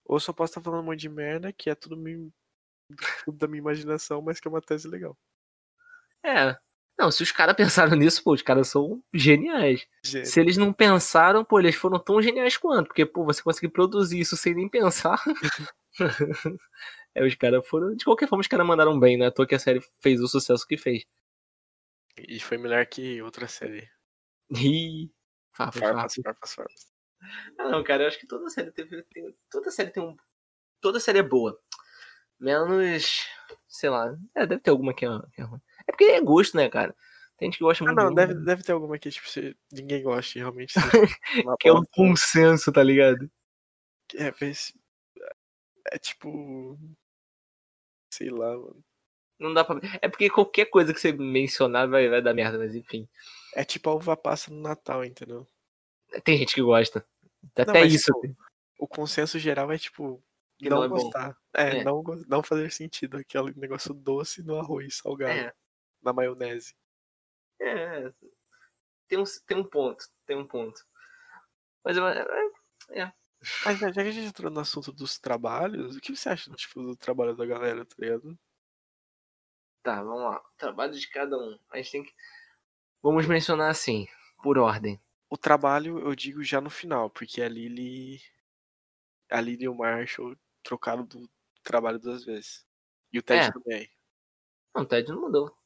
Ou 0.05 0.21
só 0.21 0.33
posso 0.33 0.53
estar 0.53 0.63
falando 0.63 0.83
um 0.83 0.87
monte 0.87 1.01
de 1.01 1.09
merda, 1.09 1.53
que 1.53 1.69
é 1.69 1.75
tudo, 1.75 1.97
me, 1.97 2.33
tudo 3.25 3.37
da 3.37 3.49
minha 3.49 3.61
imaginação, 3.61 4.23
mas 4.23 4.39
que 4.39 4.47
é 4.47 4.51
uma 4.51 4.63
tese 4.63 4.87
legal. 4.87 5.19
É. 6.23 6.57
Não, 7.01 7.11
se 7.11 7.23
os 7.23 7.33
caras 7.33 7.57
pensaram 7.57 7.97
nisso, 7.97 8.23
pô, 8.23 8.35
os 8.35 8.43
caras 8.43 8.69
são 8.69 9.03
geniais. 9.13 9.87
Gênio. 10.05 10.27
Se 10.27 10.39
eles 10.39 10.59
não 10.59 10.71
pensaram, 10.71 11.43
pô, 11.43 11.59
eles 11.59 11.75
foram 11.75 11.99
tão 11.99 12.21
geniais 12.21 12.59
quanto. 12.59 12.89
Porque, 12.89 13.07
pô, 13.07 13.25
você 13.25 13.43
conseguir 13.43 13.71
produzir 13.71 14.21
isso 14.21 14.37
sem 14.37 14.55
nem 14.55 14.69
pensar. 14.69 15.19
é, 17.15 17.25
os 17.25 17.35
caras 17.37 17.67
foram. 17.67 17.97
De 17.97 18.05
qualquer 18.05 18.29
forma, 18.29 18.43
os 18.43 18.49
caras 18.49 18.67
mandaram 18.67 19.01
bem, 19.01 19.17
né? 19.17 19.29
À 19.29 19.31
toa 19.31 19.47
que 19.47 19.55
a 19.55 19.59
série 19.59 19.81
fez 19.99 20.21
o 20.21 20.29
sucesso 20.29 20.67
que 20.67 20.77
fez. 20.77 21.07
E 22.19 22.39
foi 22.39 22.59
melhor 22.59 22.85
que 22.85 23.23
outra 23.23 23.49
série. 23.49 23.89
Ih, 24.51 25.11
farpas, 25.57 25.81
farpas, 25.81 26.15
farpas, 26.23 26.55
farpas. 26.55 26.93
Ah, 27.59 27.71
não, 27.71 27.83
cara, 27.83 28.03
eu 28.03 28.09
acho 28.09 28.19
que 28.19 28.27
toda 28.27 28.51
série 28.51 28.73
teve. 28.73 29.03
Tem, 29.05 29.35
toda 29.51 29.71
série 29.71 29.91
tem 29.91 30.03
um. 30.03 30.15
Toda 30.83 31.01
série 31.01 31.21
é 31.21 31.23
boa. 31.23 31.59
Menos. 32.39 33.27
Sei 33.67 33.89
lá. 33.89 34.15
É, 34.35 34.47
deve 34.47 34.61
ter 34.61 34.71
alguma 34.71 34.93
que 34.93 35.07
é, 35.07 35.09
que 35.33 35.41
é 35.41 35.45
ruim. 35.45 35.61
É 35.91 35.93
porque 35.93 36.05
é 36.05 36.21
gosto, 36.21 36.57
né, 36.57 36.69
cara? 36.69 36.95
Tem 37.37 37.49
gente 37.49 37.59
que 37.59 37.65
gosta 37.65 37.83
ah, 37.83 37.87
muito. 37.87 38.01
Não, 38.01 38.15
deve, 38.15 38.35
deve 38.35 38.63
ter 38.63 38.71
alguma 38.71 38.97
que, 38.97 39.11
tipo, 39.11 39.29
se 39.29 39.57
ninguém 39.73 40.03
gosta 40.05 40.39
realmente. 40.39 40.75
que 41.59 41.69
é 41.69 41.73
um 41.73 41.85
consenso, 41.85 42.71
tá 42.71 42.83
ligado? 42.83 43.29
É, 44.15 44.33
mas. 44.41 44.73
É 45.91 45.99
tipo. 45.99 46.79
Sei 48.13 48.31
lá, 48.31 48.57
mano. 48.57 48.85
Não 49.41 49.53
dá 49.53 49.65
pra. 49.65 49.81
É 50.01 50.09
porque 50.09 50.31
qualquer 50.31 50.67
coisa 50.67 50.95
que 50.95 51.01
você 51.01 51.13
mencionar 51.13 51.89
vai, 51.89 52.09
vai 52.09 52.23
dar 52.23 52.35
merda, 52.35 52.57
mas 52.57 52.75
enfim. 52.77 53.09
É 53.55 53.65
tipo 53.65 53.91
a 53.91 53.95
uva 53.95 54.17
passa 54.17 54.53
no 54.53 54.61
Natal, 54.61 55.05
entendeu? 55.05 55.49
Tem 56.23 56.39
gente 56.39 56.55
que 56.55 56.63
gosta. 56.63 57.05
Até 57.57 57.65
não, 57.65 57.85
isso. 57.85 58.13
Tipo, 58.21 58.37
o 58.79 58.87
consenso 58.87 59.41
geral 59.41 59.73
é 59.73 59.79
tipo. 59.79 60.23
não, 60.61 60.77
não 60.77 60.85
é 60.85 60.89
gostar. 60.89 61.37
É, 61.57 61.79
é, 61.79 61.85
Não, 61.85 62.05
não 62.29 62.43
fazer 62.45 62.71
sentido 62.71 63.17
aquele 63.17 63.53
negócio 63.57 63.93
doce 63.93 64.43
no 64.43 64.57
arroz 64.57 64.99
salgado. 64.99 65.33
É. 65.33 65.53
Na 66.03 66.13
maionese. 66.13 66.75
É, 67.61 68.13
tem 69.09 69.19
um, 69.19 69.25
tem 69.47 69.59
um 69.59 69.65
ponto, 69.69 70.05
tem 70.27 70.37
um 70.37 70.47
ponto. 70.47 70.85
Mas 71.85 71.97
eu, 71.97 72.07
é, 72.09 72.25
é. 72.93 73.13
Mas 73.65 73.79
já 73.79 73.91
que 73.93 74.01
a 74.01 74.11
gente 74.11 74.27
entrou 74.29 74.51
no 74.51 74.61
assunto 74.61 74.93
dos 74.93 75.19
trabalhos, 75.19 75.97
o 75.97 76.01
que 76.01 76.15
você 76.15 76.29
acha 76.29 76.51
tipo, 76.55 76.83
do 76.83 76.95
trabalho 76.97 77.35
da 77.37 77.47
galera, 77.47 77.85
tá 77.87 77.95
ligado? 77.99 78.39
Tá, 79.83 80.03
vamos 80.03 80.23
lá. 80.23 80.43
Trabalho 80.57 80.93
de 80.93 81.09
cada 81.09 81.37
um. 81.39 81.59
A 81.71 81.77
gente 81.79 81.91
tem 81.93 82.03
que. 82.05 82.13
Vamos 83.03 83.27
mencionar 83.29 83.71
assim, 83.71 84.09
por 84.43 84.59
ordem. 84.59 85.01
O 85.29 85.37
trabalho 85.37 85.99
eu 86.01 86.15
digo 86.15 86.43
já 86.45 86.61
no 86.61 86.71
final, 86.71 87.11
porque 87.11 87.43
a 87.43 87.49
Lily. 87.49 88.21
A 89.31 89.41
Lily 89.41 89.65
e 89.65 89.69
o 89.69 89.75
Marshall 89.75 90.37
trocaram 90.63 91.05
do 91.05 91.29
trabalho 91.63 91.99
duas 91.99 92.25
vezes. 92.25 92.65
E 93.13 93.19
o 93.19 93.23
Ted 93.23 93.47
É. 93.47 93.51
também. 93.53 93.91
Não, 94.75 94.83
o 94.83 94.87
Ted 94.87 95.09
não 95.13 95.21
mudou. 95.21 95.57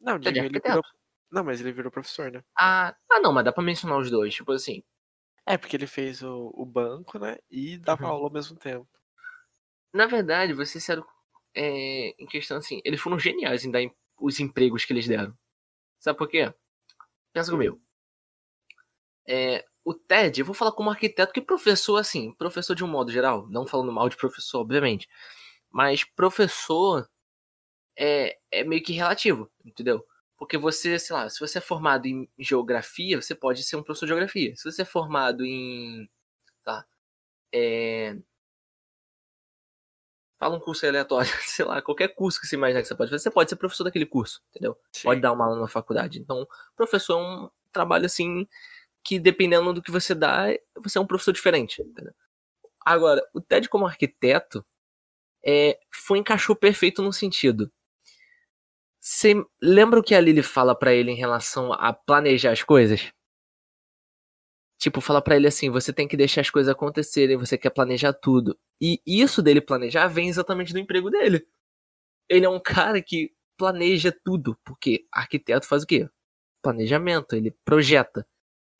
Não, 0.00 0.16
ele 0.16 0.40
arquiteto. 0.40 0.68
virou... 0.68 0.82
Não, 1.30 1.44
mas 1.44 1.60
ele 1.60 1.72
virou 1.72 1.90
professor, 1.92 2.30
né? 2.32 2.42
Ah, 2.58 2.94
ah, 3.10 3.20
não, 3.20 3.32
mas 3.32 3.44
dá 3.44 3.52
pra 3.52 3.62
mencionar 3.62 3.98
os 3.98 4.10
dois. 4.10 4.34
Tipo 4.34 4.52
assim, 4.52 4.82
É, 5.46 5.56
porque 5.58 5.76
ele 5.76 5.86
fez 5.86 6.22
o, 6.22 6.50
o 6.54 6.64
banco, 6.64 7.18
né? 7.18 7.36
E 7.50 7.78
dava 7.78 8.02
Uhum. 8.04 8.12
aula 8.12 8.24
ao 8.28 8.32
mesmo 8.32 8.56
tempo. 8.56 8.88
na 9.92 10.06
verdade, 10.06 10.54
ser 10.54 10.66
sincero, 10.66 11.06
é, 11.54 12.10
em 12.22 12.26
questão 12.26 12.58
assim, 12.58 12.80
eles 12.84 13.00
foram 13.00 13.18
geniais 13.18 13.64
em 13.64 13.70
dar 13.70 13.82
em- 13.82 13.94
os 14.20 14.40
empregos 14.40 14.84
que 14.84 14.92
eles 14.92 15.06
deram. 15.06 15.36
Sabe 16.00 16.18
por 16.18 16.28
quê? 16.28 16.52
Pensa 17.34 17.50
comigo. 17.52 17.80
É, 19.26 19.64
o 19.84 19.94
Ted, 19.94 20.40
eu 20.40 20.46
vou 20.46 20.54
falar 20.54 20.72
como 20.72 20.90
arquiteto, 20.90 21.32
que 21.32 21.40
professor, 21.40 21.96
assim, 21.98 22.32
professor 22.34 22.74
de 22.74 22.84
um 22.84 22.88
modo 22.88 23.10
geral, 23.12 23.46
não 23.48 23.66
falando 23.66 23.92
mal 23.92 24.08
de 24.08 24.16
professor, 24.16 24.60
obviamente, 24.60 25.08
mas 25.70 26.04
professor 26.04 27.08
é, 27.98 28.38
é 28.50 28.62
meio 28.62 28.82
que 28.82 28.92
relativo, 28.92 29.50
entendeu? 29.64 30.06
Porque 30.36 30.56
você, 30.56 30.98
sei 31.00 31.16
lá, 31.16 31.28
se 31.28 31.40
você 31.40 31.58
é 31.58 31.60
formado 31.60 32.06
em 32.06 32.30
geografia, 32.38 33.20
você 33.20 33.34
pode 33.34 33.64
ser 33.64 33.74
um 33.74 33.82
professor 33.82 34.06
de 34.06 34.10
geografia. 34.10 34.54
Se 34.54 34.70
você 34.70 34.82
é 34.82 34.84
formado 34.84 35.44
em. 35.44 36.08
Tá. 36.62 36.86
É. 37.52 38.16
Fala 40.38 40.56
um 40.56 40.60
curso 40.60 40.86
aleatório, 40.86 41.28
sei 41.42 41.64
lá, 41.64 41.82
qualquer 41.82 42.14
curso 42.14 42.40
que 42.40 42.46
você 42.46 42.54
imaginar 42.54 42.82
que 42.82 42.86
você 42.86 42.94
pode 42.94 43.10
fazer, 43.10 43.22
você 43.24 43.30
pode 43.30 43.50
ser 43.50 43.56
professor 43.56 43.82
daquele 43.82 44.06
curso, 44.06 44.40
entendeu? 44.50 44.78
Pode 45.02 45.20
dar 45.20 45.32
uma 45.32 45.44
aula 45.44 45.60
na 45.60 45.66
faculdade. 45.66 46.20
Então, 46.20 46.46
professor 46.76 47.18
é 47.18 47.22
um 47.22 47.50
trabalho 47.72 48.06
assim 48.06 48.46
que 49.02 49.18
dependendo 49.18 49.72
do 49.72 49.82
que 49.82 49.90
você 49.90 50.14
dá, 50.14 50.44
você 50.76 50.98
é 50.98 51.00
um 51.00 51.06
professor 51.06 51.32
diferente, 51.32 51.82
entendeu? 51.82 52.14
Agora, 52.84 53.20
o 53.34 53.40
Ted 53.40 53.68
como 53.68 53.86
arquiteto 53.86 54.64
é, 55.44 55.80
foi 55.92 56.18
encaixou 56.18 56.54
perfeito 56.54 57.02
no 57.02 57.12
sentido. 57.12 57.72
Você 59.10 59.32
lembra 59.62 59.98
o 59.98 60.02
que 60.02 60.14
a 60.14 60.20
Lily 60.20 60.42
fala 60.42 60.78
pra 60.78 60.92
ele 60.92 61.10
em 61.10 61.16
relação 61.16 61.72
a 61.72 61.94
planejar 61.94 62.52
as 62.52 62.62
coisas? 62.62 63.10
Tipo, 64.78 65.00
fala 65.00 65.22
pra 65.22 65.34
ele 65.34 65.46
assim, 65.46 65.70
você 65.70 65.94
tem 65.94 66.06
que 66.06 66.14
deixar 66.14 66.42
as 66.42 66.50
coisas 66.50 66.70
acontecerem, 66.70 67.38
você 67.38 67.56
quer 67.56 67.70
planejar 67.70 68.12
tudo. 68.12 68.58
E 68.78 69.00
isso 69.06 69.40
dele 69.40 69.62
planejar 69.62 70.08
vem 70.08 70.28
exatamente 70.28 70.74
do 70.74 70.78
emprego 70.78 71.08
dele. 71.08 71.48
Ele 72.28 72.44
é 72.44 72.50
um 72.50 72.60
cara 72.60 73.00
que 73.00 73.34
planeja 73.56 74.12
tudo, 74.12 74.58
porque 74.62 75.06
arquiteto 75.10 75.66
faz 75.66 75.84
o 75.84 75.86
quê? 75.86 76.06
Planejamento, 76.62 77.34
ele 77.34 77.56
projeta. 77.64 78.28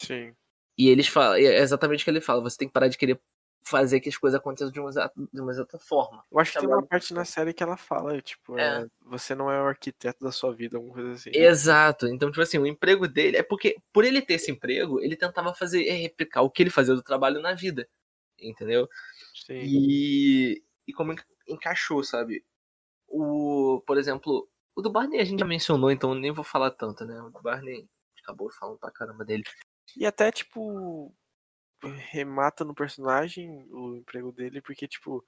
Sim. 0.02 0.36
E 0.76 0.90
eles 0.90 1.08
falam, 1.08 1.36
é 1.36 1.56
exatamente 1.58 2.02
o 2.02 2.04
que 2.04 2.10
ele 2.10 2.20
fala, 2.20 2.42
você 2.42 2.58
tem 2.58 2.68
que 2.68 2.74
parar 2.74 2.88
de 2.88 2.98
querer 2.98 3.18
fazer 3.62 4.00
que 4.00 4.08
as 4.08 4.16
coisas 4.16 4.38
aconteçam 4.38 4.70
de 4.72 4.80
uma, 4.80 4.88
exata- 4.88 5.14
de 5.32 5.40
uma 5.40 5.50
exata 5.52 5.78
forma. 5.78 6.24
Eu 6.30 6.38
acho 6.40 6.52
que 6.52 6.58
tem 6.60 6.68
uma 6.68 6.82
parte 6.86 7.12
na 7.12 7.24
série 7.24 7.52
que 7.52 7.62
ela 7.62 7.76
fala, 7.76 8.20
tipo, 8.22 8.58
É. 8.58 8.82
é, 8.82 8.86
você 9.02 9.34
não 9.34 9.50
é 9.50 9.60
o 9.60 9.66
arquiteto 9.66 10.24
da 10.24 10.32
sua 10.32 10.54
vida, 10.54 10.76
alguma 10.78 10.94
coisa 10.94 11.12
assim. 11.12 11.30
Exato. 11.34 12.06
Então, 12.06 12.30
tipo 12.30 12.40
assim, 12.40 12.58
o 12.58 12.66
emprego 12.66 13.06
dele 13.06 13.36
é 13.36 13.42
porque, 13.42 13.76
por 13.92 14.04
ele 14.04 14.22
ter 14.22 14.34
esse 14.34 14.50
emprego, 14.50 15.00
ele 15.00 15.16
tentava 15.16 15.54
fazer, 15.54 15.86
é, 15.86 15.92
replicar 15.92 16.42
o 16.42 16.50
que 16.50 16.62
ele 16.62 16.70
fazia 16.70 16.94
do 16.94 17.02
trabalho 17.02 17.40
na 17.42 17.52
vida. 17.54 17.86
Entendeu? 18.40 18.88
Sim. 19.34 19.60
E, 19.62 20.62
e 20.86 20.92
como 20.92 21.12
enca- 21.12 21.26
encaixou, 21.46 22.02
sabe? 22.04 22.44
O, 23.06 23.82
por 23.86 23.98
exemplo, 23.98 24.48
o 24.76 24.80
do 24.82 24.90
Barney 24.90 25.20
a 25.20 25.24
gente 25.24 25.40
já 25.40 25.46
mencionou, 25.46 25.90
então 25.90 26.10
eu 26.14 26.18
nem 26.20 26.30
vou 26.32 26.44
falar 26.44 26.70
tanto, 26.70 27.04
né? 27.04 27.20
O 27.20 27.30
do 27.30 27.40
Barney 27.42 27.88
acabou 28.22 28.50
falando 28.50 28.78
pra 28.78 28.90
caramba 28.90 29.24
dele. 29.24 29.42
E 29.96 30.06
até, 30.06 30.30
tipo, 30.30 31.12
remata 32.12 32.64
no 32.64 32.74
personagem 32.74 33.66
o 33.72 33.96
emprego 33.96 34.32
dele, 34.32 34.60
porque, 34.62 34.88
tipo, 34.88 35.24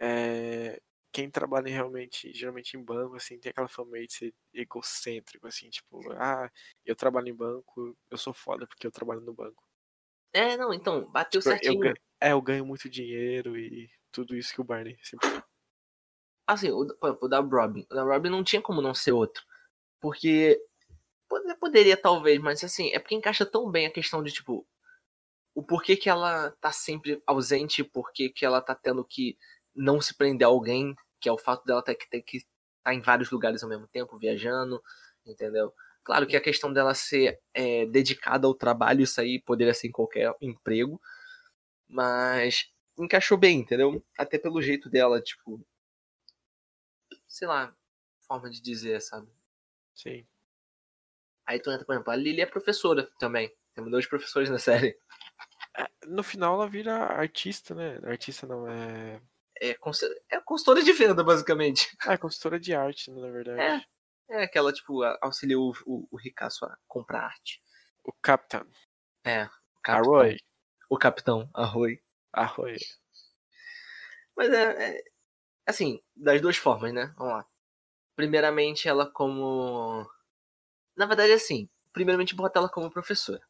é, 0.00 0.80
quem 1.12 1.30
trabalha 1.30 1.68
realmente, 1.68 2.32
geralmente 2.34 2.76
em 2.76 2.84
banco, 2.84 3.16
assim, 3.16 3.38
tem 3.40 3.50
aquela 3.50 3.68
fama 3.68 3.96
aí 3.96 4.06
de 4.06 4.14
ser 4.14 4.34
egocêntrico, 4.54 5.46
assim, 5.46 5.70
tipo, 5.70 6.00
ah, 6.12 6.50
eu 6.84 6.96
trabalho 6.96 7.28
em 7.28 7.34
banco, 7.34 7.96
eu 8.10 8.18
sou 8.18 8.34
foda 8.34 8.66
porque 8.66 8.86
eu 8.86 8.92
trabalho 8.92 9.20
no 9.22 9.34
banco. 9.34 9.64
É, 10.32 10.56
não, 10.56 10.72
então, 10.72 11.06
bateu 11.10 11.40
Tipo, 11.40 11.48
eu 11.50 11.52
certinho. 11.54 11.80
ganho, 11.80 11.96
é, 12.20 12.32
eu 12.32 12.42
ganho 12.42 12.64
muito 12.66 12.88
dinheiro 12.88 13.56
e 13.58 13.90
tudo 14.10 14.36
isso 14.36 14.54
que 14.54 14.60
o 14.60 14.64
Barney 14.64 14.96
sempre 15.02 15.28
Assim, 16.46 16.70
o, 16.70 16.86
o 17.20 17.28
da 17.28 17.40
Robin. 17.40 17.86
O 17.90 17.94
da 17.94 18.02
Robin 18.02 18.28
não 18.30 18.44
tinha 18.44 18.60
como 18.60 18.82
não 18.82 18.94
ser 18.94 19.12
outro. 19.12 19.42
Porque. 20.00 20.60
pode- 21.28 21.56
Poderia, 21.58 21.96
talvez, 21.96 22.40
mas 22.40 22.64
assim, 22.64 22.90
é 22.92 22.98
porque 23.00 23.14
encaixa 23.16 23.46
tão 23.46 23.70
bem 23.70 23.86
a 23.86 23.92
questão 23.92 24.22
de, 24.22 24.32
tipo. 24.32 24.66
O 25.54 25.62
porquê 25.62 25.96
que 25.96 26.08
ela 26.08 26.50
tá 26.60 26.72
sempre 26.72 27.22
ausente, 27.26 27.84
porquê 27.84 28.28
que 28.28 28.44
ela 28.44 28.60
tá 28.60 28.74
tendo 28.74 29.04
que 29.04 29.36
não 29.74 30.00
se 30.00 30.14
prender 30.14 30.46
a 30.46 30.50
alguém, 30.50 30.94
que 31.20 31.28
é 31.28 31.32
o 31.32 31.38
fato 31.38 31.64
dela 31.64 31.82
ter 31.82 31.94
que 31.94 32.08
ter 32.08 32.22
que 32.22 32.38
estar 32.38 32.94
em 32.94 33.00
vários 33.00 33.30
lugares 33.30 33.62
ao 33.62 33.68
mesmo 33.68 33.86
tempo, 33.86 34.18
viajando, 34.18 34.82
entendeu? 35.26 35.72
Claro 36.04 36.26
que 36.26 36.36
a 36.36 36.40
questão 36.40 36.72
dela 36.72 36.94
ser 36.94 37.40
é, 37.54 37.86
dedicada 37.86 38.46
ao 38.46 38.54
trabalho, 38.54 39.02
isso 39.02 39.20
aí 39.20 39.40
poderia 39.40 39.72
ser 39.72 39.88
em 39.88 39.92
qualquer 39.92 40.34
emprego, 40.40 41.00
mas 41.88 42.72
encaixou 42.98 43.38
bem, 43.38 43.60
entendeu? 43.60 44.04
Até 44.18 44.38
pelo 44.38 44.60
jeito 44.60 44.90
dela, 44.90 45.20
tipo, 45.20 45.64
sei 47.28 47.46
lá, 47.46 47.74
forma 48.26 48.50
de 48.50 48.60
dizer, 48.60 49.00
sabe? 49.00 49.28
Sim. 49.94 50.26
Aí 51.46 51.60
tu 51.60 51.70
entra, 51.70 51.84
por 51.84 51.92
exemplo, 51.92 52.12
a 52.12 52.16
Lily 52.16 52.40
é 52.40 52.46
professora 52.46 53.08
também. 53.18 53.52
Temos 53.74 53.90
dois 53.90 54.06
professores 54.06 54.50
na 54.50 54.58
série. 54.58 54.98
É, 55.76 55.86
No 56.06 56.22
final 56.22 56.54
ela 56.54 56.68
vira 56.68 56.94
artista, 56.94 57.74
né? 57.74 57.98
Artista 58.04 58.46
não, 58.46 58.66
é. 58.68 59.20
É, 59.60 59.70
é 60.30 60.40
consultora 60.40 60.82
de 60.82 60.92
venda, 60.92 61.22
basicamente. 61.22 61.96
Ah, 62.06 62.12
é 62.14 62.18
consultora 62.18 62.58
de 62.58 62.74
arte, 62.74 63.10
né, 63.10 63.20
na 63.20 63.30
verdade. 63.30 63.86
É 64.28 64.44
aquela, 64.44 64.72
tipo, 64.72 65.02
a- 65.02 65.18
auxilia 65.22 65.58
o, 65.58 65.72
o, 65.86 66.08
o 66.10 66.16
ricaço 66.16 66.64
a 66.64 66.76
comprar 66.88 67.24
arte. 67.24 67.62
O 68.04 68.12
Captain. 68.12 68.64
É. 69.24 69.44
o 69.44 69.80
capitão. 69.82 70.14
Arroy. 70.14 70.36
O 70.90 70.98
capitão, 70.98 71.50
Arroy. 71.54 72.02
Arroy. 72.32 72.76
Mas 74.36 74.48
é, 74.50 74.98
é- 74.98 75.04
Assim, 75.66 76.02
das 76.16 76.40
duas 76.40 76.56
formas, 76.56 76.92
né? 76.92 77.14
Vamos 77.16 77.34
lá. 77.34 77.46
Primeiramente, 78.16 78.88
ela 78.88 79.06
como. 79.10 80.08
Na 80.96 81.06
verdade, 81.06 81.32
assim. 81.32 81.68
Primeiramente, 81.92 82.34
bota 82.34 82.58
ela 82.58 82.68
como 82.68 82.90
professora. 82.90 83.40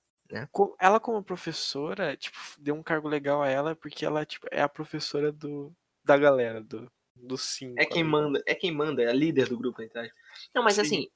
Co- 0.51 0.77
Ela 0.81 0.99
como 1.01 1.23
professora, 1.23 2.17
tipo, 2.17 2.37
deu 2.59 2.75
um 2.75 2.83
cargo 2.83 3.09
legal 3.09 3.43
a 3.43 3.49
ela 3.49 3.75
porque 3.77 4.05
ela, 4.05 4.25
tipo, 4.25 4.47
é 4.51 4.61
a 4.63 4.69
professora 4.69 5.31
do, 5.33 5.73
da 6.05 6.17
galera, 6.17 6.61
do, 6.63 6.91
do 7.15 7.37
cinco. 7.39 7.81
É 7.81 7.85
quem 7.85 8.03
ali. 8.03 8.11
manda, 8.11 8.43
é 8.47 8.55
quem 8.55 8.73
manda, 8.73 9.03
é 9.03 9.09
a 9.09 9.13
líder 9.13 9.49
do 9.49 9.59
grupo, 9.59 9.83
aspas. 9.83 10.11
Não, 10.55 10.63
mas 10.63 10.75
Sim. 10.77 10.81
assim, 10.83 11.09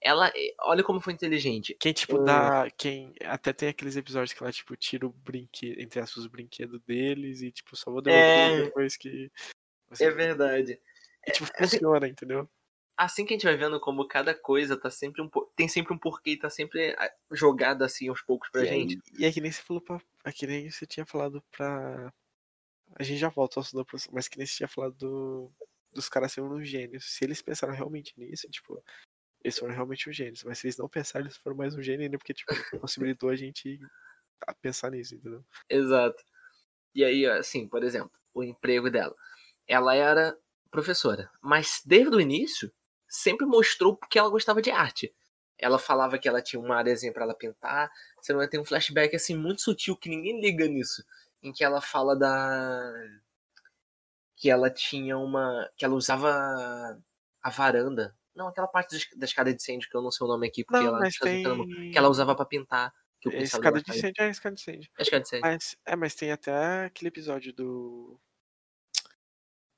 ela. 0.00 0.30
Olha 0.62 0.82
como 0.82 1.00
foi 1.00 1.12
inteligente. 1.12 1.76
Quem, 1.80 1.92
tipo, 1.92 2.16
o- 2.16 2.24
dá. 2.24 2.70
Quem. 2.76 3.14
Até 3.24 3.52
tem 3.52 3.68
aqueles 3.68 3.96
episódios 3.96 4.32
que 4.32 4.42
ela, 4.42 4.52
tipo, 4.52 4.76
tira 4.76 5.06
o 5.06 5.10
brinquedo, 5.10 5.80
entre 5.80 6.00
aspas, 6.00 6.18
os 6.24 6.26
brinquedos 6.26 6.80
deles 6.82 7.40
e, 7.42 7.50
tipo, 7.50 7.74
só 7.76 7.90
vou 7.90 8.02
devolver 8.02 8.60
É. 8.60 8.62
depois 8.64 8.96
que. 8.96 9.30
você- 9.88 10.04
É 10.04 10.10
verdade. 10.10 10.78
E, 11.26 11.30
tipo, 11.32 11.48
assim- 11.58 11.78
funciona, 11.78 12.06
entendeu? 12.08 12.48
Assim 12.96 13.24
que 13.24 13.34
a 13.34 13.36
gente 13.36 13.44
vai 13.46 13.56
vendo 13.56 13.80
como 13.80 14.06
cada 14.06 14.34
coisa 14.34 14.76
tá 14.78 14.90
sempre 14.90 15.20
um 15.20 15.28
tem 15.56 15.68
sempre 15.68 15.92
um 15.92 15.98
porquê 15.98 16.32
e 16.32 16.38
tá 16.38 16.48
sempre 16.48 16.94
ah, 16.98 17.12
jogado 17.32 17.82
assim 17.82 18.08
aos 18.08 18.22
poucos 18.22 18.48
pra 18.50 18.62
e, 18.62 18.66
gente. 18.66 18.96
aí- 18.96 19.20
e 19.20 19.24
é 19.24 19.32
que 19.32 19.40
nem 19.40 19.50
você 19.50 19.62
falou 19.62 19.82
pra. 19.82 20.00
É 20.24 20.32
que 20.32 20.46
nem 20.46 20.70
você 20.70 20.86
tinha 20.86 21.04
falado 21.04 21.42
pra. 21.50 22.12
A 22.96 23.02
gente 23.02 23.18
já 23.18 23.28
volta 23.28 23.58
ao 23.58 23.62
assunto 23.62 23.78
da 23.78 23.84
professora, 23.84 24.14
mas 24.14 24.28
que 24.28 24.38
nem 24.38 24.46
você 24.46 24.56
tinha 24.56 24.68
falado 24.68 24.94
do, 24.96 25.52
dos 25.92 26.08
caras 26.08 26.32
serem 26.32 26.48
uns 26.50 26.68
gênios. 26.68 27.04
Se 27.12 27.24
eles 27.24 27.42
pensaram 27.42 27.74
realmente 27.74 28.14
nisso, 28.16 28.48
tipo, 28.48 28.82
eles 29.42 29.58
foram 29.58 29.74
realmente 29.74 30.08
uns 30.08 30.16
gênios. 30.16 30.44
Mas 30.44 30.58
se 30.58 30.66
eles 30.68 30.76
não 30.78 30.88
pensaram, 30.88 31.26
eles 31.26 31.36
foram 31.36 31.56
mais 31.56 31.74
um 31.74 31.82
gênio 31.82 32.04
ainda, 32.04 32.18
porque, 32.18 32.34
tipo, 32.34 32.46
possibilitou 32.80 33.30
a 33.30 33.36
gente 33.36 33.78
a 34.46 34.54
pensar 34.54 34.90
nisso, 34.90 35.14
entendeu? 35.16 35.44
Exato. 35.68 36.22
E 36.94 37.04
aí, 37.04 37.26
assim, 37.26 37.68
por 37.68 37.82
exemplo, 37.84 38.12
o 38.34 38.42
emprego 38.44 38.90
dela. 38.90 39.14
Ela 39.66 39.94
era 39.94 40.38
professora, 40.70 41.30
mas 41.42 41.82
desde 41.84 42.14
o 42.16 42.20
início 42.20 42.72
sempre 43.14 43.46
mostrou 43.46 43.96
que 43.96 44.18
ela 44.18 44.30
gostava 44.30 44.60
de 44.62 44.70
arte. 44.70 45.14
Ela 45.58 45.78
falava 45.78 46.18
que 46.18 46.28
ela 46.28 46.42
tinha 46.42 46.60
uma 46.60 46.76
areazinha 46.76 47.12
pra 47.12 47.24
ela 47.24 47.34
pintar. 47.34 47.90
Você 48.20 48.34
vai 48.34 48.48
ter 48.48 48.58
um 48.60 48.64
flashback 48.64 49.14
assim 49.16 49.36
muito 49.36 49.62
sutil 49.62 49.96
que 49.96 50.08
ninguém 50.08 50.40
liga 50.40 50.66
nisso, 50.66 51.04
em 51.42 51.52
que 51.52 51.64
ela 51.64 51.80
fala 51.80 52.16
da 52.16 52.92
que 54.36 54.50
ela 54.50 54.70
tinha 54.70 55.16
uma 55.18 55.70
que 55.76 55.84
ela 55.84 55.94
usava 55.94 56.30
a 57.42 57.50
varanda 57.50 58.16
Não, 58.34 58.48
aquela 58.48 58.66
parte 58.66 58.90
da 58.92 58.96
es- 58.96 59.16
da 59.16 59.24
escada 59.26 59.50
de 59.50 59.56
incêndio, 59.56 59.88
que 59.88 59.96
eu 59.96 60.02
não 60.02 60.10
sei 60.10 60.24
o 60.26 60.28
nome 60.28 60.48
aqui, 60.48 60.64
porque 60.64 60.82
Não, 60.82 60.88
ela, 60.88 60.98
tem. 61.20 61.44
que 61.92 61.98
ela 61.98 62.08
usava 62.08 62.34
pra 62.34 62.44
pintar. 62.44 62.92
Que 63.20 63.28
É, 63.28 63.32
pincel 63.32 63.44
escada 63.44 63.80
de 63.80 63.90
incêndio, 63.90 64.22
é 64.22 64.28
escada 64.30 64.54
de 64.56 64.60
incêndio. 64.62 64.90
É 64.98 65.02
escada 65.02 65.22
de 65.22 65.28
incêndio. 65.28 65.50
Mas, 65.50 65.76
é, 65.86 65.96
mas 65.96 66.14
tem 66.16 66.32
até 66.32 66.84
aquele 66.86 67.08
episódio 67.08 67.52
do. 67.54 68.20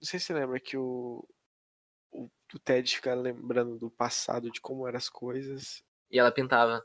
Não 0.01 0.07
sei 0.09 0.19
se 0.21 0.27
você 0.27 0.35
lembra 0.35 0.59
que 0.61 0.77
o. 0.77 1.27
O, 2.11 2.31
o 2.55 2.59
Ted 2.59 2.95
fica 2.97 3.15
lembrando 3.15 3.79
do 3.79 3.91
passado, 3.91 4.51
de 4.51 4.61
como 4.61 4.87
eram 4.87 4.97
as 4.97 5.09
coisas. 5.09 5.83
E 6.11 6.19
ela 6.19 6.33
pintava. 6.33 6.85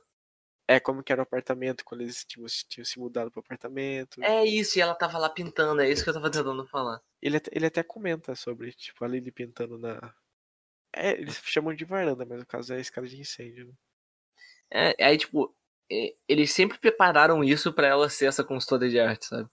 É, 0.68 0.80
como 0.80 1.04
que 1.04 1.12
era 1.12 1.22
o 1.22 1.24
apartamento, 1.24 1.84
quando 1.84 2.02
eles 2.02 2.24
tinham, 2.24 2.48
tinham 2.68 2.86
se 2.86 2.98
mudado 2.98 3.30
pro 3.30 3.42
apartamento. 3.42 4.24
É 4.24 4.46
isso, 4.46 4.78
e 4.78 4.82
ela 4.82 4.96
tava 4.96 5.18
lá 5.18 5.30
pintando, 5.30 5.82
é 5.82 5.90
isso 5.90 6.04
que 6.04 6.10
eu 6.10 6.14
tava 6.14 6.32
tentando 6.32 6.66
falar. 6.68 7.02
Ele, 7.22 7.38
até- 7.38 7.52
ele 7.54 7.66
até 7.66 7.84
comenta 7.84 8.36
sobre, 8.36 8.72
tipo, 8.74 9.04
a 9.04 9.08
Lily 9.08 9.32
pintando 9.32 9.78
na. 9.78 10.14
É, 10.94 11.12
eles 11.12 11.38
chamam 11.44 11.74
de 11.74 11.86
varanda, 11.86 12.26
mas 12.26 12.40
no 12.40 12.46
caso 12.46 12.74
é 12.74 12.78
a 12.78 12.80
escada 12.80 13.08
de 13.08 13.20
incêndio. 13.20 13.68
né? 13.68 13.74
É, 15.00 15.06
aí, 15.06 15.18
tipo, 15.18 15.54
é, 15.92 16.16
eles 16.28 16.52
sempre 16.52 16.78
prepararam 16.80 17.44
isso 17.44 17.74
pra 17.74 17.88
ela 17.88 18.10
ser 18.10 18.26
essa 18.28 18.44
consultora 18.44 18.90
de 18.90 19.00
arte, 19.00 19.26
sabe? 19.26 19.50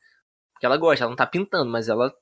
Porque 0.53 0.67
ela 0.67 0.77
gosta, 0.77 1.05
ela 1.05 1.11
não 1.11 1.17
tá 1.17 1.27
pintando, 1.27 1.71
mas 1.71 1.89
ela 1.89 2.15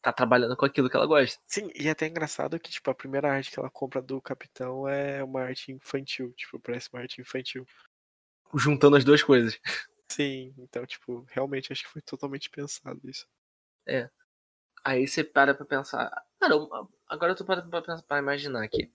tá 0.00 0.12
trabalhando 0.12 0.56
com 0.56 0.64
aquilo 0.64 0.88
que 0.88 0.96
ela 0.96 1.06
gosta. 1.06 1.40
Sim, 1.46 1.70
e 1.74 1.88
é 1.88 1.90
até 1.90 2.06
engraçado 2.06 2.58
que, 2.58 2.70
tipo, 2.70 2.90
a 2.90 2.94
primeira 2.94 3.30
arte 3.32 3.50
que 3.50 3.58
ela 3.58 3.70
compra 3.70 4.00
do 4.00 4.20
Capitão 4.20 4.88
é 4.88 5.22
uma 5.22 5.42
arte 5.42 5.72
infantil. 5.72 6.32
Tipo, 6.34 6.58
parece 6.60 6.88
uma 6.92 7.02
arte 7.02 7.20
infantil. 7.20 7.66
Juntando 8.54 8.96
as 8.96 9.04
duas 9.04 9.22
coisas. 9.22 9.58
Sim, 10.10 10.54
então, 10.58 10.86
tipo, 10.86 11.26
realmente 11.30 11.72
acho 11.72 11.82
que 11.84 11.90
foi 11.90 12.00
totalmente 12.00 12.48
pensado 12.48 13.00
isso. 13.04 13.26
Aí 14.84 15.06
você 15.06 15.22
para 15.24 15.54
pra 15.54 15.66
pensar. 15.66 16.10
Cara, 16.40 16.54
agora 17.08 17.32
eu 17.32 17.36
tô 17.36 17.44
parando 17.44 17.68
pra, 17.68 17.82
pensar- 17.82 18.02
pra 18.02 18.18
imaginar 18.18 18.62
aqui. 18.62 18.90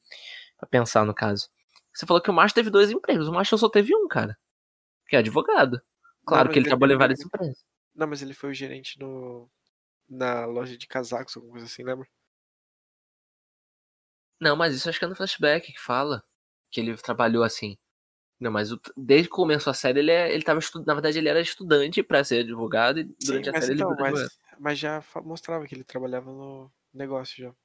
Pra 0.57 0.67
pensar, 0.67 1.05
no 1.05 1.13
caso. 1.13 1.49
Você 1.93 2.05
falou 2.05 2.21
que 2.21 2.29
o 2.29 2.33
Macho 2.33 2.55
teve 2.55 2.69
dois 2.69 2.89
empregos. 2.89 3.27
O 3.27 3.31
Macho 3.31 3.57
só 3.57 3.69
teve 3.69 3.95
um, 3.95 4.07
cara. 4.07 4.37
Que 5.07 5.15
é 5.15 5.19
advogado. 5.19 5.81
Claro 6.25 6.45
mas 6.45 6.53
que 6.53 6.59
ele 6.59 6.65
ele 6.65 6.69
trabalhou 6.69 6.95
em 6.95 6.99
várias 6.99 7.19
empresas. 7.19 7.63
Não, 7.93 8.07
mas 8.07 8.21
ele 8.21 8.33
foi 8.33 8.49
o 8.51 8.53
gerente 8.53 8.97
no. 8.99 9.49
Na 10.17 10.45
loja 10.45 10.77
de 10.77 10.87
casacos, 10.87 11.35
alguma 11.35 11.53
coisa 11.53 11.67
assim, 11.67 11.83
lembra? 11.83 12.07
Não, 14.39 14.55
mas 14.55 14.75
isso 14.75 14.89
acho 14.89 14.99
que 14.99 15.05
é 15.05 15.07
no 15.07 15.15
flashback 15.15 15.71
que 15.71 15.79
fala. 15.79 16.23
Que 16.71 16.79
ele 16.81 16.95
trabalhou 16.97 17.43
assim. 17.43 17.77
Não, 18.39 18.51
mas 18.51 18.71
o- 18.73 18.81
desde 18.97 19.29
que 19.29 19.35
começou 19.35 19.71
a 19.71 19.73
série, 19.75 19.99
ele, 19.99 20.11
é, 20.11 20.33
ele 20.33 20.43
tava 20.43 20.59
estudando. 20.59 20.87
Na 20.87 20.93
verdade, 20.95 21.17
ele 21.19 21.29
era 21.29 21.41
estudante 21.41 22.03
pra 22.03 22.23
ser 22.25 22.41
advogado. 22.43 22.99
E 22.99 23.05
durante 23.05 23.49
Sim, 23.49 23.51
a 23.51 23.53
mas 23.53 23.67
série 23.67 23.73
então, 23.73 23.89
ele 23.89 23.93
mas, 23.99 24.13
advogado. 24.13 24.31
mas 24.59 24.77
já 24.79 25.03
mostrava 25.23 25.65
que 25.65 25.73
ele 25.75 25.83
trabalhava 25.83 26.31
no 26.31 26.71
negócio 26.93 27.35
já. 27.43 27.55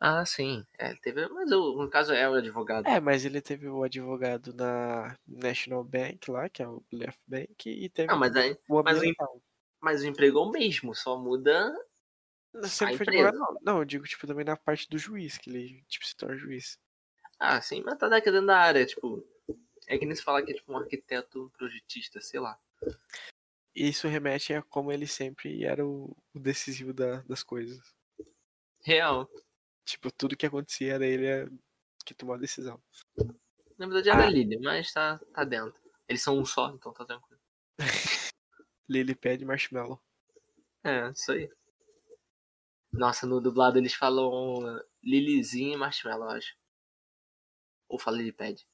Ah, 0.00 0.24
sim. 0.26 0.66
É, 0.78 0.90
ele 0.90 1.00
teve. 1.00 1.28
Mas 1.28 1.50
o, 1.52 1.76
no 1.82 1.88
caso 1.90 2.12
é 2.12 2.28
o 2.28 2.34
advogado. 2.34 2.86
É, 2.86 3.00
mas 3.00 3.24
ele 3.24 3.40
teve 3.42 3.68
o 3.68 3.82
advogado 3.82 4.54
na 4.54 5.16
National 5.26 5.84
Bank 5.84 6.30
lá, 6.30 6.48
que 6.48 6.62
é 6.62 6.68
o 6.68 6.82
Left 6.92 7.20
Bank, 7.26 7.68
e 7.68 7.88
teve 7.90 8.08
Não, 8.12 8.18
mas, 8.18 8.34
aí, 8.36 8.56
o 8.68 8.82
mas 8.82 8.98
o 9.02 9.12
mas 9.80 10.02
o 10.02 10.06
emprego 10.06 10.38
é 10.38 10.42
o 10.42 10.50
mesmo, 10.50 10.94
só 10.94 11.18
muda. 11.18 11.74
Sempre 12.66 12.96
foi 12.96 13.06
advogado, 13.08 13.38
não. 13.38 13.58
Não, 13.62 13.78
eu 13.78 13.84
digo, 13.84 14.04
tipo, 14.06 14.26
também 14.26 14.44
na 14.44 14.56
parte 14.56 14.88
do 14.88 14.98
juiz, 14.98 15.38
que 15.38 15.50
ele, 15.50 15.84
tipo, 15.88 16.04
se 16.06 16.16
torna 16.16 16.36
juiz. 16.36 16.78
Ah, 17.38 17.60
sim, 17.60 17.82
mas 17.84 17.98
tá 17.98 18.08
daqui 18.08 18.30
dentro 18.30 18.46
da 18.46 18.58
área, 18.58 18.84
tipo. 18.84 19.24
É 19.86 19.96
que 19.96 20.04
nem 20.04 20.14
se 20.14 20.22
fala 20.22 20.42
que 20.42 20.52
é 20.52 20.54
tipo 20.54 20.72
um 20.72 20.76
arquiteto 20.76 21.44
um 21.44 21.48
projetista, 21.50 22.20
sei 22.20 22.40
lá. 22.40 22.58
Isso 23.74 24.08
remete 24.08 24.52
a 24.52 24.62
como 24.62 24.92
ele 24.92 25.06
sempre 25.06 25.64
era 25.64 25.86
o, 25.86 26.14
o 26.34 26.38
decisivo 26.38 26.92
da- 26.92 27.22
das 27.22 27.42
coisas. 27.42 27.80
Real. 28.82 29.30
Tipo, 29.84 30.10
tudo 30.10 30.36
que 30.36 30.44
acontecia 30.44 30.94
era 30.94 31.06
ele 31.06 31.26
é, 31.26 31.48
que 32.04 32.12
tomava 32.12 32.36
a 32.38 32.40
decisão. 32.40 32.82
Na 33.78 33.86
verdade 33.86 34.10
era 34.10 34.24
Ah. 34.24 34.30
Lily, 34.30 34.58
mas 34.58 34.92
tá, 34.92 35.18
tá 35.32 35.44
dentro. 35.44 35.80
Eles 36.08 36.22
são 36.22 36.36
um 36.38 36.44
só, 36.44 36.70
então 36.70 36.92
tá 36.92 37.04
tranquilo. 37.04 37.40
Lily 38.88 39.14
pede 39.14 39.44
marshmallow. 39.44 40.00
É, 40.84 41.10
isso 41.10 41.32
aí. 41.32 41.50
Nossa, 42.98 43.26
no 43.26 43.40
dublado 43.40 43.78
eles 43.78 43.94
falam 43.94 44.80
Lilizinho 45.02 45.74
e 45.74 45.76
Marshmallow, 45.76 46.28
acho. 46.30 46.56
Ou 47.88 47.98
fala 47.98 48.18
Lilipad. 48.18 48.66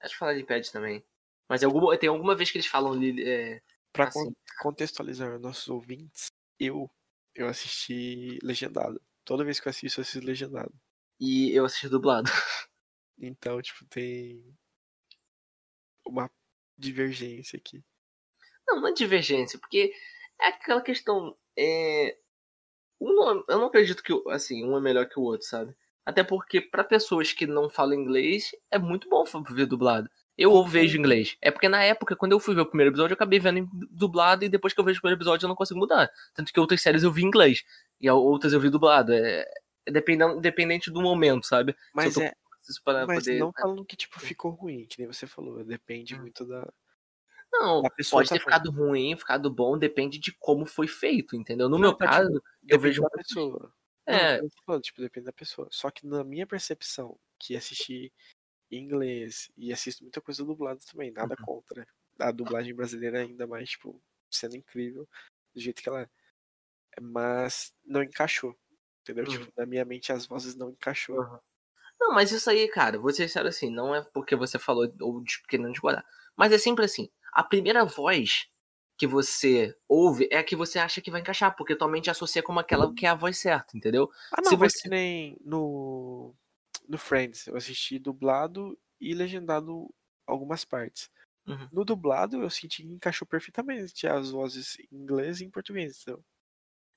Acho 0.00 0.12
que 0.14 0.18
fala 0.18 0.32
Lilipad 0.32 0.70
também. 0.70 1.04
Mas 1.48 1.64
alguma, 1.64 1.96
tem 1.98 2.08
alguma 2.08 2.34
vez 2.36 2.50
que 2.50 2.58
eles 2.58 2.66
falam 2.66 2.94
Lili. 2.94 3.28
É, 3.28 3.62
Pra 3.92 4.06
assim. 4.08 4.24
con- 4.26 4.34
contextualizar 4.62 5.38
nossos 5.40 5.68
ouvintes, 5.68 6.30
eu, 6.58 6.90
eu 7.34 7.48
assisti 7.48 8.38
legendado. 8.42 9.00
Toda 9.24 9.44
vez 9.44 9.58
que 9.60 9.68
eu 9.68 9.70
assisto, 9.70 10.00
eu 10.00 10.02
assisto 10.02 10.26
legendado. 10.26 10.72
E 11.20 11.52
eu 11.56 11.64
assisti 11.64 11.88
dublado. 11.88 12.30
Então, 13.22 13.60
tipo, 13.60 13.84
tem 13.84 14.56
uma 16.06 16.30
divergência 16.78 17.58
aqui. 17.58 17.84
Não, 18.66 18.86
é 18.86 18.92
divergência, 18.92 19.58
porque 19.58 19.92
é 20.40 20.48
aquela 20.48 20.80
questão. 20.82 21.36
É... 21.56 22.16
um 23.00 23.14
não- 23.14 23.44
eu 23.48 23.58
não 23.58 23.66
acredito 23.66 24.02
que 24.02 24.12
assim, 24.28 24.64
um 24.64 24.76
é 24.76 24.80
melhor 24.80 25.06
que 25.08 25.18
o 25.18 25.22
outro, 25.22 25.46
sabe? 25.46 25.74
Até 26.04 26.22
porque 26.24 26.60
pra 26.60 26.82
pessoas 26.84 27.32
que 27.32 27.46
não 27.46 27.68
falam 27.70 27.94
inglês, 27.94 28.50
é 28.70 28.78
muito 28.78 29.08
bom 29.08 29.24
ver 29.50 29.66
dublado. 29.66 30.08
Eu 30.36 30.64
vejo 30.64 30.96
inglês. 30.98 31.36
É 31.42 31.50
porque 31.50 31.68
na 31.68 31.82
época, 31.84 32.16
quando 32.16 32.32
eu 32.32 32.40
fui 32.40 32.54
ver 32.54 32.62
o 32.62 32.66
primeiro 32.66 32.90
episódio, 32.90 33.12
eu 33.12 33.14
acabei 33.16 33.38
vendo 33.38 33.68
dublado 33.90 34.42
e 34.44 34.48
depois 34.48 34.72
que 34.72 34.80
eu 34.80 34.84
vejo 34.84 34.98
o 34.98 35.02
primeiro 35.02 35.18
episódio 35.18 35.44
eu 35.44 35.48
não 35.48 35.54
consigo 35.56 35.78
mudar. 35.78 36.10
Tanto 36.34 36.50
que 36.52 36.58
outras 36.58 36.80
séries 36.80 37.02
eu 37.02 37.12
vi 37.12 37.22
em 37.22 37.26
inglês 37.26 37.62
e 38.00 38.08
outras 38.10 38.52
eu 38.54 38.60
vi 38.60 38.70
dublado. 38.70 39.12
É, 39.12 39.44
é 39.86 39.92
dependendo, 39.92 40.36
independente 40.38 40.90
do 40.90 41.02
momento, 41.02 41.46
sabe? 41.46 41.76
Mas 41.94 42.14
tô- 42.14 42.22
é, 42.22 42.32
para 42.84 43.06
mas 43.06 43.24
poder. 43.24 43.38
não 43.38 43.52
falando 43.52 43.84
que, 43.84 43.96
tipo, 43.96 44.18
ficou 44.18 44.52
ruim, 44.52 44.86
que 44.88 44.98
nem 44.98 45.06
você 45.06 45.26
falou. 45.26 45.62
Depende 45.64 46.14
Hum. 46.14 46.20
muito 46.20 46.44
da. 46.46 46.66
Não, 47.52 47.82
pode 48.10 48.28
tá 48.28 48.34
ter 48.36 48.40
ficado 48.40 48.70
ruim, 48.70 49.16
ficado 49.16 49.50
bom, 49.50 49.76
depende 49.78 50.18
de 50.18 50.32
como 50.38 50.64
foi 50.64 50.86
feito, 50.86 51.34
entendeu? 51.36 51.68
No 51.68 51.76
Não, 51.76 51.80
meu 51.80 51.94
tá, 51.94 52.06
tipo, 52.06 52.16
caso, 52.16 52.30
eu 52.34 52.42
Depende 52.62 52.82
vejo 52.82 53.02
muito- 53.02 53.16
pessoa. 53.16 53.74
É. 54.06 54.38
Não, 54.40 54.48
eu 54.74 54.80
tipo, 54.80 55.00
depende 55.02 55.26
da 55.26 55.32
pessoa. 55.32 55.68
Só 55.70 55.90
que 55.90 56.06
na 56.06 56.22
minha 56.24 56.46
percepção, 56.46 57.18
que 57.38 57.56
assisti 57.56 58.12
em 58.70 58.78
inglês 58.84 59.50
e 59.56 59.72
assisto 59.72 60.02
muita 60.04 60.20
coisa 60.20 60.44
dublada 60.44 60.80
também, 60.90 61.10
nada 61.10 61.34
Uhum. 61.40 61.44
contra. 61.44 61.86
A 62.18 62.30
dublagem 62.30 62.74
brasileira 62.74 63.20
ainda 63.20 63.46
mais, 63.46 63.70
tipo, 63.70 64.00
sendo 64.30 64.56
incrível 64.56 65.08
do 65.54 65.60
jeito 65.60 65.82
que 65.82 65.88
ela 65.88 66.02
é. 66.02 66.08
Mas 67.00 67.72
não 67.84 68.02
encaixou. 68.02 68.56
Entendeu? 69.02 69.24
Uhum. 69.24 69.30
Tipo, 69.30 69.52
na 69.56 69.66
minha 69.66 69.84
mente 69.84 70.12
as 70.12 70.26
vozes 70.26 70.54
não 70.54 70.70
encaixou. 70.70 71.40
Não, 71.98 72.14
mas 72.14 72.32
isso 72.32 72.48
aí, 72.48 72.68
cara, 72.68 72.98
vou 72.98 73.10
ser 73.12 73.28
sincero 73.28 73.48
assim, 73.48 73.70
não 73.70 73.94
é 73.94 74.02
porque 74.02 74.34
você 74.36 74.58
falou 74.58 74.90
ou 75.00 75.20
de- 75.22 75.42
querendo 75.48 75.70
discordar. 75.72 76.04
Mas 76.36 76.52
é 76.52 76.58
sempre 76.58 76.84
assim. 76.84 77.10
A 77.32 77.42
primeira 77.44 77.84
voz 77.84 78.46
que 78.98 79.06
você 79.06 79.74
ouve 79.88 80.28
é 80.30 80.38
a 80.38 80.44
que 80.44 80.56
você 80.56 80.78
acha 80.78 81.00
que 81.00 81.10
vai 81.10 81.20
encaixar, 81.20 81.56
porque 81.56 81.76
tua 81.76 81.88
mente 81.88 82.10
associa 82.10 82.42
como 82.42 82.60
aquela 82.60 82.92
que 82.94 83.06
é 83.06 83.08
a 83.10 83.14
voz 83.14 83.38
certa, 83.38 83.76
entendeu? 83.76 84.10
Ah, 84.30 84.40
não, 84.42 84.56
Se 84.56 84.56
você- 84.56 84.80
que 84.82 84.88
nem 84.88 85.36
no, 85.44 86.34
no 86.88 86.98
Friends, 86.98 87.46
eu 87.46 87.56
assisti 87.56 87.98
dublado 87.98 88.78
e 89.00 89.14
legendado 89.14 89.92
algumas 90.26 90.64
partes. 90.64 91.10
Uhum. 91.46 91.70
No 91.70 91.84
dublado, 91.84 92.42
eu 92.42 92.50
senti 92.50 92.82
que 92.84 92.90
encaixou 92.92 93.26
perfeitamente 93.28 94.06
as 94.08 94.30
vozes 94.32 94.78
em 94.92 94.96
inglês 94.96 95.40
e 95.40 95.46
em 95.46 95.50
português. 95.50 96.00
Então, 96.02 96.24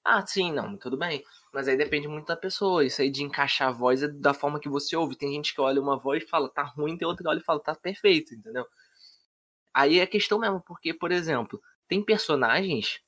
Ah, 0.05 0.25
sim, 0.25 0.51
não, 0.51 0.77
tudo 0.77 0.97
bem. 0.97 1.23
Mas 1.53 1.67
aí 1.67 1.77
depende 1.77 2.07
muito 2.07 2.27
da 2.27 2.35
pessoa. 2.35 2.85
Isso 2.85 3.01
aí 3.01 3.09
de 3.09 3.23
encaixar 3.23 3.69
a 3.69 3.71
voz 3.71 4.03
é 4.03 4.07
da 4.07 4.33
forma 4.33 4.59
que 4.59 4.67
você 4.69 4.95
ouve. 4.97 5.15
Tem 5.17 5.31
gente 5.33 5.53
que 5.53 5.61
olha 5.61 5.81
uma 5.81 5.97
voz 5.97 6.23
e 6.23 6.27
fala, 6.27 6.49
tá 6.49 6.63
ruim, 6.63 6.97
tem 6.97 7.07
outra 7.07 7.23
que 7.23 7.29
olha 7.29 7.39
e 7.39 7.43
fala, 7.43 7.59
tá 7.61 7.73
perfeito, 7.75 8.33
entendeu? 8.35 8.65
Aí 9.73 9.99
é 9.99 10.05
questão 10.05 10.39
mesmo, 10.39 10.61
porque, 10.61 10.93
por 10.93 11.11
exemplo, 11.11 11.61
tem 11.87 12.03
personagens 12.03 13.01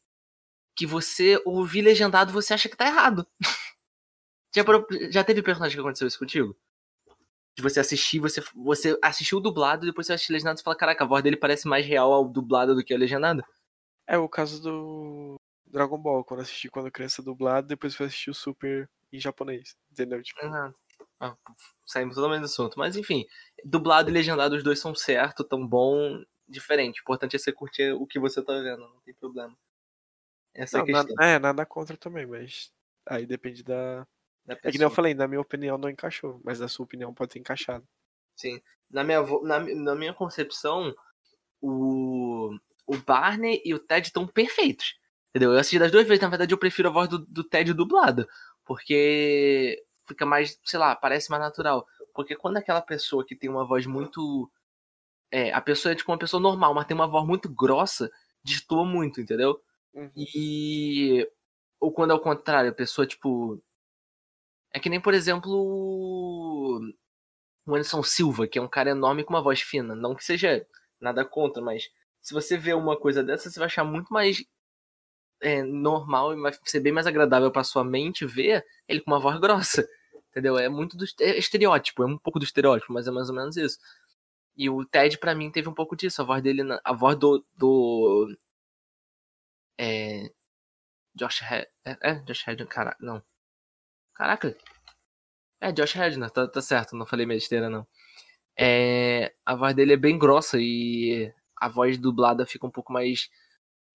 que 0.76 0.86
você 0.86 1.42
ouvir 1.46 1.82
legendado 1.82 2.34
você 2.34 2.54
acha 2.54 2.68
que 2.68 2.76
tá 2.76 2.86
errado. 2.86 3.26
já, 4.54 4.64
já 5.10 5.24
teve 5.24 5.42
personagem 5.42 5.76
que 5.76 5.82
aconteceu 5.82 6.08
isso 6.08 6.20
contigo? 6.20 6.56
De 7.56 7.64
você 7.64 7.80
assistir, 7.80 8.20
você, 8.20 8.44
você 8.54 9.00
assistiu 9.02 9.38
o 9.38 9.42
dublado, 9.42 9.86
depois 9.86 10.08
você 10.08 10.14
assistiu 10.14 10.34
legendado 10.34 10.60
e 10.60 10.64
fala, 10.64 10.76
caraca, 10.76 11.04
a 11.06 11.08
voz 11.08 11.24
dele 11.24 11.38
parece 11.38 11.68
mais 11.68 11.86
real 11.86 12.12
ao 12.12 12.28
dublado 12.28 12.76
do 12.76 12.84
que 12.84 12.94
a 12.94 12.98
legendada. 12.98 13.46
é 14.08 14.18
o 14.18 14.28
caso 14.28 14.62
do 14.62 15.36
Dragon 15.66 15.98
Ball, 15.98 16.24
quando 16.24 16.42
assisti 16.42 16.70
quando 16.70 16.92
criança 16.92 17.24
dublado, 17.24 17.68
depois 17.68 17.96
fui 17.96 18.08
assistir 18.08 18.30
o 18.30 18.36
Super 18.36 18.90
em 19.14 19.20
japonês. 19.20 19.76
Entendeu? 19.92 20.22
Tipo. 20.22 20.40
Ah, 21.20 21.36
saímos 21.86 22.16
totalmente 22.16 22.42
do 22.42 22.46
assunto. 22.46 22.78
Mas 22.78 22.98
enfim, 22.98 23.26
dublado 23.64 24.10
e 24.10 24.14
legendado, 24.14 24.56
os 24.56 24.64
dois 24.64 24.80
são 24.80 24.94
certo, 24.94 25.44
tão 25.44 25.66
bom, 25.66 26.22
diferente. 26.48 27.00
O 27.00 27.02
importante 27.02 27.36
é 27.36 27.40
você 27.40 27.52
curtir 27.52 27.92
o 27.94 28.06
que 28.06 28.20
você 28.20 28.42
tá 28.42 28.54
vendo, 28.54 28.82
não 28.82 29.02
tem 29.02 29.14
problema. 29.14 29.56
Essa 30.54 30.78
é 30.78 30.82
a 30.82 30.86
não, 30.86 30.86
questão. 30.86 31.16
nada, 31.16 31.32
é, 31.32 31.40
nada 31.40 31.66
contra 31.66 31.98
também, 31.98 32.26
mas 32.26 32.72
aí 33.06 33.26
depende 33.26 33.64
da. 33.64 34.08
da 34.46 34.54
É 34.54 34.72
que 34.72 34.78
nem 34.78 34.84
eu 34.84 34.90
falei, 34.90 35.14
na 35.14 35.28
minha 35.28 35.42
opinião 35.42 35.78
não 35.78 35.90
encaixou, 35.90 36.40
mas 36.44 36.60
na 36.60 36.68
sua 36.68 36.86
opinião 36.86 37.14
pode 37.14 37.32
ter 37.32 37.40
encaixado. 37.40 37.86
Sim. 38.36 38.62
Na 38.90 39.04
minha, 39.04 39.22
na, 39.42 39.60
na 39.60 39.96
minha 39.96 40.14
concepção, 40.14 40.96
o, 41.62 42.56
o 42.86 42.98
Barney 42.98 43.62
e 43.66 43.74
o 43.74 43.80
Ted 43.80 44.08
estão 44.08 44.28
perfeitos. 44.28 44.98
Entendeu? 45.30 45.52
Eu 45.52 45.60
assisti 45.60 45.80
das 45.80 45.92
duas 45.92 46.08
vezes, 46.08 46.22
na 46.22 46.30
verdade 46.30 46.54
eu 46.54 46.58
prefiro 46.58 46.88
a 46.88 46.92
voz 46.92 47.10
do, 47.10 47.20
do 47.20 47.44
Ted 47.44 47.74
dublada. 47.74 48.28
Porque 48.64 49.84
fica 50.08 50.26
mais, 50.26 50.60
sei 50.64 50.80
lá, 50.80 50.96
parece 50.96 51.30
mais 51.30 51.42
natural. 51.42 51.86
Porque 52.14 52.36
quando 52.36 52.58
aquela 52.58 52.82
pessoa 52.82 53.26
que 53.26 53.36
tem 53.36 53.50
uma 53.50 53.66
voz 53.66 53.86
muito. 53.86 54.50
É, 55.36 55.52
a 55.52 55.60
pessoa 55.60 55.92
é 55.92 55.96
tipo 55.96 56.10
uma 56.10 56.18
pessoa 56.18 56.42
normal, 56.42 56.74
mas 56.74 56.86
tem 56.86 56.96
uma 56.96 57.08
voz 57.08 57.28
muito 57.28 57.50
grossa, 57.50 58.10
destoa 58.42 58.86
muito, 58.86 59.20
entendeu? 59.20 59.62
Uhum. 59.94 60.10
E. 60.16 61.30
Ou 61.78 61.92
quando 61.92 62.12
é 62.12 62.14
o 62.14 62.22
contrário, 62.22 62.70
a 62.72 62.74
pessoa, 62.74 63.06
tipo. 63.06 63.62
É 64.74 64.80
que 64.80 64.90
nem, 64.90 65.02
por 65.02 65.14
exemplo. 65.14 65.52
O 65.52 66.80
Anderson 67.68 68.02
Silva, 68.02 68.48
que 68.48 68.58
é 68.58 68.62
um 68.62 68.68
cara 68.70 68.92
enorme 68.92 69.26
com 69.26 69.34
uma 69.34 69.42
voz 69.42 69.60
fina. 69.60 69.94
Não 69.94 70.16
que 70.16 70.24
seja 70.24 70.66
nada 71.02 71.26
contra, 71.26 71.62
mas 71.62 71.90
se 72.22 72.34
você 72.34 72.58
vê 72.58 72.74
uma 72.74 72.98
coisa 72.98 73.22
dessa, 73.22 73.50
você 73.50 73.60
vai 73.60 73.66
achar 73.66 73.84
muito 73.84 74.14
mais 74.14 74.42
é, 75.42 75.64
normal 75.64 76.34
e 76.34 76.42
vai 76.42 76.54
ser 76.64 76.80
bem 76.80 76.94
mais 76.94 77.08
agradável 77.08 77.52
para 77.52 77.64
sua 77.66 77.84
mente 77.84 78.26
ver 78.26 78.66
ele 78.88 79.02
com 79.02 79.12
uma 79.12 79.20
voz 79.20 79.38
grossa. 79.42 79.86
Entendeu? 80.30 80.58
É 80.58 80.70
muito 80.70 80.96
do 80.96 81.04
é 81.20 81.38
estereótipo, 81.38 82.04
é 82.04 82.06
um 82.06 82.18
pouco 82.18 82.40
do 82.40 82.46
estereótipo, 82.46 82.94
mas 82.94 83.06
é 83.06 83.12
mais 83.12 83.30
ou 83.30 83.36
menos 83.36 83.58
isso. 83.58 83.78
E 84.58 84.70
o 84.70 84.86
Ted, 84.86 85.18
para 85.18 85.36
mim, 85.36 85.52
teve 85.52 85.68
um 85.68 85.74
pouco 85.74 85.96
disso. 85.96 86.22
A 86.22 86.26
voz 86.26 86.42
dele, 86.42 86.62
a 86.84 86.94
voz 86.94 87.18
do. 87.18 87.46
do 87.56 88.36
é. 89.78 90.32
Josh 91.16 91.42
Hed. 91.42 91.68
É, 91.86 91.98
é 92.02 92.16
Josh 92.22 92.48
Hed, 92.48 92.66
caraca, 92.66 92.98
não. 93.00 93.24
Caraca. 94.14 94.56
É, 95.62 95.72
Josh 95.72 95.96
Hedner, 95.96 96.30
tá, 96.30 96.48
tá 96.48 96.62
certo, 96.62 96.96
não 96.96 97.06
falei 97.06 97.26
besteira, 97.26 97.70
não. 97.70 97.88
É, 98.58 99.34
a 99.46 99.56
voz 99.56 99.74
dele 99.74 99.94
é 99.94 99.98
bem 99.98 100.18
grossa 100.18 100.58
e 100.60 101.34
a 101.58 101.68
voz 101.68 101.98
dublada 101.98 102.46
fica 102.46 102.68
um 102.68 102.72
pouco 102.72 102.94
mais 102.94 103.30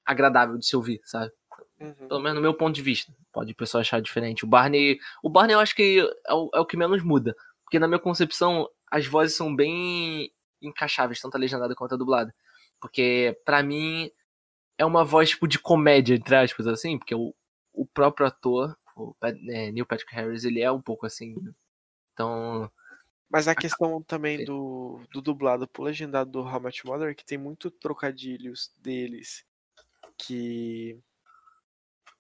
agradável 0.04 0.58
de 0.58 0.66
se 0.66 0.76
ouvir, 0.76 1.00
sabe? 1.04 1.32
Uhum. 1.78 2.08
Pelo 2.08 2.20
menos 2.20 2.36
no 2.36 2.42
meu 2.42 2.54
ponto 2.54 2.74
de 2.74 2.82
vista. 2.82 3.12
Pode 3.32 3.52
o 3.52 3.56
pessoal 3.56 3.80
achar 3.80 4.00
diferente. 4.02 4.44
O 4.44 4.48
Barney. 4.48 4.98
O 5.22 5.30
Barney 5.30 5.54
eu 5.54 5.60
acho 5.60 5.74
que 5.74 6.00
é 6.26 6.34
o, 6.34 6.50
é 6.54 6.60
o 6.60 6.66
que 6.66 6.76
menos 6.76 7.02
muda. 7.02 7.34
Porque 7.64 7.78
na 7.78 7.88
minha 7.88 8.00
concepção, 8.00 8.68
as 8.90 9.06
vozes 9.06 9.36
são 9.36 9.54
bem 9.54 10.30
encaixáveis, 10.60 11.20
tanto 11.20 11.36
a 11.36 11.38
legendada 11.38 11.74
quanto 11.74 11.94
a 11.94 11.98
dublada. 11.98 12.34
Porque, 12.80 13.38
para 13.44 13.62
mim, 13.62 14.10
é 14.78 14.84
uma 14.84 15.04
voz 15.04 15.30
tipo 15.30 15.46
de 15.46 15.58
comédia, 15.58 16.14
entre 16.14 16.34
aspas, 16.34 16.66
assim, 16.66 16.98
porque 16.98 17.14
o, 17.14 17.34
o 17.72 17.86
próprio 17.86 18.26
ator, 18.26 18.76
o 18.96 19.14
é, 19.22 19.70
Neil 19.70 19.86
Patrick 19.86 20.14
Harris, 20.14 20.44
ele 20.44 20.60
é 20.60 20.70
um 20.70 20.80
pouco 20.80 21.06
assim. 21.06 21.34
Então. 22.12 22.70
Mas 23.28 23.46
a 23.46 23.54
questão 23.54 24.02
também 24.02 24.44
do, 24.44 25.00
do 25.12 25.20
dublado 25.20 25.68
pro 25.68 25.84
legendado 25.84 26.30
do 26.30 26.40
How 26.40 26.60
Much 26.60 26.84
Mother 26.84 27.10
é 27.10 27.14
que 27.14 27.24
tem 27.24 27.38
muito 27.38 27.70
trocadilhos 27.70 28.72
deles 28.82 29.46
que 30.18 30.98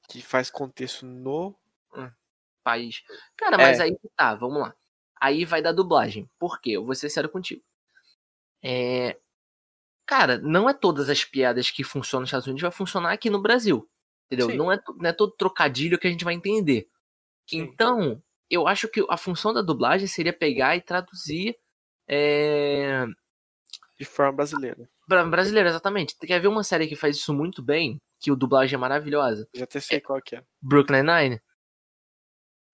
que 0.08 0.22
faz 0.22 0.50
contexto 0.50 1.06
no 1.06 1.54
hum, 1.94 2.10
país. 2.64 3.02
Cara, 3.36 3.56
mas 3.56 3.78
é. 3.78 3.84
aí 3.84 3.96
tá, 4.16 4.34
vamos 4.34 4.60
lá. 4.60 4.74
Aí 5.20 5.44
vai 5.44 5.62
da 5.62 5.72
dublagem. 5.72 6.28
Por 6.38 6.60
quê? 6.60 6.70
Eu 6.72 6.84
vou 6.84 6.94
ser 6.94 7.10
sério 7.10 7.30
contigo. 7.30 7.62
É... 8.62 9.18
Cara, 10.06 10.38
não 10.38 10.68
é 10.68 10.74
todas 10.74 11.08
as 11.08 11.24
piadas 11.24 11.70
que 11.70 11.84
funcionam 11.84 12.22
nos 12.22 12.28
Estados 12.28 12.46
Unidos 12.46 12.62
vai 12.62 12.70
funcionar 12.70 13.12
aqui 13.12 13.30
no 13.30 13.40
Brasil. 13.40 13.88
Entendeu? 14.26 14.56
Não 14.56 14.72
é, 14.72 14.80
não 14.96 15.10
é 15.10 15.12
todo 15.12 15.32
trocadilho 15.32 15.98
que 15.98 16.06
a 16.06 16.10
gente 16.10 16.24
vai 16.24 16.34
entender. 16.34 16.88
Sim. 17.48 17.58
Então, 17.58 18.22
eu 18.48 18.66
acho 18.66 18.88
que 18.88 19.04
a 19.08 19.16
função 19.16 19.52
da 19.52 19.62
dublagem 19.62 20.06
seria 20.06 20.32
pegar 20.32 20.76
e 20.76 20.80
traduzir. 20.80 21.56
É... 22.08 23.06
De 23.98 24.04
forma 24.04 24.32
brasileira. 24.32 24.88
Brasileira, 25.06 25.68
exatamente. 25.68 26.16
Quer 26.16 26.40
ver 26.40 26.48
uma 26.48 26.64
série 26.64 26.86
que 26.86 26.96
faz 26.96 27.16
isso 27.16 27.34
muito 27.34 27.62
bem? 27.62 28.00
Que 28.20 28.30
o 28.30 28.36
dublagem 28.36 28.76
é 28.76 28.78
maravilhosa. 28.78 29.48
Já 29.54 29.64
até 29.64 29.80
sei 29.80 29.98
é 29.98 30.00
qual 30.00 30.20
que 30.22 30.36
é. 30.36 30.44
Brooklyn 30.62 31.02
Nine. 31.02 31.40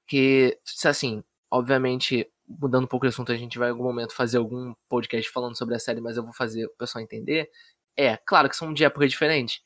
Que, 0.07 0.59
assim, 0.84 1.24
obviamente, 1.51 2.30
mudando 2.49 2.85
um 2.85 2.89
pouco 2.89 3.07
de 3.07 3.11
assunto, 3.11 3.33
a 3.33 3.37
gente 3.37 3.59
vai 3.59 3.69
em 3.69 3.73
algum 3.73 3.85
momento 3.85 4.15
fazer 4.15 4.39
algum 4.39 4.75
podcast 4.89 5.31
falando 5.31 5.57
sobre 5.57 5.75
a 5.75 5.79
série, 5.79 6.01
mas 6.01 6.17
eu 6.17 6.23
vou 6.23 6.33
fazer 6.33 6.67
o 6.67 6.77
pessoal 6.77 7.03
entender. 7.03 7.51
É, 7.97 8.17
claro 8.17 8.49
que 8.49 8.57
são 8.57 8.73
de 8.73 8.85
época 8.85 9.09
diferente. 9.09 9.63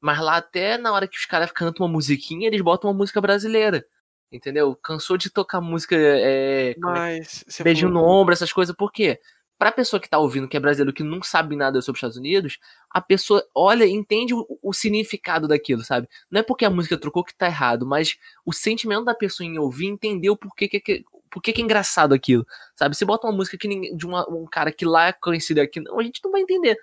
Mas 0.00 0.20
lá 0.20 0.36
até 0.36 0.78
na 0.78 0.92
hora 0.92 1.06
que 1.06 1.16
os 1.16 1.26
caras 1.26 1.52
cantam 1.52 1.86
uma 1.86 1.92
musiquinha, 1.92 2.46
eles 2.46 2.60
botam 2.60 2.90
uma 2.90 2.96
música 2.96 3.20
brasileira. 3.20 3.86
Entendeu? 4.30 4.74
Cansou 4.74 5.16
de 5.16 5.28
tocar 5.28 5.60
música. 5.60 5.94
É, 5.96 6.74
mas. 6.78 7.44
É? 7.60 7.62
Beijinho 7.62 7.92
falou... 7.92 8.02
no 8.02 8.10
ombro, 8.10 8.32
essas 8.32 8.52
coisas. 8.52 8.74
Por 8.74 8.90
quê? 8.90 9.20
Pra 9.58 9.70
pessoa 9.70 10.00
que 10.00 10.08
tá 10.08 10.18
ouvindo, 10.18 10.48
que 10.48 10.56
é 10.56 10.60
brasileiro, 10.60 10.92
que 10.92 11.04
não 11.04 11.22
sabe 11.22 11.54
nada 11.54 11.80
sobre 11.80 11.96
os 11.96 11.98
Estados 11.98 12.16
Unidos, 12.16 12.58
a 12.90 13.00
pessoa 13.00 13.46
olha 13.54 13.84
e 13.84 13.92
entende 13.92 14.34
o, 14.34 14.44
o, 14.60 14.72
significado 14.72 15.46
daquilo, 15.46 15.84
sabe? 15.84 16.08
Não 16.28 16.40
é 16.40 16.42
porque 16.42 16.64
a 16.64 16.70
música 16.70 16.98
trocou 16.98 17.22
que 17.22 17.32
tá 17.32 17.46
errado, 17.46 17.86
mas 17.86 18.16
o 18.44 18.52
sentimento 18.52 19.04
da 19.04 19.14
pessoa 19.14 19.46
em 19.46 19.58
ouvir 19.58 19.86
entendeu 19.86 20.36
por 20.36 20.52
que, 20.56 20.66
que, 20.66 21.04
por 21.32 21.42
que, 21.42 21.52
que 21.52 21.62
é 21.62 21.64
engraçado 21.64 22.12
aquilo, 22.14 22.46
sabe? 22.76 22.94
Se 22.94 23.04
bota 23.04 23.26
uma 23.26 23.34
música 23.34 23.56
que 23.56 23.66
ninguém, 23.66 23.96
de 23.96 24.06
uma, 24.06 24.28
um 24.28 24.44
cara 24.44 24.70
que 24.70 24.84
lá 24.84 25.08
é 25.08 25.12
conhecido 25.12 25.60
aqui, 25.60 25.80
não, 25.80 25.98
a 25.98 26.02
gente 26.02 26.20
não 26.22 26.30
vai 26.30 26.42
entender. 26.42 26.76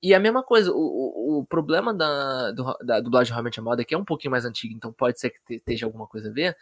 E 0.00 0.14
a 0.14 0.20
mesma 0.20 0.42
coisa, 0.42 0.72
o, 0.72 0.76
o, 0.76 1.38
o 1.40 1.46
problema 1.46 1.92
da, 1.92 2.52
do, 2.52 2.76
da 2.84 3.00
dublagem 3.00 3.32
realmente 3.32 3.60
a 3.60 3.62
moda, 3.62 3.84
que 3.84 3.94
é 3.94 3.98
um 3.98 4.04
pouquinho 4.04 4.30
mais 4.30 4.44
antiga, 4.44 4.74
então 4.74 4.92
pode 4.92 5.18
ser 5.18 5.30
que 5.30 5.54
esteja 5.54 5.86
alguma 5.86 6.06
coisa 6.06 6.30
a 6.30 6.32
ver, 6.32 6.56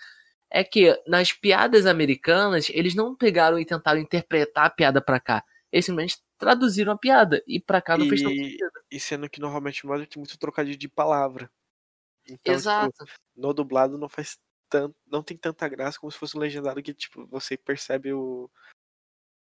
é 0.51 0.65
que 0.65 1.01
nas 1.07 1.33
piadas 1.33 1.87
americanas, 1.87 2.69
eles 2.71 2.95
não 2.95 3.15
pegaram 3.15 3.59
e 3.59 3.65
tentaram 3.65 4.01
interpretar 4.01 4.67
a 4.67 4.71
piada 4.71 5.01
para 5.01 5.21
cá. 5.21 5.45
Eles 5.71 5.87
simplesmente 5.87 6.19
traduziram 6.37 6.93
a 6.93 6.99
piada. 6.99 7.43
E 7.47 7.61
pra 7.61 7.81
cá 7.81 7.97
não 7.97 8.07
e, 8.07 8.09
fez 8.09 8.23
tanto 8.23 8.35
sentido. 8.35 8.71
E 8.91 8.99
sendo 8.99 9.31
que 9.31 9.41
normalmente 9.41 9.87
moda 9.87 10.05
tem 10.07 10.21
muito 10.21 10.37
trocadilho 10.39 10.77
de 10.77 10.89
palavra. 10.89 11.49
Então, 12.25 12.37
tipo, 12.37 12.51
Exato. 12.51 13.05
Tipo, 13.05 13.19
no 13.37 13.55
dublado 13.55 13.97
não 13.97 14.09
faz 14.09 14.37
tanto. 14.71 14.97
Não 15.07 15.23
tem 15.23 15.37
tanta 15.37 15.69
graça 15.69 15.99
como 15.99 16.11
se 16.11 16.19
fosse 16.19 16.37
um 16.37 16.41
legendado 16.41 16.83
que, 16.83 16.95
tipo, 16.95 17.27
você 17.27 17.57
percebe 17.57 18.13
o. 18.13 18.49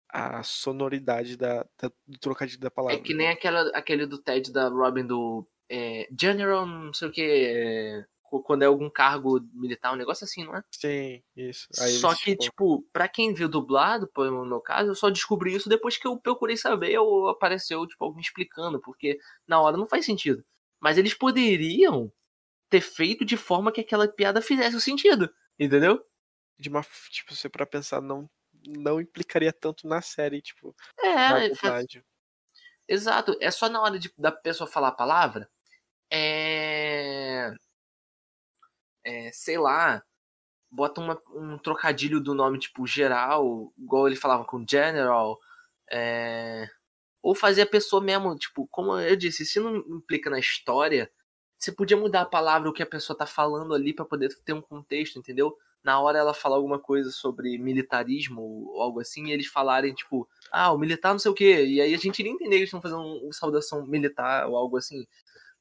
A 0.09 0.43
sonoridade 0.43 1.37
da, 1.37 1.65
da 1.81 1.89
do 2.05 2.19
trocadilho 2.19 2.59
da 2.59 2.69
palavra. 2.69 2.97
É 2.97 3.01
que 3.01 3.13
nem 3.13 3.29
aquela, 3.29 3.69
aquele 3.69 4.05
do 4.05 4.17
Ted 4.17 4.51
da 4.51 4.67
Robin 4.67 5.05
do 5.05 5.47
é, 5.69 6.09
General, 6.19 6.65
não 6.65 6.93
sei 6.93 7.07
o 7.07 7.11
que. 7.11 7.21
É, 7.21 8.05
quando 8.43 8.63
é 8.63 8.65
algum 8.65 8.89
cargo 8.89 9.39
militar, 9.53 9.93
um 9.93 9.97
negócio 9.97 10.23
assim, 10.23 10.43
não 10.43 10.55
é? 10.55 10.63
Sim, 10.71 11.21
isso. 11.35 11.67
Aí 11.79 11.91
só 11.91 12.15
que, 12.15 12.35
tipo, 12.35 12.81
pra 12.93 13.07
quem 13.07 13.33
viu 13.33 13.49
dublado, 13.49 14.09
no 14.17 14.45
meu 14.45 14.61
caso, 14.61 14.91
eu 14.91 14.95
só 14.95 15.09
descobri 15.09 15.53
isso 15.53 15.67
depois 15.67 15.97
que 15.97 16.07
eu 16.07 16.17
procurei 16.17 16.55
saber 16.55 16.97
ou 16.97 17.27
apareceu, 17.29 17.85
tipo, 17.85 18.03
alguém 18.03 18.21
explicando, 18.21 18.79
porque 18.79 19.17
na 19.47 19.61
hora 19.61 19.75
não 19.75 19.85
faz 19.85 20.05
sentido. 20.05 20.43
Mas 20.79 20.97
eles 20.97 21.13
poderiam 21.13 22.11
ter 22.71 22.81
feito 22.81 23.25
de 23.25 23.35
forma 23.35 23.71
que 23.71 23.81
aquela 23.81 24.07
piada 24.07 24.41
fizesse 24.41 24.75
o 24.75 24.81
sentido, 24.81 25.31
entendeu? 25.59 26.03
De 26.57 26.69
uma, 26.69 26.81
tipo, 27.09 27.35
você 27.35 27.49
pra 27.49 27.65
pensar, 27.65 28.01
não, 28.01 28.29
não 28.65 29.01
implicaria 29.01 29.51
tanto 29.51 29.87
na 29.87 30.01
série, 30.01 30.41
tipo, 30.41 30.73
é, 30.97 31.53
faz... 31.53 31.87
Exato, 32.87 33.37
é 33.39 33.51
só 33.51 33.69
na 33.69 33.81
hora 33.81 33.99
de, 33.99 34.11
da 34.17 34.31
pessoa 34.31 34.69
falar 34.69 34.87
a 34.87 34.93
palavra, 34.93 35.49
é 36.09 37.53
é, 39.03 39.31
sei 39.31 39.57
lá, 39.57 40.03
bota 40.69 41.01
uma, 41.01 41.21
um 41.33 41.57
trocadilho 41.57 42.21
do 42.21 42.33
nome 42.33 42.59
tipo 42.59 42.85
geral, 42.87 43.73
igual 43.77 44.07
ele 44.07 44.15
falava 44.15 44.45
com 44.45 44.65
general, 44.67 45.39
é, 45.91 46.69
ou 47.21 47.35
fazer 47.35 47.63
a 47.63 47.67
pessoa 47.67 48.01
mesmo, 48.01 48.35
tipo, 48.37 48.67
como 48.67 48.97
eu 48.97 49.15
disse, 49.15 49.45
se 49.45 49.59
não 49.59 49.75
implica 49.77 50.29
na 50.29 50.39
história, 50.39 51.11
você 51.61 51.71
podia 51.71 51.95
mudar 51.95 52.21
a 52.21 52.25
palavra, 52.25 52.69
o 52.69 52.73
que 52.73 52.81
a 52.83 52.85
pessoa 52.87 53.15
tá 53.17 53.25
falando 53.27 53.73
ali 53.75 53.93
para 53.93 54.03
poder 54.05 54.29
ter 54.43 54.53
um 54.53 54.61
contexto, 54.61 55.19
entendeu? 55.19 55.55
Na 55.83 55.99
hora 55.99 56.17
ela 56.19 56.33
falar 56.33 56.55
alguma 56.57 56.79
coisa 56.79 57.11
sobre 57.11 57.57
militarismo 57.57 58.41
ou 58.41 58.81
algo 58.81 58.99
assim, 58.99 59.27
e 59.27 59.31
eles 59.31 59.47
falarem, 59.47 59.93
tipo, 59.93 60.27
ah, 60.51 60.71
o 60.71 60.77
militar 60.77 61.11
não 61.11 61.19
sei 61.19 61.31
o 61.31 61.35
que, 61.35 61.63
e 61.65 61.81
aí 61.81 61.93
a 61.93 61.97
gente 61.97 62.23
nem 62.23 62.33
entender 62.33 62.51
que 62.51 62.55
eles 62.57 62.67
estão 62.69 62.81
fazendo 62.81 63.01
uma 63.01 63.33
saudação 63.33 63.85
militar 63.85 64.47
ou 64.47 64.57
algo 64.57 64.77
assim. 64.77 65.05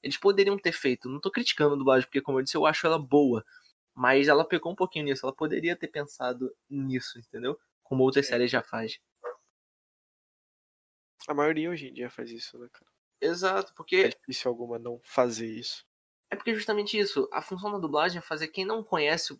Eles 0.02 0.16
poderiam 0.18 0.58
ter 0.58 0.72
feito. 0.72 1.08
Não 1.08 1.20
tô 1.20 1.30
criticando 1.30 1.74
a 1.74 1.78
dublagem, 1.78 2.06
porque, 2.06 2.20
como 2.22 2.38
eu 2.38 2.42
disse, 2.42 2.56
eu 2.56 2.66
acho 2.66 2.86
ela 2.86 2.98
boa. 2.98 3.44
Mas 3.94 4.28
ela 4.28 4.44
pecou 4.44 4.72
um 4.72 4.76
pouquinho 4.76 5.06
nisso. 5.06 5.26
Ela 5.26 5.34
poderia 5.34 5.76
ter 5.76 5.88
pensado 5.88 6.54
nisso, 6.70 7.18
entendeu? 7.18 7.58
Como 7.82 8.02
outras 8.04 8.26
séries 8.26 8.50
já 8.50 8.62
faz. 8.62 8.98
A 11.28 11.34
maioria 11.34 11.70
hoje 11.70 11.88
em 11.88 11.92
dia 11.92 12.10
faz 12.10 12.30
isso, 12.30 12.58
né, 12.58 12.68
cara? 12.72 12.90
Exato, 13.20 13.74
porque. 13.74 13.96
É 13.96 14.08
difícil 14.08 14.50
alguma 14.50 14.78
não 14.78 15.00
fazer 15.04 15.46
isso. 15.46 15.84
É 16.30 16.36
porque 16.36 16.54
justamente 16.54 16.98
isso. 16.98 17.28
A 17.32 17.42
função 17.42 17.72
da 17.72 17.78
dublagem 17.78 18.18
é 18.18 18.22
fazer 18.22 18.48
quem 18.48 18.64
não 18.64 18.84
conhece 18.84 19.32
o, 19.32 19.38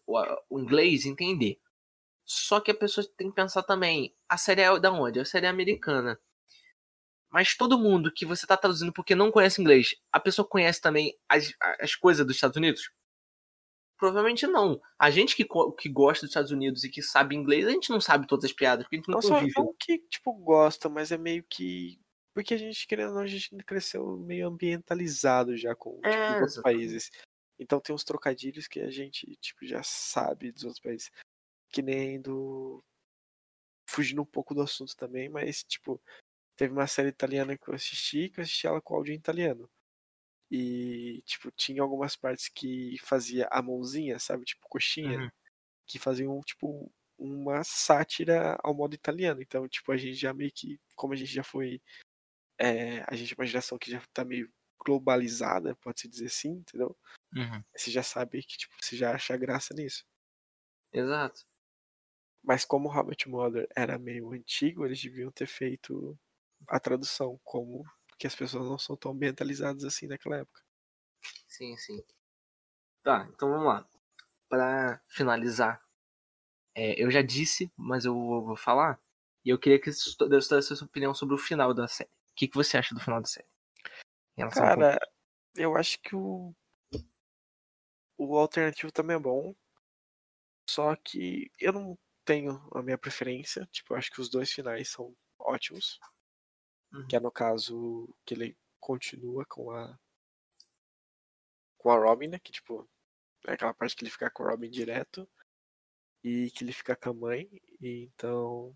o 0.49 0.59
inglês 0.59 1.07
entender. 1.07 1.61
Só 2.25 2.61
que 2.61 2.71
a 2.71 2.75
pessoa 2.75 3.07
tem 3.17 3.29
que 3.29 3.35
pensar 3.35 3.63
também. 3.63 4.15
A 4.29 4.37
série 4.37 4.61
é 4.61 4.79
da 4.79 4.93
onde? 4.93 5.21
A 5.21 5.25
série 5.25 5.47
é 5.47 5.49
americana. 5.49 6.21
Mas 7.31 7.57
todo 7.57 7.79
mundo 7.79 8.13
que 8.13 8.27
você 8.27 8.45
está 8.45 8.57
traduzindo 8.57 8.93
porque 8.93 9.15
não 9.15 9.31
conhece 9.31 9.61
inglês, 9.61 9.95
a 10.13 10.19
pessoa 10.19 10.47
conhece 10.47 10.81
também 10.81 11.17
as, 11.29 11.53
as 11.79 11.95
coisas 11.95 12.27
dos 12.27 12.35
Estados 12.35 12.57
Unidos? 12.57 12.91
Provavelmente 13.97 14.47
não. 14.47 14.81
A 14.99 15.11
gente 15.11 15.37
que, 15.37 15.47
que 15.79 15.89
gosta 15.89 16.27
dos 16.27 16.31
Estados 16.31 16.51
Unidos 16.51 16.83
e 16.83 16.89
que 16.89 17.03
sabe 17.03 17.37
inglês, 17.37 17.67
a 17.67 17.71
gente 17.71 17.91
não 17.91 18.01
sabe 18.01 18.27
todas 18.27 18.47
as 18.47 18.53
piadas, 18.53 18.85
porque 18.85 18.97
a 18.97 18.99
gente 18.99 19.09
não, 19.09 19.21
não 19.21 19.29
convive. 19.29 19.53
Não 19.57 19.75
que, 19.79 19.99
tipo, 20.09 20.33
gosta, 20.33 20.89
mas 20.89 21.13
é 21.13 21.19
meio 21.19 21.45
que... 21.49 22.01
Porque 22.33 22.55
a 22.55 22.57
gente, 22.57 22.87
querendo 22.87 23.19
a 23.19 23.27
gente 23.27 23.51
cresceu 23.65 24.17
meio 24.17 24.47
ambientalizado 24.47 25.57
já 25.57 25.75
com 25.75 25.97
tipo, 25.97 26.07
é, 26.07 26.37
outros 26.37 26.61
países. 26.63 27.11
Então 27.59 27.81
tem 27.81 27.95
uns 27.95 28.05
trocadilhos 28.05 28.69
que 28.69 28.81
a 28.81 28.91
gente, 28.91 29.37
tipo, 29.37 29.67
já 29.67 29.83
sabe 29.83 30.53
dos 30.53 30.65
outros 30.65 30.81
países. 30.81 31.11
Que 31.69 31.83
nem 31.83 32.21
do 32.21 32.83
fugindo 33.91 34.23
um 34.23 34.27
pouco 34.27 34.55
do 34.55 34.63
assunto 34.63 34.97
também, 34.97 35.29
mas, 35.29 35.65
tipo, 35.65 36.01
teve 36.57 36.73
uma 36.73 36.87
série 36.87 37.09
italiana 37.09 37.59
que 37.59 37.69
eu 37.69 37.75
assisti, 37.75 38.29
que 38.29 38.39
eu 38.39 38.43
assisti 38.43 38.67
ela 38.67 38.81
com 38.81 38.95
áudio 38.95 39.13
em 39.13 39.17
italiano. 39.17 39.69
E, 40.51 41.23
tipo, 41.27 41.51
tinha 41.51 41.83
algumas 41.83 42.17
partes 42.17 42.49
que 42.49 42.97
fazia 43.03 43.49
a 43.51 43.61
mãozinha, 43.61 44.19
sabe? 44.19 44.45
Tipo, 44.45 44.69
coxinha. 44.69 45.19
Uhum. 45.19 45.31
Que 45.87 45.99
faziam, 45.99 46.41
tipo, 46.43 46.91
uma 47.19 47.63
sátira 47.65 48.59
ao 48.63 48.75
modo 48.75 48.95
italiano. 48.95 49.43
Então, 49.43 49.69
tipo, 49.69 49.91
a 49.93 49.97
gente 49.97 50.15
já 50.15 50.33
meio 50.33 50.53
que, 50.53 50.81
como 50.95 51.13
a 51.13 51.17
gente 51.17 51.33
já 51.33 51.43
foi, 51.43 51.81
é, 52.61 53.03
a 53.09 53.17
gente 53.17 53.33
é 53.33 53.37
uma 53.41 53.47
geração 53.47 53.79
que 53.79 53.91
já 53.91 54.03
tá 54.13 54.23
meio 54.23 54.53
globalizada, 54.79 55.75
pode-se 55.77 56.09
dizer 56.09 56.27
assim, 56.27 56.51
entendeu? 56.51 56.97
Uhum. 57.35 57.63
Você 57.75 57.91
já 57.91 58.03
sabe 58.03 58.43
que, 58.43 58.59
tipo, 58.59 58.75
você 58.81 58.97
já 58.97 59.15
acha 59.15 59.37
graça 59.37 59.73
nisso. 59.75 60.05
Exato. 60.93 61.47
Mas 62.43 62.65
como 62.65 62.89
Robert 62.89 63.19
Mother 63.27 63.67
era 63.75 63.99
meio 63.99 64.33
antigo, 64.33 64.85
eles 64.85 65.03
deviam 65.03 65.31
ter 65.31 65.47
feito 65.47 66.19
a 66.69 66.79
tradução, 66.79 67.41
como 67.43 67.85
que 68.19 68.27
as 68.27 68.35
pessoas 68.35 68.69
não 68.69 68.79
são 68.79 68.97
tão 68.97 69.13
ambientalizadas 69.13 69.85
assim 69.85 70.07
naquela 70.07 70.37
época. 70.37 70.63
Sim, 71.49 71.77
sim. 71.79 72.03
Tá, 73.03 73.27
então 73.33 73.51
vamos 73.51 73.67
lá. 73.67 73.89
Pra 74.49 75.01
finalizar, 75.09 75.83
é, 76.75 77.03
eu 77.03 77.11
já 77.11 77.23
disse, 77.23 77.71
mas 77.77 78.05
eu 78.05 78.15
vou, 78.15 78.45
vou 78.45 78.57
falar. 78.57 79.01
E 79.45 79.49
eu 79.49 79.59
queria 79.59 79.81
que 79.81 79.91
você 79.91 80.29
desse 80.29 80.55
a 80.55 80.63
sua 80.63 80.87
opinião 80.87 81.15
sobre 81.15 81.35
o 81.35 81.39
final 81.39 81.73
da 81.73 81.89
série. 81.89 82.11
O 82.41 82.43
que, 82.43 82.49
que 82.49 82.57
você 82.57 82.79
acha 82.79 82.95
do 82.95 83.01
final 83.03 83.21
da 83.21 83.27
série? 83.27 83.47
Cara, 84.51 84.99
eu 85.55 85.77
acho 85.77 86.01
que 86.01 86.17
o. 86.17 86.55
O 88.17 88.39
alternativo 88.39 88.91
também 88.91 89.17
é 89.17 89.21
bom. 89.21 89.55
Só 90.67 90.97
que 90.97 91.53
eu 91.59 91.71
não 91.71 91.99
tenho 92.25 92.67
a 92.75 92.83
minha 92.83 92.97
preferência. 92.97 93.69
Tipo, 93.71 93.93
eu 93.93 93.99
acho 93.99 94.11
que 94.11 94.23
os 94.23 94.31
dois 94.31 94.51
finais 94.51 94.89
são 94.89 95.15
ótimos. 95.39 96.01
Uhum. 96.95 97.07
Que 97.09 97.17
é 97.17 97.21
no 97.21 97.31
caso 97.31 98.09
que 98.25 98.33
ele 98.33 98.57
continua 98.79 99.45
com 99.45 99.71
a. 99.73 99.99
Com 101.77 101.91
a 101.91 101.99
Robin, 101.99 102.29
né? 102.29 102.39
Que 102.39 102.53
tipo. 102.53 102.89
É 103.47 103.53
aquela 103.53 103.75
parte 103.75 103.95
que 103.95 104.03
ele 104.03 104.11
fica 104.11 104.31
com 104.31 104.45
a 104.45 104.51
Robin 104.53 104.71
direto. 104.71 105.29
E 106.25 106.51
que 106.53 106.65
ele 106.65 106.73
fica 106.73 106.97
com 106.97 107.11
a 107.11 107.13
mãe. 107.15 107.51
E 107.83 108.05
então. 108.05 108.75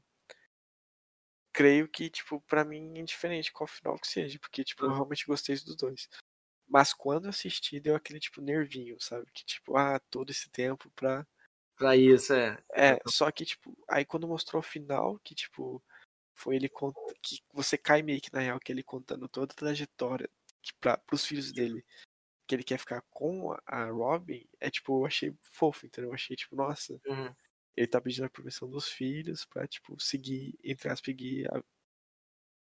Creio 1.54 1.88
que, 1.88 2.10
tipo, 2.10 2.40
pra 2.42 2.64
mim 2.66 2.96
é 2.98 3.00
indiferente 3.00 3.52
qual 3.52 3.66
final 3.68 3.98
que 3.98 4.08
seja. 4.08 4.38
Porque, 4.40 4.64
tipo, 4.64 4.84
eu 4.84 4.90
realmente 4.92 5.26
gostei 5.26 5.56
dos 5.56 5.76
dois. 5.76 6.08
Mas 6.68 6.94
quando 6.94 7.24
eu 7.26 7.30
assisti, 7.30 7.80
deu 7.80 7.96
aquele, 7.96 8.20
tipo, 8.20 8.40
nervinho, 8.42 8.96
sabe? 9.00 9.26
Que, 9.32 9.44
tipo, 9.44 9.76
ah, 9.76 10.00
todo 10.10 10.30
esse 10.30 10.50
tempo 10.50 10.90
pra. 10.96 11.26
Pra 11.76 11.96
isso, 11.96 12.32
é. 12.34 12.58
É, 12.74 12.98
só 13.08 13.30
que, 13.30 13.44
tipo, 13.44 13.76
aí 13.88 14.04
quando 14.04 14.26
mostrou 14.28 14.60
o 14.60 14.62
final, 14.62 15.18
que, 15.24 15.34
tipo, 15.34 15.82
foi 16.34 16.56
ele 16.56 16.68
conta 16.68 17.00
que 17.22 17.42
você 17.52 17.78
cai 17.78 18.02
meio 18.02 18.20
que 18.20 18.32
na 18.32 18.40
real, 18.40 18.60
que 18.60 18.72
ele 18.72 18.82
contando 18.82 19.28
toda 19.28 19.52
a 19.52 19.56
trajetória 19.56 20.30
que 20.62 20.72
pra, 20.80 20.98
pros 20.98 21.24
filhos 21.26 21.52
dele, 21.52 21.84
que 22.48 22.54
ele 22.56 22.64
quer 22.64 22.78
ficar 22.78 23.02
com 23.10 23.52
a- 23.52 23.62
a 23.66 23.86
Robin, 23.90 24.46
é 24.60 24.70
tipo, 24.70 25.00
eu 25.02 25.06
achei 25.06 25.34
fofo, 25.42 25.86
entendeu? 25.86 26.10
Eu 26.10 26.14
achei, 26.14 26.36
tipo, 26.36 26.56
nossa, 26.56 27.00
Uhum. 27.06 27.34
Ele 27.76 27.86
tá 27.86 28.00
pedindo 28.00 28.24
a 28.26 28.30
permissão 28.30 28.68
dos 28.68 28.88
filhos 28.88 29.44
pra, 29.44 29.66
tipo, 29.66 29.98
seguir, 30.00 30.58
entre 30.64 30.88
aspas, 30.88 31.06
seguir 31.06 31.48
a- 31.52 31.62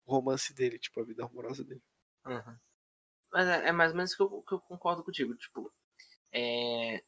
o 0.07 0.13
romance 0.15 0.53
dele, 0.55 0.79
tipo, 0.79 1.01
a 1.01 1.05
vida 1.05 1.25
amorosa 1.25 1.63
dele. 1.65 1.83
Uhum. 2.27 2.57
Mas 3.33 3.49
é, 3.49 3.69
é 3.69 3.73
mais 3.73 3.93
ou 3.93 3.97
menos 3.97 4.15
que 4.15 4.23
eu, 4.23 4.43
que 4.43 4.55
eu 4.55 4.61
concordo 4.61 5.05
contigo. 5.05 5.35
Tipo, 5.37 5.73
é... 6.33 7.03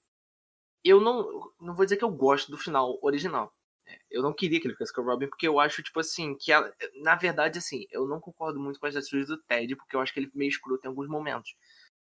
eu 0.84 1.01
não, 1.01 1.53
não 1.61 1.74
vou 1.74 1.86
dizer 1.86 1.96
que 1.96 2.05
eu 2.05 2.11
gosto 2.11 2.51
do 2.51 2.59
final 2.59 2.98
original. 3.03 3.55
É, 3.86 3.98
Eu 4.11 4.22
não 4.22 4.32
queria 4.34 4.61
que 4.61 4.66
ele 4.66 4.74
ficasse 4.74 4.92
com 4.94 5.03
a 5.03 5.05
Robin, 5.05 5.28
porque 5.28 5.48
eu 5.48 5.61
acho, 5.61 5.82
tipo 5.82 6.01
assim, 6.01 6.36
que 6.36 6.53
ela. 6.53 6.72
Na 7.03 7.16
verdade, 7.16 7.59
assim, 7.59 7.86
eu 7.90 8.07
não 8.09 8.20
concordo 8.20 8.61
muito 8.61 8.80
com 8.80 8.86
as 8.86 8.96
atitudes 8.96 9.28
do 9.28 9.38
Ted, 9.42 9.76
porque 9.76 9.96
eu 9.96 10.01
acho 10.01 10.12
que 10.14 10.20
ele 10.20 10.28
é 10.34 10.38
meio 10.38 10.51
escroto 10.51 10.86
em 10.86 10.88
alguns 10.90 11.09
momentos. 11.09 11.55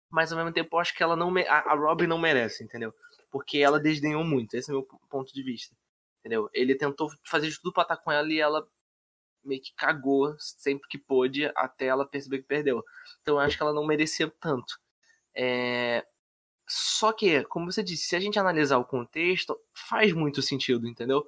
Mas 0.09 0.31
ao 0.31 0.37
mesmo 0.39 0.53
tempo 0.53 0.75
eu 0.75 0.79
acho 0.79 0.95
que 0.95 1.03
ela 1.03 1.15
não 1.15 1.33
a, 1.37 1.73
a 1.73 1.75
Robin 1.75 2.07
não 2.07 2.19
merece, 2.19 2.63
entendeu? 2.63 2.93
Porque 3.31 3.59
ela 3.59 3.79
desdenhou 3.79 4.23
muito, 4.23 4.55
esse 4.55 4.71
é 4.71 4.73
o 4.73 4.77
meu 4.77 4.87
ponto 5.09 5.33
de 5.33 5.43
vista. 5.43 5.75
Entendeu? 6.25 6.49
Ele 6.51 6.73
tentou 6.73 7.07
fazer 7.23 7.47
de 7.47 7.55
tudo 7.55 7.71
pra 7.71 7.83
estar 7.83 7.97
com 7.97 8.11
ela 8.11 8.27
e 8.33 8.39
ela 8.39 8.67
meio 9.43 9.61
que 9.61 9.75
cagou 9.75 10.35
sempre 10.39 10.89
que 10.89 10.97
pôde, 10.97 11.45
até 11.55 11.85
ela 11.85 12.03
perceber 12.03 12.39
que 12.39 12.47
perdeu. 12.47 12.83
Então 13.21 13.35
eu 13.35 13.39
acho 13.39 13.55
que 13.55 13.61
ela 13.61 13.71
não 13.71 13.85
merecia 13.85 14.27
tanto. 14.39 14.79
É... 15.35 16.03
Só 16.67 17.13
que, 17.13 17.43
como 17.43 17.71
você 17.71 17.83
disse, 17.83 18.07
se 18.07 18.15
a 18.15 18.19
gente 18.19 18.39
analisar 18.39 18.79
o 18.79 18.85
contexto, 18.85 19.55
faz 19.71 20.13
muito 20.13 20.41
sentido, 20.41 20.87
entendeu? 20.87 21.23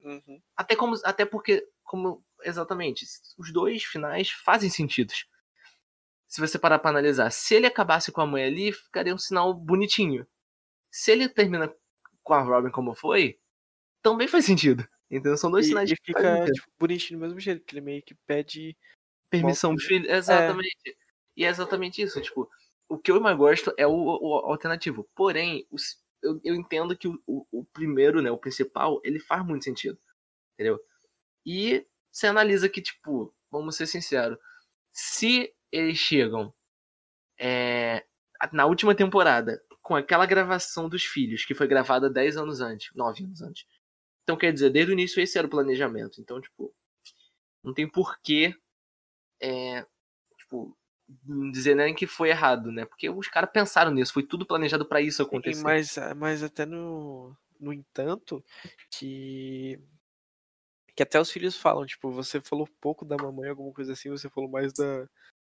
Uhum. 0.00 0.42
Até, 0.54 0.76
como, 0.76 0.96
até 1.02 1.24
porque, 1.24 1.66
como 1.82 2.22
exatamente, 2.42 3.06
os 3.38 3.50
dois 3.50 3.82
finais 3.82 4.30
fazem 4.30 4.68
sentido. 4.68 5.14
Se 6.26 6.42
você 6.42 6.58
parar 6.58 6.78
pra 6.78 6.90
analisar, 6.90 7.30
se 7.30 7.54
ele 7.54 7.66
acabasse 7.66 8.12
com 8.12 8.20
a 8.20 8.26
mãe 8.26 8.44
ali, 8.44 8.70
ficaria 8.70 9.14
um 9.14 9.18
sinal 9.18 9.54
bonitinho. 9.54 10.26
Se 10.90 11.10
ele 11.10 11.26
termina 11.26 11.74
com 12.22 12.34
a 12.34 12.42
Robin 12.42 12.70
como 12.70 12.94
foi, 12.94 13.40
também 14.02 14.28
faz 14.28 14.44
sentido. 14.44 14.86
Então 15.10 15.36
são 15.36 15.50
dois 15.50 15.66
E, 15.66 15.68
sinais 15.68 15.90
e 15.90 15.96
que 15.96 16.12
fazem 16.12 16.30
fica, 16.30 16.52
tipo, 16.52 16.68
bonitinho 16.78 17.18
do 17.20 17.22
mesmo 17.24 17.40
jeito, 17.40 17.60
porque 17.60 17.74
ele 17.76 17.84
meio 17.84 18.02
que 18.02 18.14
pede 18.26 18.76
permissão 19.30 19.76
filho. 19.78 20.10
Exatamente. 20.10 20.96
E 21.36 21.44
é 21.44 21.48
exatamente 21.48 22.02
isso. 22.02 22.20
Tipo, 22.20 22.48
o 22.88 22.98
que 22.98 23.10
eu 23.10 23.20
mais 23.20 23.36
gosto 23.36 23.72
é 23.76 23.86
o, 23.86 23.92
o 23.92 24.34
alternativo. 24.50 25.08
Porém, 25.14 25.66
os- 25.70 25.98
eu, 26.22 26.40
eu 26.44 26.54
entendo 26.54 26.96
que 26.96 27.08
o, 27.08 27.20
o, 27.26 27.46
o 27.50 27.64
primeiro, 27.64 28.22
né, 28.22 28.30
o 28.30 28.38
principal, 28.38 29.00
ele 29.04 29.18
faz 29.18 29.44
muito 29.44 29.64
sentido. 29.64 29.98
Entendeu? 30.54 30.80
E 31.46 31.86
você 32.10 32.26
analisa 32.28 32.68
que, 32.68 32.82
tipo, 32.82 33.34
vamos 33.50 33.76
ser 33.76 33.86
sinceros, 33.86 34.38
se 34.92 35.54
eles 35.72 35.98
chegam 35.98 36.52
é, 37.38 38.04
na 38.52 38.66
última 38.66 38.94
temporada 38.94 39.62
com 39.82 39.96
aquela 39.96 40.26
gravação 40.26 40.88
dos 40.88 41.04
filhos, 41.04 41.44
que 41.44 41.54
foi 41.54 41.66
gravada 41.66 42.08
10 42.10 42.36
anos 42.36 42.60
antes, 42.60 42.90
9 42.94 43.24
anos 43.24 43.42
antes. 43.42 43.66
Então, 44.22 44.36
quer 44.36 44.52
dizer, 44.52 44.70
desde 44.70 44.92
o 44.92 44.94
início 44.94 45.20
esse 45.20 45.36
era 45.36 45.46
o 45.46 45.50
planejamento. 45.50 46.20
Então, 46.20 46.40
tipo, 46.40 46.74
não 47.62 47.74
tem 47.74 47.88
porquê 47.88 48.54
é, 49.40 49.84
tipo, 50.38 50.76
dizer 51.52 51.74
nem 51.74 51.94
que 51.94 52.06
foi 52.06 52.30
errado, 52.30 52.70
né? 52.70 52.84
Porque 52.84 53.10
os 53.10 53.28
caras 53.28 53.50
pensaram 53.52 53.90
nisso, 53.90 54.12
foi 54.12 54.22
tudo 54.22 54.46
planejado 54.46 54.86
pra 54.86 55.00
isso 55.00 55.22
Sim, 55.22 55.28
acontecer. 55.28 55.62
mas, 55.62 55.96
mas 56.16 56.42
até 56.42 56.64
no, 56.64 57.36
no 57.58 57.72
entanto, 57.72 58.44
que. 58.90 59.80
Que 60.94 61.02
até 61.02 61.18
os 61.18 61.30
filhos 61.30 61.56
falam, 61.56 61.86
tipo, 61.86 62.10
você 62.10 62.40
falou 62.40 62.68
pouco 62.80 63.04
da 63.04 63.16
mamãe, 63.16 63.48
alguma 63.48 63.72
coisa 63.72 63.94
assim, 63.94 64.10
você 64.10 64.28
falou 64.28 64.50
mais 64.50 64.72
da. 64.72 65.08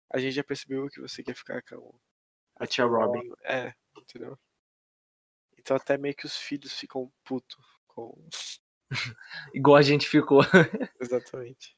A 0.09 0.17
gente 0.17 0.33
já 0.33 0.43
percebeu 0.43 0.87
que 0.89 1.01
você 1.01 1.21
quer 1.21 1.35
ficar 1.35 1.61
com 1.63 1.93
A 2.55 2.65
tia 2.65 2.85
Robin. 2.85 3.29
É, 3.43 3.73
entendeu? 3.97 4.37
Então 5.57 5.75
até 5.75 5.97
meio 5.97 6.15
que 6.15 6.25
os 6.25 6.37
filhos 6.37 6.77
ficam 6.77 7.11
puto 7.23 7.57
com. 7.87 8.27
Igual 9.53 9.77
a 9.77 9.81
gente 9.81 10.07
ficou. 10.07 10.41
Exatamente. 10.99 11.75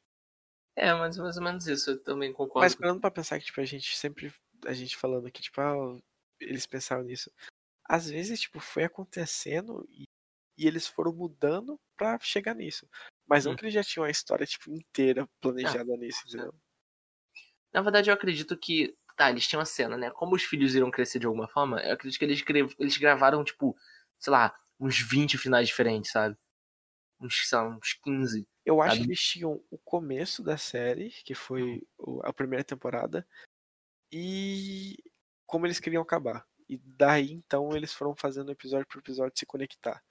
É, 0.75 0.93
mas 0.93 1.17
mais 1.17 1.37
ou 1.37 1.43
menos 1.43 1.67
isso, 1.67 1.91
eu 1.91 2.03
também 2.03 2.33
concordo. 2.33 2.65
Mas 2.65 2.75
parando 2.75 2.99
pra 2.99 3.11
pensar 3.11 3.39
que, 3.39 3.45
tipo, 3.45 3.61
a 3.61 3.65
gente 3.65 3.95
sempre. 3.95 4.33
A 4.65 4.73
gente 4.73 4.97
falando 4.97 5.27
aqui, 5.27 5.41
tipo, 5.41 5.61
ah, 5.61 5.99
eles 6.39 6.65
pensaram 6.65 7.03
nisso. 7.03 7.31
Às 7.87 8.09
vezes, 8.09 8.41
tipo, 8.41 8.59
foi 8.59 8.83
acontecendo 8.83 9.85
e, 9.89 10.03
e 10.57 10.67
eles 10.67 10.87
foram 10.87 11.13
mudando 11.13 11.79
pra 11.95 12.19
chegar 12.19 12.55
nisso. 12.55 12.87
Mas 13.27 13.45
não 13.45 13.53
Hum. 13.53 13.55
que 13.55 13.63
eles 13.63 13.73
já 13.73 13.83
tinham 13.83 14.05
a 14.05 14.09
história, 14.09 14.45
tipo, 14.45 14.71
inteira 14.71 15.27
planejada 15.41 15.95
nisso, 15.97 16.23
entendeu? 16.27 16.53
Na 17.73 17.81
verdade, 17.81 18.09
eu 18.09 18.13
acredito 18.13 18.57
que. 18.57 18.95
Tá, 19.15 19.29
eles 19.29 19.47
tinham 19.47 19.61
a 19.61 19.65
cena, 19.65 19.95
né? 19.95 20.11
Como 20.11 20.35
os 20.35 20.43
filhos 20.43 20.75
iriam 20.75 20.91
crescer 20.91 21.19
de 21.19 21.25
alguma 21.25 21.47
forma, 21.47 21.79
eu 21.81 21.93
acredito 21.93 22.19
que 22.19 22.25
eles, 22.25 22.43
eles 22.77 22.97
gravaram, 22.97 23.45
tipo, 23.45 23.73
sei 24.19 24.31
lá, 24.31 24.53
uns 24.77 24.99
20 24.99 25.37
finais 25.37 25.69
diferentes, 25.69 26.11
sabe? 26.11 26.35
Uns, 27.25 27.47
sei 27.49 27.57
lá, 27.57 27.67
uns 27.67 27.93
15. 27.93 28.47
Eu 28.65 28.81
acho 28.81 28.95
Sabe? 28.95 29.05
que 29.05 29.09
eles 29.11 29.21
tinham 29.21 29.61
o 29.69 29.77
começo 29.77 30.43
da 30.43 30.57
série, 30.57 31.09
que 31.09 31.35
foi 31.35 31.81
o- 31.97 32.21
a 32.23 32.31
primeira 32.33 32.63
temporada, 32.63 33.27
e 34.11 34.97
como 35.45 35.65
eles 35.65 35.79
queriam 35.79 36.01
acabar. 36.03 36.45
E 36.67 36.77
daí 36.77 37.31
então 37.31 37.75
eles 37.75 37.93
foram 37.93 38.15
fazendo 38.15 38.51
episódio 38.51 38.87
por 38.87 38.99
episódio 38.99 39.37
se 39.37 39.45
conectar. 39.45 40.03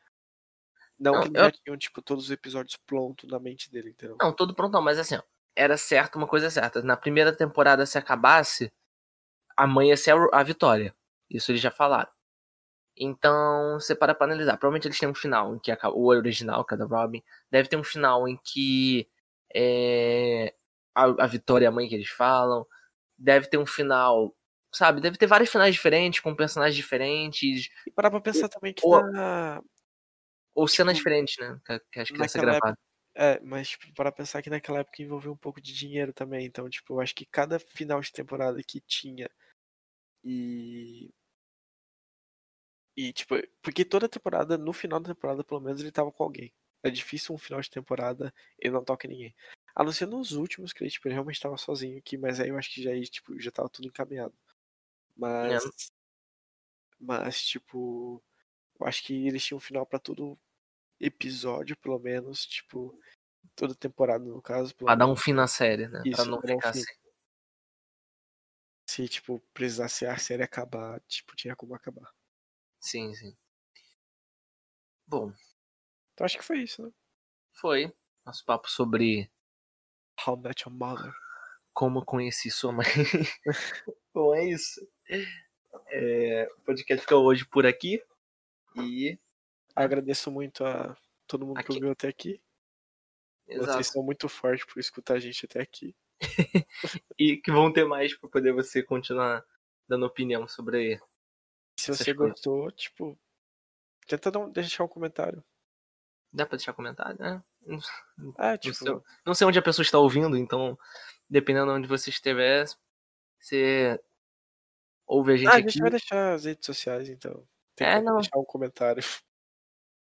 Não, 0.99 1.15
Não, 1.15 1.23
que 1.23 1.29
eu- 1.39 1.45
já 1.45 1.51
tinham, 1.51 1.77
tipo, 1.77 2.01
todos 2.01 2.27
os 2.27 2.31
episódios 2.31 2.77
prontos 2.77 3.29
na 3.29 3.41
mente 3.41 3.71
dele, 3.71 3.91
entendeu? 3.91 4.17
Não, 4.21 4.33
todo 4.33 4.55
pronto 4.55 4.73
não, 4.73 4.83
mas 4.83 4.99
assim, 4.99 5.17
ó, 5.17 5.23
era 5.57 5.77
certo 5.77 6.17
uma 6.17 6.27
coisa 6.29 6.49
certa. 6.51 6.83
Na 6.83 6.97
primeira 6.97 7.37
temporada, 7.37 7.85
se 7.87 7.99
acabasse, 7.99 8.73
a 9.57 9.67
mãe 9.67 9.89
ia 9.89 9.97
ser 9.97 10.13
a, 10.13 10.41
a 10.41 10.43
Vitória. 10.45 10.95
Isso 11.29 11.51
eles 11.51 11.61
já 11.61 11.71
falaram. 11.71 12.11
Então, 12.97 13.75
você 13.81 13.95
para 13.95 14.15
pra 14.15 14.27
analisar. 14.27 14.57
Provavelmente 14.57 14.87
eles 14.89 14.99
têm 14.99 15.09
um 15.09 15.15
final 15.15 15.55
em 15.55 15.59
que 15.59 15.71
acaba, 15.73 15.95
o 15.95 16.07
original, 16.07 16.65
que 16.65 16.75
é 16.75 16.77
da 16.77 16.85
Robin, 16.87 17.23
deve 17.51 17.69
ter 17.69 17.77
um 17.77 17.85
final 17.85 18.29
em 18.29 18.39
que 18.45 19.09
é, 19.55 20.55
a, 20.95 21.05
a 21.25 21.27
Vitória 21.27 21.67
é 21.67 21.69
a 21.69 21.73
mãe 21.73 21.89
que 21.89 21.95
eles 21.95 22.09
falam. 22.09 22.67
Deve 23.19 23.49
ter 23.49 23.59
um 23.59 23.67
final, 23.67 24.35
sabe? 24.73 25.01
Deve 25.01 25.17
ter 25.17 25.27
vários 25.27 25.51
finais 25.51 25.75
diferentes, 25.75 26.21
com 26.21 26.35
personagens 26.35 26.77
diferentes, 26.77 27.69
E 27.87 27.91
parar 27.91 28.11
pra 28.11 28.21
pensar 28.21 28.49
também 28.49 28.73
que 28.73 28.87
Ou- 28.87 29.03
na, 29.13 29.63
ou 30.55 30.69
cenas 30.69 30.97
Tipo, 30.97 31.09
diferentes, 31.09 31.37
né? 31.39 31.61
Que, 31.67 31.81
que 31.93 32.01
as 32.01 32.11
crianças 32.11 32.41
gravaram. 32.41 32.77
É, 33.17 33.41
mas, 33.41 33.69
tipo, 33.71 33.93
para 33.95 34.11
pensar 34.11 34.43
que 34.43 34.51
naquela 34.51 34.81
época 34.81 35.01
envolveu 35.03 35.33
um 35.33 35.37
pouco 35.37 35.61
de 35.61 35.73
dinheiro 35.73 36.13
também. 36.13 36.47
Então, 36.47 36.69
tipo, 36.69 36.95
eu 36.95 37.01
acho 37.01 37.15
que 37.15 37.25
cada 37.27 37.59
final 37.61 38.01
de 38.01 38.13
temporada 38.13 38.61
que 38.67 38.81
tinha 38.81 39.29
e. 40.25 41.11
E, 42.97 43.13
tipo, 43.13 43.35
porque 43.63 43.85
toda 43.85 44.09
temporada, 44.09 44.57
no 44.57 44.73
final 44.73 45.01
da 45.01 45.13
temporada, 45.15 45.43
pelo 45.45 45.61
menos, 45.61 45.81
ele 45.81 45.91
tava 45.91 46.13
com 46.13 46.23
alguém. 46.25 46.53
É 46.83 46.91
difícil 46.91 47.35
um 47.35 47.39
final 47.39 47.61
de 47.61 47.71
temporada 47.71 48.33
ele 48.59 48.75
não 48.75 48.85
toca 48.85 49.09
ninguém. 49.09 49.35
A 49.75 49.83
não 49.83 49.93
ser 49.93 50.07
nos 50.07 50.33
últimos, 50.33 50.73
que 50.73 50.83
ele, 50.85 50.91
tipo, 50.91 51.09
ele 51.09 51.15
realmente 51.15 51.41
tava 51.41 51.57
sozinho 51.57 51.99
aqui, 51.99 52.17
mas 52.17 52.39
aí 52.41 52.51
eu 52.51 52.59
acho 52.59 52.71
que 52.73 52.83
já, 52.83 52.91
tipo, 53.11 53.41
já 53.41 53.51
tava 53.51 53.69
tudo 53.69 53.89
encaminhado. 53.89 54.35
Mas. 55.17 55.65
É. 55.67 55.95
Mas, 57.01 57.43
tipo. 57.45 58.23
Eu 58.81 58.87
acho 58.87 59.05
que 59.05 59.27
eles 59.27 59.45
tinham 59.45 59.59
um 59.59 59.61
final 59.61 59.87
pra 59.87 59.99
todo 59.99 60.39
episódio, 61.01 61.77
pelo 61.79 61.99
menos, 61.99 62.47
tipo. 62.47 62.99
Toda 63.57 63.75
temporada, 63.75 64.25
no 64.25 64.43
caso. 64.43 64.75
Pelo 64.77 64.87
Pra 64.87 64.95
dar 64.97 65.07
um 65.07 65.09
menos. 65.09 65.23
fim 65.23 65.33
na 65.35 65.47
série, 65.47 65.89
né? 65.89 66.03
Isso, 66.05 66.25
não 66.31 66.41
pra 66.41 66.55
um 66.55 66.59
ficar 66.59 66.73
fim. 66.73 66.81
assim. 66.81 66.95
Se, 68.89 69.09
tipo, 69.09 69.41
precisasse 69.55 70.07
a 70.07 70.17
série 70.19 70.43
acabar, 70.43 71.01
tipo, 71.09 71.35
tinha 71.37 71.57
como 71.57 71.75
acabar. 71.75 72.13
Sim, 72.85 73.15
sim. 73.15 73.35
Bom, 75.07 75.33
Então 76.13 76.25
acho 76.25 76.37
que 76.39 76.45
foi 76.45 76.59
isso, 76.63 76.83
né? 76.83 76.91
foi 77.53 77.91
nosso 78.27 78.45
papo 78.45 78.69
sobre 78.71 79.31
How 80.27 80.37
Met 80.37 80.65
Your 80.69 80.77
Mother. 80.77 81.13
como 81.73 82.05
conheci 82.05 82.51
sua 82.51 82.73
mãe. 82.73 82.85
Bom, 84.13 84.35
é 84.35 84.45
isso. 84.45 84.87
É, 85.89 86.47
o 86.59 86.61
podcast 86.63 87.01
fica 87.03 87.17
hoje 87.17 87.47
por 87.47 87.65
aqui. 87.67 88.03
E. 88.77 89.19
Agradeço 89.75 90.31
muito 90.31 90.65
a 90.65 90.97
todo 91.27 91.47
mundo 91.47 91.59
Aqui. 91.59 91.69
que 91.69 91.75
ouviu 91.75 91.91
até 91.93 92.09
aqui. 92.09 92.41
Exato. 93.47 93.73
Vocês 93.73 93.87
são 93.89 94.03
muito 94.03 94.29
fortes 94.29 94.67
por 94.67 94.79
escutar 94.79 95.15
a 95.15 95.21
gente 95.21 95.47
até 95.47 95.61
aqui. 95.61 95.97
E 97.19 97.37
que 97.39 97.51
vão 97.51 97.73
ter 97.73 97.85
mais 97.85 98.17
pra 98.17 98.29
poder 98.29 98.53
você 98.53 98.83
continuar 98.83 99.45
dando 99.89 100.07
opinião 100.07 100.47
sobre. 100.47 101.01
Se 101.85 101.91
Essas 101.93 102.05
você 102.07 102.15
coisas. 102.15 102.33
gostou, 102.35 102.71
tipo, 102.73 103.19
tenta 104.07 104.39
um- 104.39 104.51
deixar 104.51 104.85
um 104.85 104.89
comentário. 104.89 105.43
Dá 106.33 106.45
pra 106.47 106.57
deixar 106.57 106.73
comentário, 106.73 107.17
né? 107.19 107.43
Não, 107.67 107.79
Ah, 108.37 108.53
não 108.53 108.59
tipo, 108.59 108.75
sei, 108.77 108.95
não 109.25 109.35
sei 109.35 109.47
onde 109.47 109.59
a 109.59 109.63
pessoa 109.63 109.83
está 109.85 109.99
ouvindo, 109.99 110.37
então, 110.37 110.79
dependendo 111.31 111.67
de 111.67 111.73
onde 111.79 111.89
você 111.89 112.11
estiver, 112.11 112.67
você 113.39 114.01
ouve 115.07 115.33
a 115.33 115.37
gente 115.37 115.49
ah, 115.49 115.55
a 115.55 115.61
gente 115.61 115.79
vai 115.79 115.91
deixar 115.91 116.35
as 116.35 116.45
redes 116.45 116.67
sociais, 116.67 117.09
então. 117.09 117.47
Tem 117.77 117.87
É, 117.87 118.01
não. 118.01 118.17
deixar 118.17 118.39
um 118.39 118.45
comentário. 118.45 119.03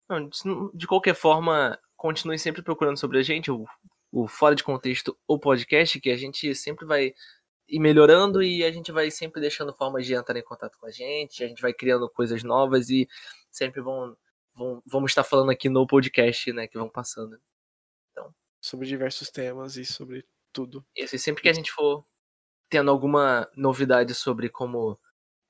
Não, 0.10 0.30
de- 0.74 0.86
qualquer 0.86 1.16
forma, 1.16 1.80
continue 1.96 2.38
sempre 2.38 2.62
procurando 2.62 2.98
sobre 3.00 3.18
a 3.20 3.24
gente, 3.24 3.50
o, 3.50 3.66
o 4.12 4.28
Fora 4.28 4.54
de 4.54 4.64
Contexto, 4.64 5.18
o 5.26 5.40
podcast, 5.40 6.00
que 6.00 6.10
a 6.12 6.18
gente 6.18 6.54
sempre 6.54 6.86
vai 6.86 7.16
ir 7.74 7.80
melhorando 7.80 8.44
e 8.44 8.64
a 8.64 8.72
gente 8.72 8.92
vai 8.92 9.10
sempre 9.10 9.42
deixando 9.42 9.74
formas 9.74 10.06
de 10.06 10.14
entrar 10.14 10.38
em 10.38 10.44
contato 10.44 10.78
com 10.78 10.86
a 10.86 10.92
gente, 10.92 11.44
a 11.44 11.48
gente 11.48 11.62
vai 11.62 11.74
criando 11.74 12.08
coisas 12.10 12.44
novas 12.44 12.90
e 12.90 13.08
sempre 13.50 13.82
vão, 13.82 14.16
vão 14.54 14.82
vamos 14.86 15.12
estar 15.12 15.24
falando 15.24 15.50
aqui 15.50 15.70
no 15.70 15.88
podcast, 15.88 16.54
né, 16.54 16.68
que 16.68 16.78
vão 16.78 16.90
passando. 16.90 17.40
sobre 18.62 18.88
diversos 18.88 19.30
temas 19.30 19.76
e 19.76 19.86
sobre 19.86 20.26
tudo. 20.54 20.86
Isso, 20.96 21.16
e 21.16 21.20
sempre 21.20 21.42
que 21.42 21.50
a 21.50 21.54
gente 21.54 21.72
for 21.72 22.06
tendo 22.70 22.92
alguma 22.92 23.50
novidade 23.56 24.14
sobre 24.14 24.50
como 24.50 25.00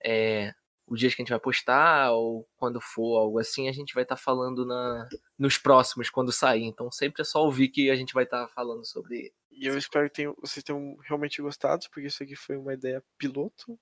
é, 0.03 0.53
o 0.88 0.95
dia 0.95 1.09
que 1.09 1.15
a 1.15 1.24
gente 1.24 1.30
vai 1.30 1.39
postar 1.39 2.11
ou 2.11 2.47
quando 2.55 2.80
for 2.82 3.17
algo 3.19 3.39
assim, 3.39 3.67
a 3.67 3.71
gente 3.71 3.93
vai 3.93 4.03
estar 4.03 4.17
falando 4.17 4.65
na, 4.65 5.07
nos 5.38 5.57
próximos, 5.57 6.09
quando 6.09 6.32
sair. 6.32 6.63
Então 6.63 6.91
sempre 6.91 7.21
é 7.21 7.26
só 7.26 7.43
ouvir 7.43 7.69
que 7.69 7.89
a 7.89 7.95
gente 7.95 8.13
vai 8.13 8.24
estar 8.24 8.47
falando 8.49 8.86
sobre. 8.86 9.34
E 9.56 9.68
eu 9.68 9.78
espero 9.78 10.10
que 10.10 10.16
tenham- 10.16 10.36
vocês 10.39 10.64
tenham 10.64 10.95
realmente 11.04 11.41
gostado, 11.41 11.86
porque 11.91 12.08
isso 12.08 12.24
aqui 12.24 12.36
foi 12.36 12.58
uma 12.58 12.74
ideia 12.74 13.04
piloto 13.18 13.80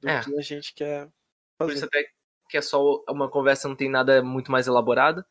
do 0.00 0.08
É. 0.08 0.22
que 0.24 0.38
a 0.38 0.42
gente 0.42 0.74
quer 0.74 1.10
Por 1.58 1.70
isso 1.70 1.80
fazer. 1.80 1.86
até 1.86 2.10
que 2.50 2.56
é 2.56 2.62
só 2.62 3.02
uma 3.08 3.30
conversa, 3.30 3.68
não 3.68 3.76
tem 3.76 3.90
nada 3.90 4.22
muito 4.22 4.50
mais 4.52 4.66
elaborado. 4.66 5.24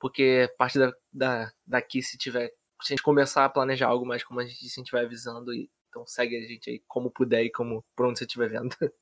Porque 0.00 0.48
a 0.52 0.56
partir 0.58 0.78
da, 0.80 0.92
da- 1.12 1.52
daqui, 1.66 2.02
se 2.02 2.18
tiver. 2.18 2.48
Se 2.82 2.92
a 2.92 2.96
gente 2.96 3.02
começar 3.02 3.44
a 3.46 3.48
planejar 3.50 3.88
algo 3.88 4.04
mais, 4.06 4.22
como 4.24 4.40
a 4.40 4.44
gente 4.46 4.60
disse, 4.60 4.78
a 4.80 4.82
gente 4.82 4.92
vai 4.92 5.04
avisando. 5.04 5.54
E, 5.54 5.70
então 5.88 6.06
segue 6.06 6.36
a 6.36 6.46
gente 6.46 6.68
aí 6.70 6.82
como 6.88 7.10
puder 7.10 7.42
e 7.44 7.50
como 7.50 7.84
por 7.96 8.06
onde 8.06 8.18
você 8.18 8.24
estiver 8.24 8.48
vendo. 8.50 8.70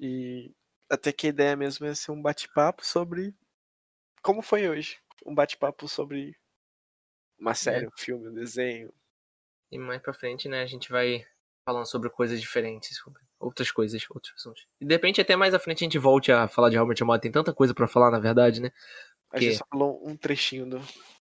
E 0.00 0.52
até 0.90 1.12
que 1.12 1.26
a 1.28 1.30
ideia 1.30 1.54
mesmo 1.56 1.86
é 1.86 1.94
ser 1.94 2.10
um 2.12 2.20
bate-papo 2.22 2.84
sobre 2.84 3.34
como 4.22 4.42
foi 4.42 4.68
hoje. 4.68 4.98
Um 5.24 5.34
bate-papo 5.34 5.86
sobre 5.88 6.36
uma 7.38 7.54
série, 7.54 7.86
um 7.86 7.90
filme, 7.96 8.28
um 8.28 8.34
desenho. 8.34 8.92
E 9.70 9.78
mais 9.78 10.00
pra 10.00 10.12
frente, 10.14 10.48
né, 10.48 10.62
a 10.62 10.66
gente 10.66 10.90
vai 10.90 11.24
falando 11.66 11.86
sobre 11.86 12.10
coisas 12.10 12.40
diferentes, 12.40 12.96
sobre 12.98 13.20
outras 13.40 13.70
coisas, 13.70 14.04
outros 14.10 14.34
assuntos. 14.36 14.66
E 14.80 14.84
de 14.84 14.94
repente 14.94 15.20
até 15.20 15.34
mais 15.34 15.54
à 15.54 15.58
frente 15.58 15.82
a 15.82 15.86
gente 15.86 15.98
volte 15.98 16.30
a 16.30 16.46
falar 16.46 16.70
de 16.70 16.76
Robert 16.76 16.96
Amado. 17.00 17.20
Tem 17.20 17.32
tanta 17.32 17.52
coisa 17.52 17.74
pra 17.74 17.88
falar, 17.88 18.10
na 18.10 18.18
verdade, 18.18 18.60
né? 18.60 18.70
A 19.30 19.38
Que- 19.38 19.46
gente 19.46 19.58
só 19.58 19.64
falou 19.70 20.00
um 20.06 20.16
trechinho 20.16 20.66
do, 20.66 20.78
do 20.78 20.84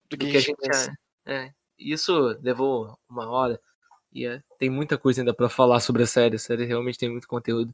Do 0.09 0.17
que, 0.17 0.31
que 0.31 0.37
a 0.37 0.39
gente 0.39 0.57
pensa. 0.57 0.91
é, 1.25 1.35
é. 1.35 1.53
Isso 1.77 2.37
levou 2.41 2.97
uma 3.09 3.29
hora. 3.29 3.59
E 4.13 4.25
é, 4.25 4.41
tem 4.59 4.69
muita 4.69 4.97
coisa 4.97 5.21
ainda 5.21 5.33
pra 5.33 5.47
falar 5.49 5.79
sobre 5.79 6.03
a 6.03 6.07
série. 6.07 6.35
A 6.35 6.39
série 6.39 6.65
realmente 6.65 6.97
tem 6.97 7.09
muito 7.09 7.27
conteúdo. 7.27 7.73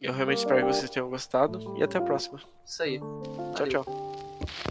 Eu 0.00 0.12
realmente 0.12 0.38
espero 0.38 0.60
que 0.66 0.72
vocês 0.72 0.90
tenham 0.90 1.08
gostado 1.10 1.76
e 1.76 1.82
até 1.82 1.98
a 1.98 2.02
próxima. 2.02 2.40
Isso 2.64 2.82
aí. 2.82 2.98
Tchau, 2.98 3.52
Valeu. 3.56 3.68
tchau. 3.84 4.68